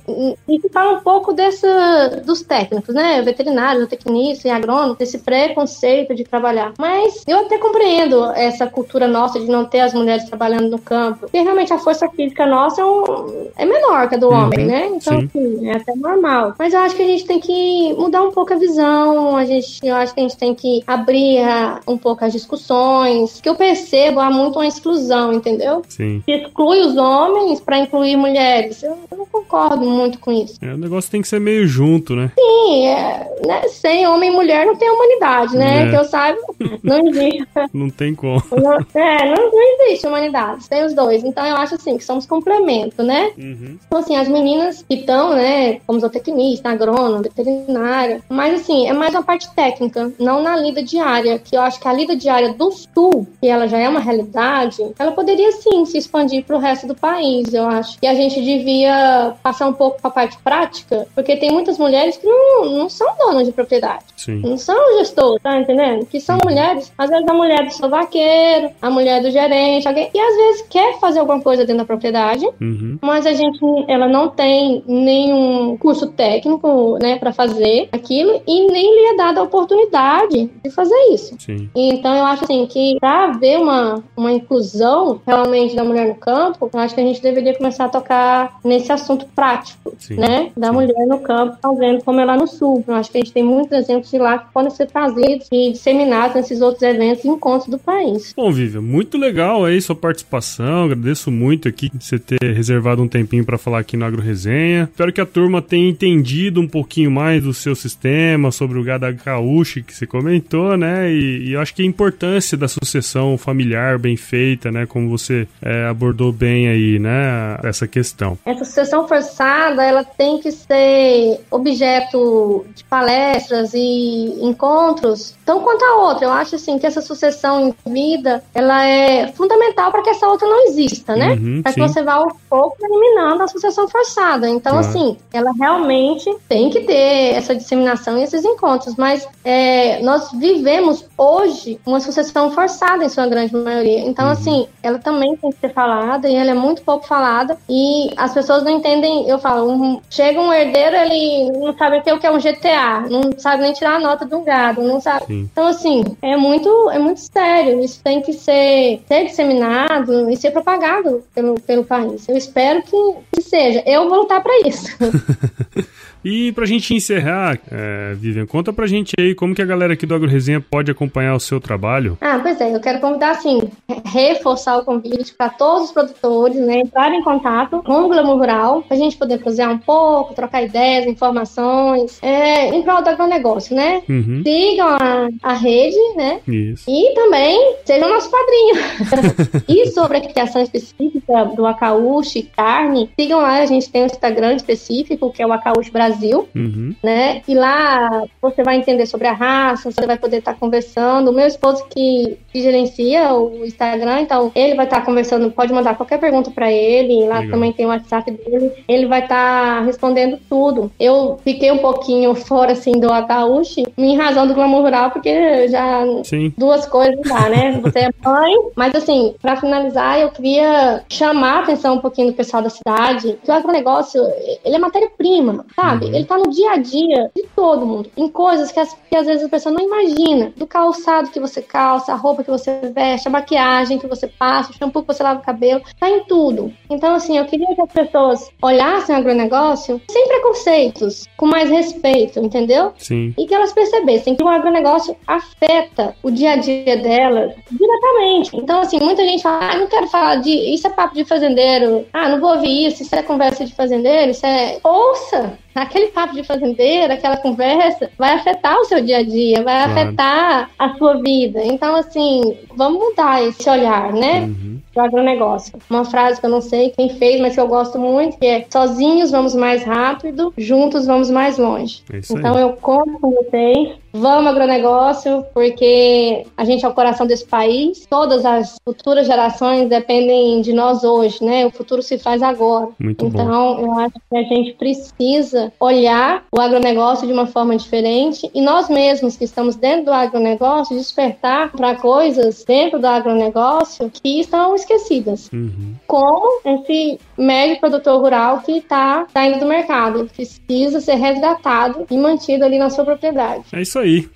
E, 0.48 0.60
se 0.60 0.68
fala 0.68 0.98
um 0.98 1.00
pouco 1.00 1.32
dessa, 1.32 2.22
dos 2.24 2.42
técnicos, 2.42 2.94
né? 2.94 3.20
Veterinários, 3.22 3.88
tecnistas 3.88 4.44
e 4.44 4.50
agrônomos, 4.50 4.96
desse 4.96 5.18
preconceito 5.18 6.14
de 6.14 6.24
trabalhar. 6.24 6.72
Mas 6.78 7.22
eu 7.26 7.40
até 7.40 7.58
compreendo 7.58 8.24
essa 8.32 8.66
cultura 8.66 9.06
nossa 9.06 9.38
de 9.38 9.46
não 9.46 9.64
ter 9.64 9.80
as 9.80 9.94
mulheres 9.94 10.24
trabalhando 10.24 10.68
no 10.68 10.78
campo, 10.78 10.93
porque 11.18 11.40
realmente 11.40 11.72
a 11.72 11.78
força 11.78 12.08
física 12.08 12.46
nossa 12.46 12.80
é, 12.80 12.84
um, 12.84 13.48
é 13.56 13.64
menor 13.64 14.08
que 14.08 14.14
a 14.14 14.18
do 14.18 14.28
uhum, 14.28 14.44
homem, 14.44 14.66
né? 14.66 14.86
Então, 14.94 15.18
assim, 15.18 15.68
é 15.68 15.76
até 15.76 15.94
normal. 15.94 16.54
Mas 16.58 16.72
eu 16.72 16.80
acho 16.80 16.96
que 16.96 17.02
a 17.02 17.06
gente 17.06 17.24
tem 17.24 17.40
que 17.40 17.94
mudar 17.94 18.22
um 18.22 18.30
pouco 18.30 18.52
a 18.52 18.56
visão, 18.56 19.36
a 19.36 19.44
gente, 19.44 19.80
eu 19.82 19.94
acho 19.94 20.14
que 20.14 20.20
a 20.20 20.22
gente 20.22 20.36
tem 20.36 20.54
que 20.54 20.82
abrir 20.86 21.40
a, 21.40 21.80
um 21.86 21.96
pouco 21.96 22.24
as 22.24 22.32
discussões, 22.32 23.40
que 23.40 23.48
eu 23.48 23.54
percebo 23.54 24.20
há 24.20 24.30
muito 24.30 24.58
uma 24.58 24.66
exclusão, 24.66 25.32
entendeu? 25.32 25.82
Sim. 25.88 26.22
Se 26.24 26.32
exclui 26.32 26.80
os 26.80 26.96
homens 26.96 27.60
para 27.60 27.78
incluir 27.78 28.16
mulheres. 28.16 28.82
Eu, 28.82 28.98
eu, 29.10 29.18
não 29.18 29.26
concordo 29.26 29.84
muito 29.84 30.18
com 30.18 30.32
isso. 30.32 30.58
É, 30.62 30.72
o 30.72 30.78
negócio 30.78 31.10
tem 31.10 31.22
que 31.22 31.28
ser 31.28 31.40
meio 31.40 31.66
junto, 31.66 32.14
né? 32.14 32.30
Sim, 32.38 32.86
é, 32.86 33.30
né? 33.46 33.68
sem 33.68 34.06
homem 34.06 34.30
e 34.30 34.34
mulher 34.34 34.66
não 34.66 34.76
tem 34.76 34.90
humanidade, 34.90 35.56
né? 35.56 35.86
É. 35.86 35.90
Que 35.90 35.96
eu 35.96 36.04
saiba, 36.04 36.38
não 36.82 37.08
existe. 37.08 37.46
não 37.72 37.90
tem 37.90 38.14
como. 38.14 38.42
Não, 38.50 38.72
é, 38.94 39.34
não, 39.34 39.50
não 39.50 39.80
existe 39.80 40.06
humanidade, 40.06 40.68
tem 40.68 40.83
os 40.84 40.94
dois. 40.94 41.24
Então 41.24 41.44
eu 41.44 41.56
acho 41.56 41.74
assim 41.74 41.96
que 41.96 42.04
somos 42.04 42.26
complemento, 42.26 43.02
né? 43.02 43.32
Uhum. 43.36 43.78
Então, 43.86 43.98
assim, 43.98 44.16
as 44.16 44.28
meninas 44.28 44.84
que 44.88 44.94
estão, 44.94 45.34
né, 45.34 45.80
como 45.86 46.00
zootecnista, 46.00 46.70
agrônoma, 46.70 47.22
veterinária, 47.22 48.22
mas 48.28 48.60
assim, 48.60 48.88
é 48.88 48.92
mais 48.92 49.14
uma 49.14 49.22
parte 49.22 49.52
técnica, 49.54 50.12
não 50.18 50.42
na 50.42 50.56
lida 50.56 50.82
diária, 50.82 51.38
que 51.38 51.56
eu 51.56 51.60
acho 51.60 51.80
que 51.80 51.88
a 51.88 51.92
lida 51.92 52.16
diária 52.16 52.52
do 52.54 52.70
sul, 52.70 53.26
que 53.40 53.48
ela 53.48 53.66
já 53.66 53.78
é 53.78 53.88
uma 53.88 54.00
realidade, 54.00 54.82
ela 54.98 55.12
poderia 55.12 55.52
sim 55.52 55.84
se 55.84 55.98
expandir 55.98 56.44
para 56.44 56.56
o 56.56 56.58
resto 56.58 56.86
do 56.86 56.94
país, 56.94 57.52
eu 57.52 57.66
acho. 57.66 57.98
E 58.02 58.06
a 58.06 58.14
gente 58.14 58.42
devia 58.42 59.34
passar 59.42 59.66
um 59.66 59.72
pouco 59.72 60.00
para 60.00 60.10
a 60.10 60.12
parte 60.12 60.38
prática, 60.38 61.06
porque 61.14 61.36
tem 61.36 61.50
muitas 61.50 61.78
mulheres 61.78 62.16
que 62.16 62.26
não, 62.26 62.64
não 62.64 62.88
são 62.88 63.14
donas 63.18 63.46
de 63.46 63.52
propriedade. 63.52 64.04
Sim. 64.16 64.40
Não 64.40 64.56
são 64.56 64.98
gestores, 64.98 65.42
tá 65.42 65.58
entendendo? 65.58 66.06
Que 66.06 66.20
são 66.20 66.38
mulheres, 66.44 66.92
às 66.96 67.10
vezes 67.10 67.26
a 67.28 67.34
mulher 67.34 67.64
do 67.64 67.72
seu 67.72 67.88
vaqueiro, 67.88 68.70
a 68.80 68.90
mulher 68.90 69.22
do 69.22 69.30
gerente, 69.30 69.86
alguém, 69.86 70.10
e 70.12 70.20
às 70.20 70.36
vezes 70.36 70.66
quer 70.74 70.98
fazer 70.98 71.20
alguma 71.20 71.40
coisa 71.40 71.64
dentro 71.64 71.82
da 71.82 71.84
propriedade, 71.84 72.44
uhum. 72.60 72.98
mas 73.00 73.24
a 73.26 73.32
gente, 73.32 73.60
ela 73.86 74.08
não 74.08 74.28
tem 74.28 74.82
nenhum 74.88 75.76
curso 75.76 76.08
técnico, 76.08 76.98
né, 77.00 77.16
para 77.16 77.32
fazer 77.32 77.88
aquilo 77.92 78.42
e 78.44 78.66
nem 78.66 78.92
lhe 78.92 79.06
é 79.12 79.16
dada 79.16 79.38
a 79.38 79.44
oportunidade 79.44 80.50
de 80.64 80.70
fazer 80.70 80.96
isso. 81.12 81.36
Sim. 81.38 81.70
Então 81.76 82.12
eu 82.16 82.24
acho 82.24 82.42
assim 82.42 82.66
que 82.66 82.96
para 82.98 83.26
haver 83.26 83.60
uma, 83.60 84.02
uma 84.16 84.32
inclusão 84.32 85.20
realmente 85.24 85.76
da 85.76 85.84
mulher 85.84 86.08
no 86.08 86.16
campo, 86.16 86.68
eu 86.72 86.80
acho 86.80 86.92
que 86.92 87.00
a 87.00 87.04
gente 87.04 87.22
deveria 87.22 87.56
começar 87.56 87.84
a 87.84 87.88
tocar 87.88 88.58
nesse 88.64 88.90
assunto 88.90 89.26
prático, 89.26 89.94
Sim. 89.96 90.16
né, 90.16 90.50
da 90.56 90.70
Sim. 90.70 90.74
mulher 90.74 91.06
no 91.06 91.20
campo, 91.20 91.56
fazendo 91.62 92.02
como 92.02 92.18
é 92.18 92.24
lá 92.24 92.36
no 92.36 92.48
sul. 92.48 92.82
Eu 92.88 92.94
acho 92.94 93.12
que 93.12 93.18
a 93.18 93.20
gente 93.20 93.32
tem 93.32 93.44
muitos 93.44 93.70
exemplos 93.70 94.10
de 94.10 94.18
lá 94.18 94.38
que 94.38 94.52
podem 94.52 94.70
ser 94.70 94.86
trazidos 94.86 95.46
e 95.52 95.70
disseminados 95.70 96.34
nesses 96.34 96.60
outros 96.60 96.82
eventos 96.82 97.24
e 97.24 97.28
encontros 97.28 97.70
do 97.70 97.78
país. 97.78 98.34
Bom, 98.36 98.50
Vivian, 98.50 98.82
muito 98.82 99.16
legal 99.16 99.64
aí 99.64 99.80
sua 99.80 99.94
participação. 99.94 100.63
Agradeço 100.84 101.30
muito 101.30 101.68
aqui 101.68 101.90
você 101.98 102.18
ter 102.18 102.38
reservado 102.42 103.02
um 103.02 103.08
tempinho 103.08 103.44
para 103.44 103.58
falar 103.58 103.80
aqui 103.80 103.96
no 103.96 104.04
Agro 104.04 104.22
Resenha. 104.22 104.88
Espero 104.90 105.12
que 105.12 105.20
a 105.20 105.26
turma 105.26 105.60
tenha 105.60 105.88
entendido 105.88 106.60
um 106.60 106.68
pouquinho 106.68 107.10
mais 107.10 107.42
do 107.42 107.52
seu 107.54 107.74
sistema, 107.74 108.50
sobre 108.50 108.78
o 108.78 108.84
gado 108.84 109.04
gaúcho 109.24 109.82
que 109.82 109.94
você 109.94 110.06
comentou, 110.06 110.76
né? 110.76 111.10
E, 111.12 111.50
e, 111.50 111.56
acho 111.56 111.74
que 111.74 111.82
a 111.82 111.86
importância 111.86 112.56
da 112.56 112.68
sucessão 112.68 113.36
familiar 113.36 113.98
bem 113.98 114.16
feita, 114.16 114.70
né? 114.70 114.86
Como 114.86 115.08
você 115.08 115.46
é, 115.60 115.86
abordou 115.86 116.32
bem 116.32 116.68
aí, 116.68 116.98
né? 116.98 117.58
Essa 117.62 117.86
questão. 117.86 118.38
Essa 118.44 118.64
sucessão 118.64 119.06
forçada, 119.06 119.84
ela 119.84 120.04
tem 120.04 120.38
que 120.38 120.50
ser 120.50 121.40
objeto 121.50 122.64
de 122.74 122.84
palestras 122.84 123.72
e 123.74 124.38
encontros, 124.40 125.34
tão 125.44 125.60
quanto 125.60 125.84
a 125.84 125.96
outra. 126.08 126.26
Eu 126.26 126.32
acho 126.32 126.56
assim 126.56 126.78
que 126.78 126.86
essa 126.86 127.00
sucessão 127.00 127.74
em 127.86 127.92
vida, 127.92 128.42
ela 128.54 128.84
é 128.86 129.32
fundamental 129.32 129.90
para 129.90 130.02
que 130.02 130.10
essa 130.10 130.26
outra 130.26 130.46
não 130.46 130.53
exista, 130.66 131.16
né? 131.16 131.32
Uhum, 131.32 131.62
para 131.62 131.72
que 131.72 131.80
você 131.80 132.02
vá 132.02 132.14
aos 132.14 132.32
poucos 132.48 132.78
eliminando 132.82 133.42
a 133.42 133.48
sucessão 133.48 133.88
forçada. 133.88 134.48
Então, 134.48 134.72
claro. 134.72 134.88
assim, 134.88 135.16
ela 135.32 135.52
realmente 135.52 136.34
tem 136.48 136.70
que 136.70 136.80
ter 136.80 137.34
essa 137.34 137.54
disseminação 137.54 138.18
e 138.18 138.22
esses 138.22 138.44
encontros, 138.44 138.96
mas 138.96 139.26
é, 139.44 140.00
nós 140.02 140.30
vivemos 140.32 141.04
hoje 141.16 141.78
uma 141.86 142.00
sucessão 142.00 142.50
forçada 142.50 143.04
em 143.04 143.08
sua 143.08 143.26
grande 143.26 143.54
maioria. 143.54 144.00
Então, 144.00 144.26
uhum. 144.26 144.32
assim, 144.32 144.66
ela 144.82 144.98
também 144.98 145.36
tem 145.36 145.50
que 145.50 145.58
ser 145.58 145.72
falada 145.72 146.28
e 146.28 146.34
ela 146.34 146.50
é 146.50 146.54
muito 146.54 146.82
pouco 146.82 147.06
falada 147.06 147.56
e 147.68 148.10
as 148.16 148.32
pessoas 148.32 148.62
não 148.62 148.70
entendem. 148.70 149.28
Eu 149.28 149.38
falo, 149.38 149.70
um, 149.70 150.00
chega 150.10 150.40
um 150.40 150.52
herdeiro, 150.52 150.96
ele 150.96 151.52
não 151.58 151.76
sabe 151.76 151.98
o 151.98 152.02
que 152.02 152.26
é 152.26 152.30
um 152.30 152.38
GTA, 152.38 153.06
não 153.10 153.30
sabe 153.38 153.62
nem 153.62 153.72
tirar 153.72 153.96
a 153.96 154.00
nota 154.00 154.24
do 154.24 154.40
gado, 154.40 154.82
não 154.82 155.00
sabe. 155.00 155.26
Sim. 155.26 155.48
Então, 155.52 155.66
assim, 155.66 156.04
é 156.22 156.36
muito, 156.36 156.90
é 156.90 156.98
muito 156.98 157.20
sério. 157.20 157.80
Isso 157.80 158.00
tem 158.02 158.20
que 158.20 158.32
ser, 158.32 159.02
ser 159.06 159.24
disseminado 159.24 160.30
e 160.34 160.36
ser 160.36 160.50
propagado 160.50 161.24
pelo, 161.32 161.54
pelo 161.60 161.84
país. 161.84 162.28
Eu 162.28 162.36
espero 162.36 162.82
que, 162.82 163.40
seja. 163.40 163.82
Eu 163.86 164.08
vou 164.08 164.22
lutar 164.22 164.42
para 164.42 164.68
isso. 164.68 164.88
E 166.24 166.52
pra 166.52 166.64
gente 166.64 166.94
encerrar, 166.94 167.58
é, 167.70 168.14
Vivian, 168.14 168.46
conta 168.46 168.72
pra 168.72 168.86
gente 168.86 169.12
aí 169.18 169.34
como 169.34 169.54
que 169.54 169.60
a 169.60 169.66
galera 169.66 169.92
aqui 169.92 170.06
do 170.06 170.14
Agro 170.14 170.28
Resenha 170.28 170.58
pode 170.58 170.90
acompanhar 170.90 171.34
o 171.34 171.40
seu 171.40 171.60
trabalho. 171.60 172.16
Ah, 172.20 172.38
pois 172.42 172.58
é, 172.60 172.74
eu 172.74 172.80
quero 172.80 172.98
convidar, 172.98 173.32
assim, 173.32 173.60
reforçar 174.06 174.78
o 174.78 174.84
convite 174.84 175.34
para 175.34 175.50
todos 175.50 175.88
os 175.88 175.92
produtores, 175.92 176.56
né, 176.56 176.80
entrarem 176.80 177.20
em 177.20 177.22
contato 177.22 177.82
com 177.82 178.04
o 178.04 178.08
Glamour 178.08 178.38
Rural, 178.38 178.82
pra 178.82 178.96
gente 178.96 179.18
poder 179.18 179.38
prosear 179.38 179.70
um 179.70 179.78
pouco, 179.78 180.34
trocar 180.34 180.62
ideias, 180.62 181.06
informações, 181.06 182.18
é, 182.22 182.68
em 182.68 182.82
prol 182.82 183.02
do 183.02 183.10
agronegócio, 183.10 183.76
né? 183.76 184.02
Uhum. 184.08 184.42
Sigam 184.42 184.88
a, 184.88 185.28
a 185.42 185.52
rede, 185.52 185.98
né? 186.16 186.40
Isso. 186.48 186.84
E 186.88 187.14
também 187.14 187.76
sejam 187.84 188.08
nosso 188.08 188.30
padrinho. 188.30 188.74
e 189.68 189.90
sobre 189.90 190.18
a 190.18 190.20
criação 190.22 190.62
específica 190.62 191.44
do 191.54 191.66
Acauche 191.66 192.42
carne, 192.56 193.10
sigam 193.18 193.40
lá, 193.40 193.58
a 193.58 193.66
gente 193.66 193.90
tem 193.90 194.02
um 194.02 194.06
Instagram 194.06 194.54
específico, 194.54 195.30
que 195.30 195.42
é 195.42 195.46
o 195.46 195.52
Acauche 195.52 195.90
Brasil 195.90 196.13
Brasil, 196.14 196.48
uhum. 196.54 196.94
né? 197.02 197.42
E 197.46 197.54
lá 197.54 198.22
você 198.40 198.62
vai 198.62 198.76
entender 198.76 199.06
sobre 199.06 199.26
a 199.26 199.32
raça, 199.32 199.90
você 199.90 200.06
vai 200.06 200.16
poder 200.16 200.38
estar 200.38 200.54
conversando. 200.54 201.30
O 201.30 201.34
meu 201.34 201.46
esposo 201.46 201.84
que, 201.90 202.38
que 202.52 202.62
gerencia 202.62 203.34
o 203.34 203.64
Instagram, 203.64 204.20
então 204.20 204.52
ele 204.54 204.74
vai 204.74 204.86
estar 204.86 205.04
conversando, 205.04 205.50
pode 205.50 205.72
mandar 205.72 205.96
qualquer 205.96 206.18
pergunta 206.18 206.50
para 206.50 206.70
ele. 206.70 207.26
Lá 207.26 207.40
Legal. 207.40 207.50
também 207.50 207.72
tem 207.72 207.86
o 207.86 207.88
WhatsApp 207.88 208.30
dele. 208.30 208.72
Ele 208.88 209.06
vai 209.06 209.22
estar 209.22 209.84
respondendo 209.84 210.38
tudo. 210.48 210.90
Eu 210.98 211.38
fiquei 211.42 211.70
um 211.72 211.78
pouquinho 211.78 212.34
fora 212.46 212.72
assim 212.72 212.92
do 212.92 213.12
Ataushi, 213.12 213.84
em 213.98 214.16
razão 214.16 214.46
do 214.46 214.54
glamour 214.54 214.82
rural, 214.82 215.10
porque 215.10 215.68
já 215.68 216.04
Sim. 216.22 216.52
duas 216.56 216.86
coisas 216.86 217.20
dá, 217.22 217.48
né? 217.48 217.80
Você 217.82 218.00
é 218.00 218.10
mãe, 218.24 218.54
mas 218.76 218.94
assim, 218.94 219.34
para 219.42 219.56
finalizar, 219.56 220.20
eu 220.20 220.30
queria 220.30 221.02
chamar 221.08 221.58
a 221.58 221.60
atenção 221.60 221.96
um 221.96 222.00
pouquinho 222.00 222.28
do 222.28 222.34
pessoal 222.34 222.62
da 222.62 222.70
cidade, 222.70 223.38
que 223.42 223.50
o 223.50 223.54
agronegócio, 223.54 224.22
ele 224.64 224.76
é 224.76 224.78
matéria-prima, 224.78 225.64
sabe? 225.74 226.03
Uhum. 226.08 226.14
Ele 226.14 226.24
tá 226.24 226.38
no 226.38 226.50
dia 226.50 226.72
a 226.72 226.76
dia 226.76 227.30
de 227.34 227.42
todo 227.54 227.86
mundo, 227.86 228.10
em 228.16 228.28
coisas 228.28 228.70
que, 228.70 228.80
as, 228.80 228.94
que 229.08 229.16
às 229.16 229.26
vezes 229.26 229.44
a 229.44 229.48
pessoa 229.48 229.74
não 229.74 229.84
imagina. 229.84 230.52
Do 230.56 230.66
calçado 230.66 231.30
que 231.30 231.40
você 231.40 231.62
calça, 231.62 232.12
a 232.12 232.16
roupa 232.16 232.44
que 232.44 232.50
você 232.50 232.80
veste, 232.94 233.28
a 233.28 233.30
maquiagem 233.30 233.98
que 233.98 234.06
você 234.06 234.26
passa, 234.26 234.70
o 234.70 234.74
shampoo 234.74 235.02
que 235.02 235.08
você 235.08 235.22
lava 235.22 235.40
o 235.40 235.44
cabelo, 235.44 235.82
tá 235.98 236.08
em 236.08 236.24
tudo. 236.24 236.72
Então, 236.90 237.14
assim, 237.14 237.38
eu 237.38 237.44
queria 237.44 237.74
que 237.74 237.80
as 237.80 237.92
pessoas 237.92 238.50
olhassem 238.62 239.14
o 239.14 239.18
agronegócio 239.18 240.00
sem 240.08 240.28
preconceitos, 240.28 241.26
com 241.36 241.46
mais 241.46 241.70
respeito, 241.70 242.38
entendeu? 242.40 242.92
Sim. 242.98 243.34
E 243.36 243.46
que 243.46 243.54
elas 243.54 243.72
percebessem 243.72 244.34
que 244.34 244.42
o 244.42 244.48
agronegócio 244.48 245.16
afeta 245.26 246.14
o 246.22 246.30
dia 246.30 246.52
a 246.52 246.56
dia 246.56 246.96
delas 246.96 247.54
diretamente. 247.70 248.56
Então, 248.56 248.80
assim, 248.80 248.98
muita 249.00 249.22
gente 249.24 249.42
fala, 249.42 249.72
ah, 249.72 249.76
não 249.76 249.86
quero 249.86 250.06
falar 250.08 250.36
de. 250.36 250.50
Isso 250.50 250.86
é 250.86 250.90
papo 250.90 251.14
de 251.14 251.24
fazendeiro. 251.24 252.06
Ah, 252.12 252.28
não 252.28 252.40
vou 252.40 252.54
ouvir 252.54 252.86
isso, 252.86 253.02
isso 253.02 253.14
é 253.14 253.22
conversa 253.22 253.64
de 253.64 253.74
fazendeiro, 253.74 254.30
isso 254.30 254.46
é. 254.46 254.78
Ouça! 254.82 255.58
Aquele 255.82 256.08
papo 256.08 256.34
de 256.34 256.44
fazendeiro, 256.44 257.12
aquela 257.12 257.36
conversa, 257.36 258.10
vai 258.16 258.32
afetar 258.32 258.78
o 258.78 258.84
seu 258.84 259.00
dia 259.00 259.18
a 259.18 259.22
dia, 259.22 259.62
vai 259.62 259.84
claro. 259.84 259.92
afetar 259.92 260.70
a 260.78 260.94
sua 260.94 261.20
vida. 261.20 261.62
Então, 261.64 261.96
assim, 261.96 262.56
vamos 262.76 262.98
mudar 262.98 263.42
esse 263.42 263.68
olhar, 263.68 264.12
né? 264.12 264.40
Uhum. 264.40 264.80
Do 264.94 265.00
agronegócio. 265.00 265.74
Uma 265.90 266.04
frase 266.04 266.40
que 266.40 266.46
eu 266.46 266.50
não 266.50 266.60
sei 266.60 266.90
quem 266.90 267.10
fez, 267.10 267.40
mas 267.40 267.54
que 267.54 267.60
eu 267.60 267.66
gosto 267.66 267.98
muito, 267.98 268.38
que 268.38 268.46
é 268.46 268.64
sozinhos 268.70 269.30
vamos 269.30 269.54
mais 269.54 269.82
rápido, 269.82 270.52
juntos 270.56 271.06
vamos 271.06 271.30
mais 271.30 271.58
longe. 271.58 272.02
É 272.12 272.20
então 272.30 272.58
eu 272.58 272.74
conto 272.74 273.18
com 273.20 273.30
vocês. 273.30 274.04
Vamos 274.16 274.46
agronegócio, 274.46 275.44
porque 275.52 276.46
a 276.56 276.64
gente 276.64 276.84
é 276.84 276.88
o 276.88 276.94
coração 276.94 277.26
desse 277.26 277.44
país. 277.44 278.06
Todas 278.08 278.46
as 278.46 278.76
futuras 278.84 279.26
gerações 279.26 279.88
dependem 279.88 280.60
de 280.60 280.72
nós 280.72 281.02
hoje, 281.02 281.44
né? 281.44 281.66
O 281.66 281.70
futuro 281.72 282.00
se 282.00 282.16
faz 282.16 282.40
agora. 282.40 282.90
Muito 283.00 283.26
então, 283.26 283.74
bom. 283.74 283.80
eu 283.80 283.92
acho 283.98 284.14
que 284.30 284.36
a 284.36 284.42
gente 284.42 284.74
precisa 284.74 285.72
olhar 285.80 286.44
o 286.52 286.60
agronegócio 286.60 287.26
de 287.26 287.32
uma 287.32 287.46
forma 287.46 287.76
diferente 287.76 288.48
e 288.54 288.60
nós 288.62 288.88
mesmos 288.88 289.36
que 289.36 289.42
estamos 289.42 289.74
dentro 289.74 290.04
do 290.04 290.12
agronegócio 290.12 290.96
despertar 290.96 291.72
para 291.72 291.96
coisas 291.96 292.64
dentro 292.64 293.00
do 293.00 293.06
agronegócio 293.08 294.08
que 294.10 294.38
estão 294.38 294.76
esquecidas. 294.84 295.50
Uhum. 295.52 295.94
Como 296.06 296.60
esse 296.64 297.18
médio 297.36 297.80
produtor 297.80 298.20
rural 298.20 298.60
que 298.60 298.78
está 298.78 299.26
saindo 299.32 299.60
do 299.60 299.66
mercado, 299.66 300.30
precisa 300.34 301.00
ser 301.00 301.14
resgatado 301.14 302.06
e 302.10 302.16
mantido 302.16 302.64
ali 302.64 302.78
na 302.78 302.90
sua 302.90 303.04
propriedade. 303.04 303.64
É 303.72 303.82
isso 303.82 303.98
aí. 303.98 304.28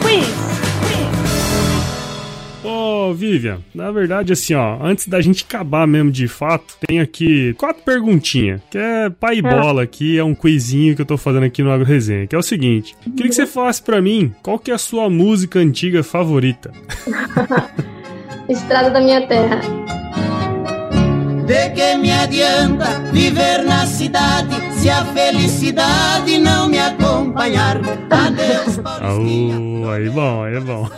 Quiz. 0.00 0.52
Ô, 2.64 3.12
Vivian, 3.12 3.60
na 3.74 3.90
verdade, 3.90 4.32
assim, 4.32 4.54
ó, 4.54 4.78
antes 4.80 5.08
da 5.08 5.20
gente 5.20 5.44
acabar 5.44 5.84
mesmo 5.84 6.12
de 6.12 6.28
fato, 6.28 6.76
tem 6.86 7.00
aqui 7.00 7.54
quatro 7.54 7.82
perguntinhas, 7.82 8.60
que 8.70 8.78
é 8.78 9.10
pai 9.10 9.38
e 9.38 9.42
ah. 9.44 9.50
bola 9.50 9.82
aqui, 9.82 10.16
é 10.16 10.22
um 10.22 10.34
quizinho 10.34 10.94
que 10.94 11.02
eu 11.02 11.06
tô 11.06 11.16
fazendo 11.16 11.44
aqui 11.44 11.60
no 11.60 11.72
Agro 11.72 11.84
Resenha, 11.84 12.26
que 12.26 12.36
é 12.36 12.38
o 12.38 12.42
seguinte, 12.42 12.94
queria 13.16 13.28
que 13.28 13.34
você 13.34 13.46
falasse 13.46 13.82
pra 13.82 14.00
mim 14.00 14.32
qual 14.42 14.60
que 14.60 14.70
é 14.70 14.74
a 14.74 14.78
sua 14.78 15.10
música 15.10 15.58
antiga 15.58 16.04
favorita. 16.04 16.72
Estrada 18.48 18.90
da 18.90 19.00
Minha 19.00 19.26
Terra. 19.26 19.60
De 21.46 21.70
que 21.70 21.96
me 21.96 22.12
adianta 22.12 22.86
viver 23.12 23.64
na 23.64 23.86
cidade 23.86 24.71
se 24.82 24.90
a 24.90 25.04
felicidade 25.04 26.38
não 26.38 26.68
me 26.68 26.76
acompanhar? 26.76 27.76
Adeus, 28.10 28.80
oh, 28.84 29.88
aí 29.88 30.10
bom, 30.10 30.42
aí 30.42 30.56
é 30.56 30.60
bom. 30.60 30.88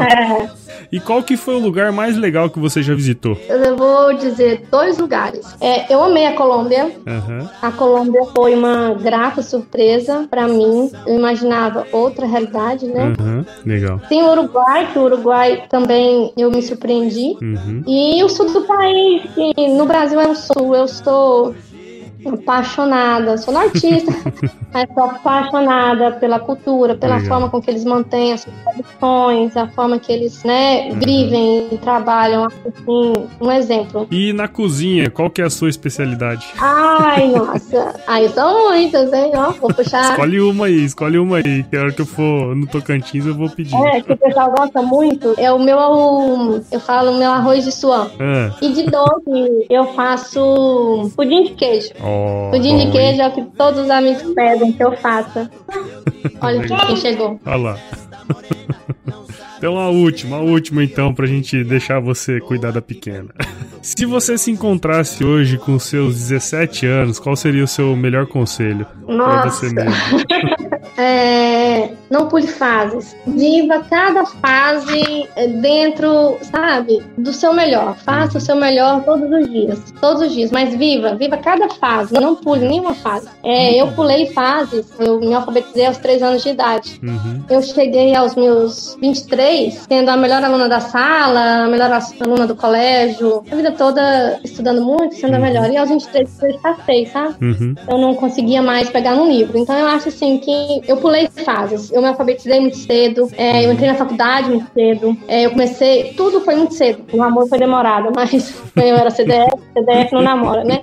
É. 0.00 0.68
E 0.90 0.98
qual 0.98 1.22
que 1.22 1.36
foi 1.36 1.54
o 1.56 1.58
lugar 1.58 1.92
mais 1.92 2.16
legal 2.16 2.48
que 2.48 2.58
você 2.58 2.82
já 2.82 2.94
visitou? 2.94 3.36
Eu 3.46 3.76
vou 3.76 4.14
dizer 4.14 4.66
dois 4.70 4.96
lugares. 4.96 5.44
É, 5.60 5.92
eu 5.92 6.02
amei 6.02 6.26
a 6.26 6.32
Colômbia. 6.32 6.84
Uhum. 7.06 7.46
A 7.60 7.70
Colômbia 7.70 8.24
foi 8.34 8.54
uma 8.54 8.94
grata 8.94 9.42
surpresa 9.42 10.26
para 10.30 10.48
mim. 10.48 10.90
Eu 11.06 11.14
imaginava 11.14 11.86
outra 11.92 12.26
realidade, 12.26 12.86
né? 12.86 13.12
Uhum. 13.20 13.44
Legal. 13.66 14.00
Tem 14.08 14.22
o 14.22 14.30
Uruguai, 14.30 14.90
que 14.90 14.98
o 14.98 15.02
Uruguai 15.02 15.64
também 15.68 16.32
eu 16.38 16.50
me 16.50 16.62
surpreendi. 16.62 17.36
Uhum. 17.42 17.82
E 17.86 18.24
o 18.24 18.28
sul 18.30 18.50
do 18.50 18.62
país, 18.62 19.24
que 19.34 19.68
no 19.68 19.84
Brasil 19.84 20.18
é 20.18 20.26
o 20.26 20.34
sul. 20.34 20.74
Eu 20.74 20.88
sou 20.88 21.54
apaixonada, 22.26 23.36
sou 23.38 23.56
artista, 23.56 24.12
mas 24.72 24.88
sou 24.92 25.04
apaixonada 25.04 26.12
pela 26.12 26.38
cultura, 26.38 26.94
pela 26.94 27.16
Legal. 27.16 27.28
forma 27.28 27.50
com 27.50 27.60
que 27.60 27.70
eles 27.70 27.84
mantêm 27.84 28.32
as 28.32 28.42
suas 28.42 28.54
tradições, 28.62 29.56
a 29.56 29.68
forma 29.68 29.98
que 29.98 30.12
eles, 30.12 30.42
né, 30.44 30.88
uhum. 30.90 30.98
vivem 30.98 31.68
e 31.72 31.78
trabalham, 31.78 32.46
assim, 32.46 33.12
um 33.40 33.52
exemplo. 33.52 34.06
E 34.10 34.32
na 34.32 34.48
cozinha, 34.48 35.10
qual 35.10 35.30
que 35.30 35.40
é 35.40 35.44
a 35.44 35.50
sua 35.50 35.68
especialidade? 35.68 36.46
Ai, 36.58 37.28
nossa, 37.32 38.00
aí 38.06 38.28
são 38.30 38.68
muitas, 38.68 39.12
hein, 39.12 39.32
ó, 39.34 39.52
vou 39.52 39.72
puxar. 39.72 40.10
escolhe 40.10 40.40
uma 40.40 40.66
aí, 40.66 40.84
escolhe 40.84 41.18
uma 41.18 41.36
aí, 41.38 41.62
que 41.62 41.76
a 41.76 41.80
hora 41.80 41.92
que 41.92 42.02
eu 42.02 42.06
for 42.06 42.54
no 42.54 42.66
Tocantins 42.66 43.26
eu 43.26 43.34
vou 43.34 43.48
pedir. 43.48 43.76
É, 43.76 44.00
que 44.00 44.12
o 44.12 44.16
pessoal 44.16 44.52
gosta 44.56 44.82
muito, 44.82 45.34
é 45.38 45.52
o 45.52 45.58
meu, 45.58 45.78
eu 46.70 46.80
falo 46.80 47.16
meu 47.18 47.30
arroz 47.30 47.64
de 47.64 47.72
suã. 47.72 48.10
É. 48.18 48.50
E 48.64 48.72
de 48.72 48.84
doce, 48.84 49.66
eu 49.70 49.86
faço 49.94 51.10
pudim 51.16 51.44
de 51.44 51.50
queijo. 51.54 51.90
Oh, 52.02 52.07
Pudim 52.50 52.76
de 52.78 52.90
queijo 52.92 53.20
é 53.20 53.28
o 53.28 53.32
que 53.32 53.42
todos 53.56 53.84
os 53.84 53.90
amigos 53.90 54.22
pedem 54.34 54.72
que 54.72 54.82
eu 54.82 54.96
faça. 54.96 55.50
Olha 56.40 56.62
quem 56.86 56.96
chegou. 56.96 57.40
Olha 57.44 57.56
lá. 57.56 57.78
Então 59.58 59.76
a 59.76 59.88
última, 59.88 60.36
a 60.36 60.40
última 60.40 60.84
então, 60.84 61.12
pra 61.12 61.26
gente 61.26 61.64
deixar 61.64 61.98
você 61.98 62.38
cuidar 62.38 62.70
da 62.70 62.80
pequena. 62.80 63.34
Se 63.82 64.04
você 64.06 64.36
se 64.36 64.50
encontrasse 64.50 65.24
hoje 65.24 65.58
com 65.58 65.78
seus 65.78 66.14
17 66.14 66.86
anos, 66.86 67.18
qual 67.18 67.36
seria 67.36 67.64
o 67.64 67.68
seu 67.68 67.94
melhor 67.96 68.26
conselho 68.26 68.86
para 69.06 69.48
você 69.48 69.72
mesmo? 69.72 69.92
é, 70.96 71.92
não 72.10 72.28
pule 72.28 72.46
fases. 72.46 73.16
Viva 73.26 73.84
cada 73.88 74.24
fase 74.24 75.28
dentro, 75.60 76.38
sabe, 76.42 77.02
do 77.16 77.32
seu 77.32 77.52
melhor. 77.52 77.96
Faça 77.96 78.38
o 78.38 78.40
seu 78.40 78.56
melhor 78.56 79.02
todos 79.04 79.30
os 79.30 79.50
dias. 79.50 79.78
Todos 80.00 80.22
os 80.22 80.32
dias. 80.32 80.50
Mas 80.50 80.74
viva, 80.74 81.14
viva 81.14 81.36
cada 81.36 81.68
fase. 81.68 82.14
Não 82.14 82.36
pule 82.36 82.66
nenhuma 82.66 82.94
fase. 82.94 83.28
É, 83.44 83.80
eu 83.80 83.88
pulei 83.92 84.26
fases. 84.32 84.86
Eu 84.98 85.20
me 85.20 85.34
alfabetizei 85.34 85.86
aos 85.86 85.98
3 85.98 86.22
anos 86.22 86.42
de 86.42 86.50
idade. 86.50 87.00
Uhum. 87.02 87.44
Eu 87.48 87.62
cheguei 87.62 88.14
aos 88.14 88.34
meus 88.34 88.96
23 89.00 89.86
sendo 89.88 90.10
a 90.10 90.16
melhor 90.16 90.42
aluna 90.42 90.68
da 90.68 90.80
sala, 90.80 91.64
a 91.64 91.68
melhor 91.68 91.90
aluna 92.20 92.46
do 92.46 92.56
colégio. 92.56 93.44
A 93.50 93.54
vida 93.54 93.67
toda 93.72 94.40
estudando 94.44 94.82
muito, 94.82 95.14
sendo 95.14 95.34
a 95.34 95.36
uhum. 95.38 95.42
melhor. 95.44 95.70
E 95.70 95.76
aos 95.76 95.88
23 95.88 96.42
eu 96.42 96.58
passei, 96.58 97.06
sabe? 97.06 97.34
Uhum. 97.42 97.74
Eu 97.88 97.98
não 97.98 98.14
conseguia 98.14 98.62
mais 98.62 98.88
pegar 98.90 99.14
no 99.14 99.28
livro. 99.28 99.58
Então 99.58 99.76
eu 99.76 99.86
acho 99.86 100.08
assim 100.08 100.38
que 100.38 100.82
eu 100.86 100.96
pulei 100.96 101.28
fases. 101.44 101.90
Eu 101.92 102.00
me 102.00 102.08
alfabetizei 102.08 102.60
muito 102.60 102.76
cedo, 102.76 103.28
é, 103.36 103.64
eu 103.64 103.72
entrei 103.72 103.88
na 103.88 103.94
faculdade 103.94 104.50
muito 104.50 104.72
cedo, 104.72 105.16
é, 105.26 105.46
eu 105.46 105.50
comecei, 105.50 106.14
tudo 106.14 106.40
foi 106.40 106.54
muito 106.54 106.74
cedo. 106.74 107.04
O 107.12 107.22
amor 107.22 107.48
foi 107.48 107.58
demorado, 107.58 108.10
mas 108.14 108.54
eu 108.76 108.96
era 108.96 109.10
CDF, 109.10 109.56
CDF 109.74 110.12
não 110.12 110.22
namora, 110.22 110.64
né? 110.64 110.82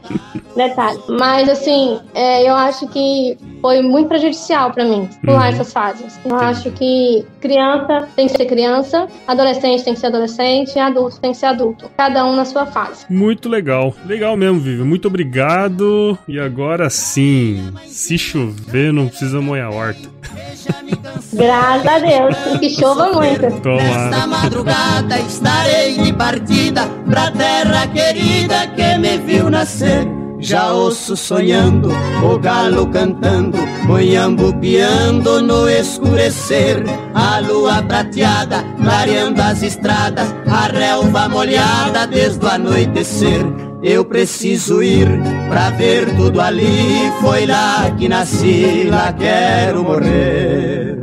Detalhe. 0.55 0.99
Mas 1.09 1.49
assim, 1.49 1.99
é, 2.13 2.49
eu 2.49 2.55
acho 2.55 2.87
que 2.87 3.37
foi 3.61 3.81
muito 3.81 4.07
prejudicial 4.07 4.71
para 4.71 4.85
mim 4.85 5.09
pular 5.23 5.39
uhum. 5.39 5.45
essas 5.45 5.73
fases. 5.73 6.19
Eu 6.23 6.35
acho 6.35 6.71
que 6.71 7.25
criança 7.41 8.07
tem 8.15 8.27
que 8.27 8.37
ser 8.37 8.45
criança, 8.45 9.07
adolescente 9.27 9.83
tem 9.83 9.93
que 9.93 9.99
ser 9.99 10.07
adolescente, 10.07 10.79
adulto 10.79 11.19
tem 11.19 11.31
que 11.31 11.37
ser 11.37 11.47
adulto. 11.47 11.89
Cada 11.97 12.25
um 12.25 12.35
na 12.35 12.45
sua 12.45 12.65
fase. 12.75 13.05
Muito 13.09 13.47
legal. 13.47 13.95
Legal 14.05 14.35
mesmo, 14.35 14.59
Vivi. 14.59 14.83
Muito 14.83 15.07
obrigado. 15.07 16.17
E 16.27 16.37
agora 16.37 16.89
sim, 16.89 17.71
se 17.87 18.17
chover, 18.17 18.91
não 18.91 19.07
precisa 19.07 19.39
molhar 19.39 19.71
a 19.71 19.75
horta. 19.75 20.09
Graças 21.31 21.87
a 21.87 21.99
Deus, 21.99 22.59
que 22.59 22.69
chova 22.69 23.13
muito. 23.13 23.41
Nesta 23.41 24.27
madrugada 24.27 25.19
estarei 25.19 25.97
de 25.97 26.11
partida 26.13 26.87
pra 27.09 27.31
terra 27.31 27.87
querida 27.87 28.67
que 28.67 28.97
me 28.97 29.17
viu 29.19 29.49
nascer. 29.49 30.14
Já 30.39 30.73
ouço 30.73 31.15
sonhando, 31.15 31.89
o 32.23 32.37
galo 32.37 32.87
cantando, 32.87 33.57
moiambo 33.85 34.53
piando 34.59 35.41
no 35.41 35.69
escurecer. 35.69 36.83
A 37.13 37.39
lua 37.39 37.81
prateada, 37.81 38.63
clareando 38.81 39.41
as 39.41 39.63
estradas, 39.63 40.33
a 40.45 40.67
relva 40.67 41.29
molhada 41.29 42.05
desde 42.05 42.45
o 42.45 42.49
anoitecer. 42.49 43.41
Eu 43.81 44.03
preciso 44.03 44.81
ir 44.81 45.07
pra 45.49 45.69
ver 45.71 46.15
tudo 46.15 46.41
ali. 46.41 47.11
Foi 47.21 47.45
lá 47.45 47.91
que 47.91 48.09
nasci, 48.09 48.87
lá 48.89 49.13
quero 49.13 49.83
morrer. 49.83 50.97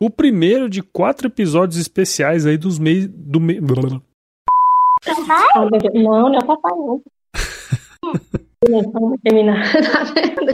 O 0.00 0.10
primeiro 0.10 0.68
de 0.68 0.82
quatro 0.82 1.26
episódios 1.28 1.80
especiais 1.80 2.44
aí 2.44 2.58
dos 2.58 2.78
meses 2.78 3.10
do 3.14 3.40
mês. 5.04 6.04
Não, 6.04 6.28
não 6.28 6.38
é 6.38 6.44
papai, 6.44 6.72
não. 6.72 7.02
Vamos 8.92 9.20
terminar. 9.22 9.62
Tá 9.72 10.04
vendo? 10.04 10.46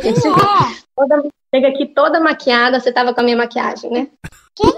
Toda, 0.95 1.22
chega 1.55 1.68
aqui 1.68 1.86
toda 1.86 2.20
maquiada, 2.20 2.78
você 2.78 2.93
tava 2.93 3.14
com 3.14 3.20
a 3.20 3.24
minha 3.24 3.36
maquiagem, 3.36 3.90
né? 3.90 4.09
Quem 4.55 4.68
é? 4.68 4.74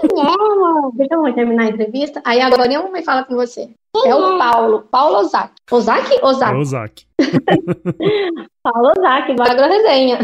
Deixa 0.95 1.15
eu 1.15 1.33
terminar 1.33 1.63
a 1.63 1.69
entrevista. 1.69 2.21
Aí 2.23 2.39
agora 2.39 2.71
eu 2.71 2.91
me 2.91 3.03
fala 3.03 3.25
com 3.25 3.35
você. 3.35 3.69
Quem 3.93 4.09
é 4.09 4.15
o 4.15 4.37
Paulo. 4.37 4.87
Paulo 4.89 5.17
Ozaki. 5.17 5.53
Ozaki? 5.69 6.19
Ozaki. 6.23 6.53
É 6.53 6.57
Ozaki. 6.57 7.05
Paulo 8.63 8.91
Ozaki, 8.97 9.33
do 9.33 9.43
Agro 9.43 9.67
Resenha. 9.67 10.19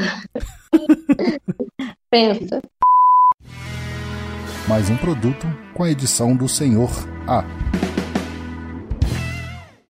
Pensa. 2.09 2.61
Mais 4.67 4.89
um 4.89 4.97
produto 4.97 5.45
com 5.73 5.83
a 5.83 5.91
edição 5.91 6.35
do 6.35 6.47
Senhor 6.47 6.89
A. 7.27 7.43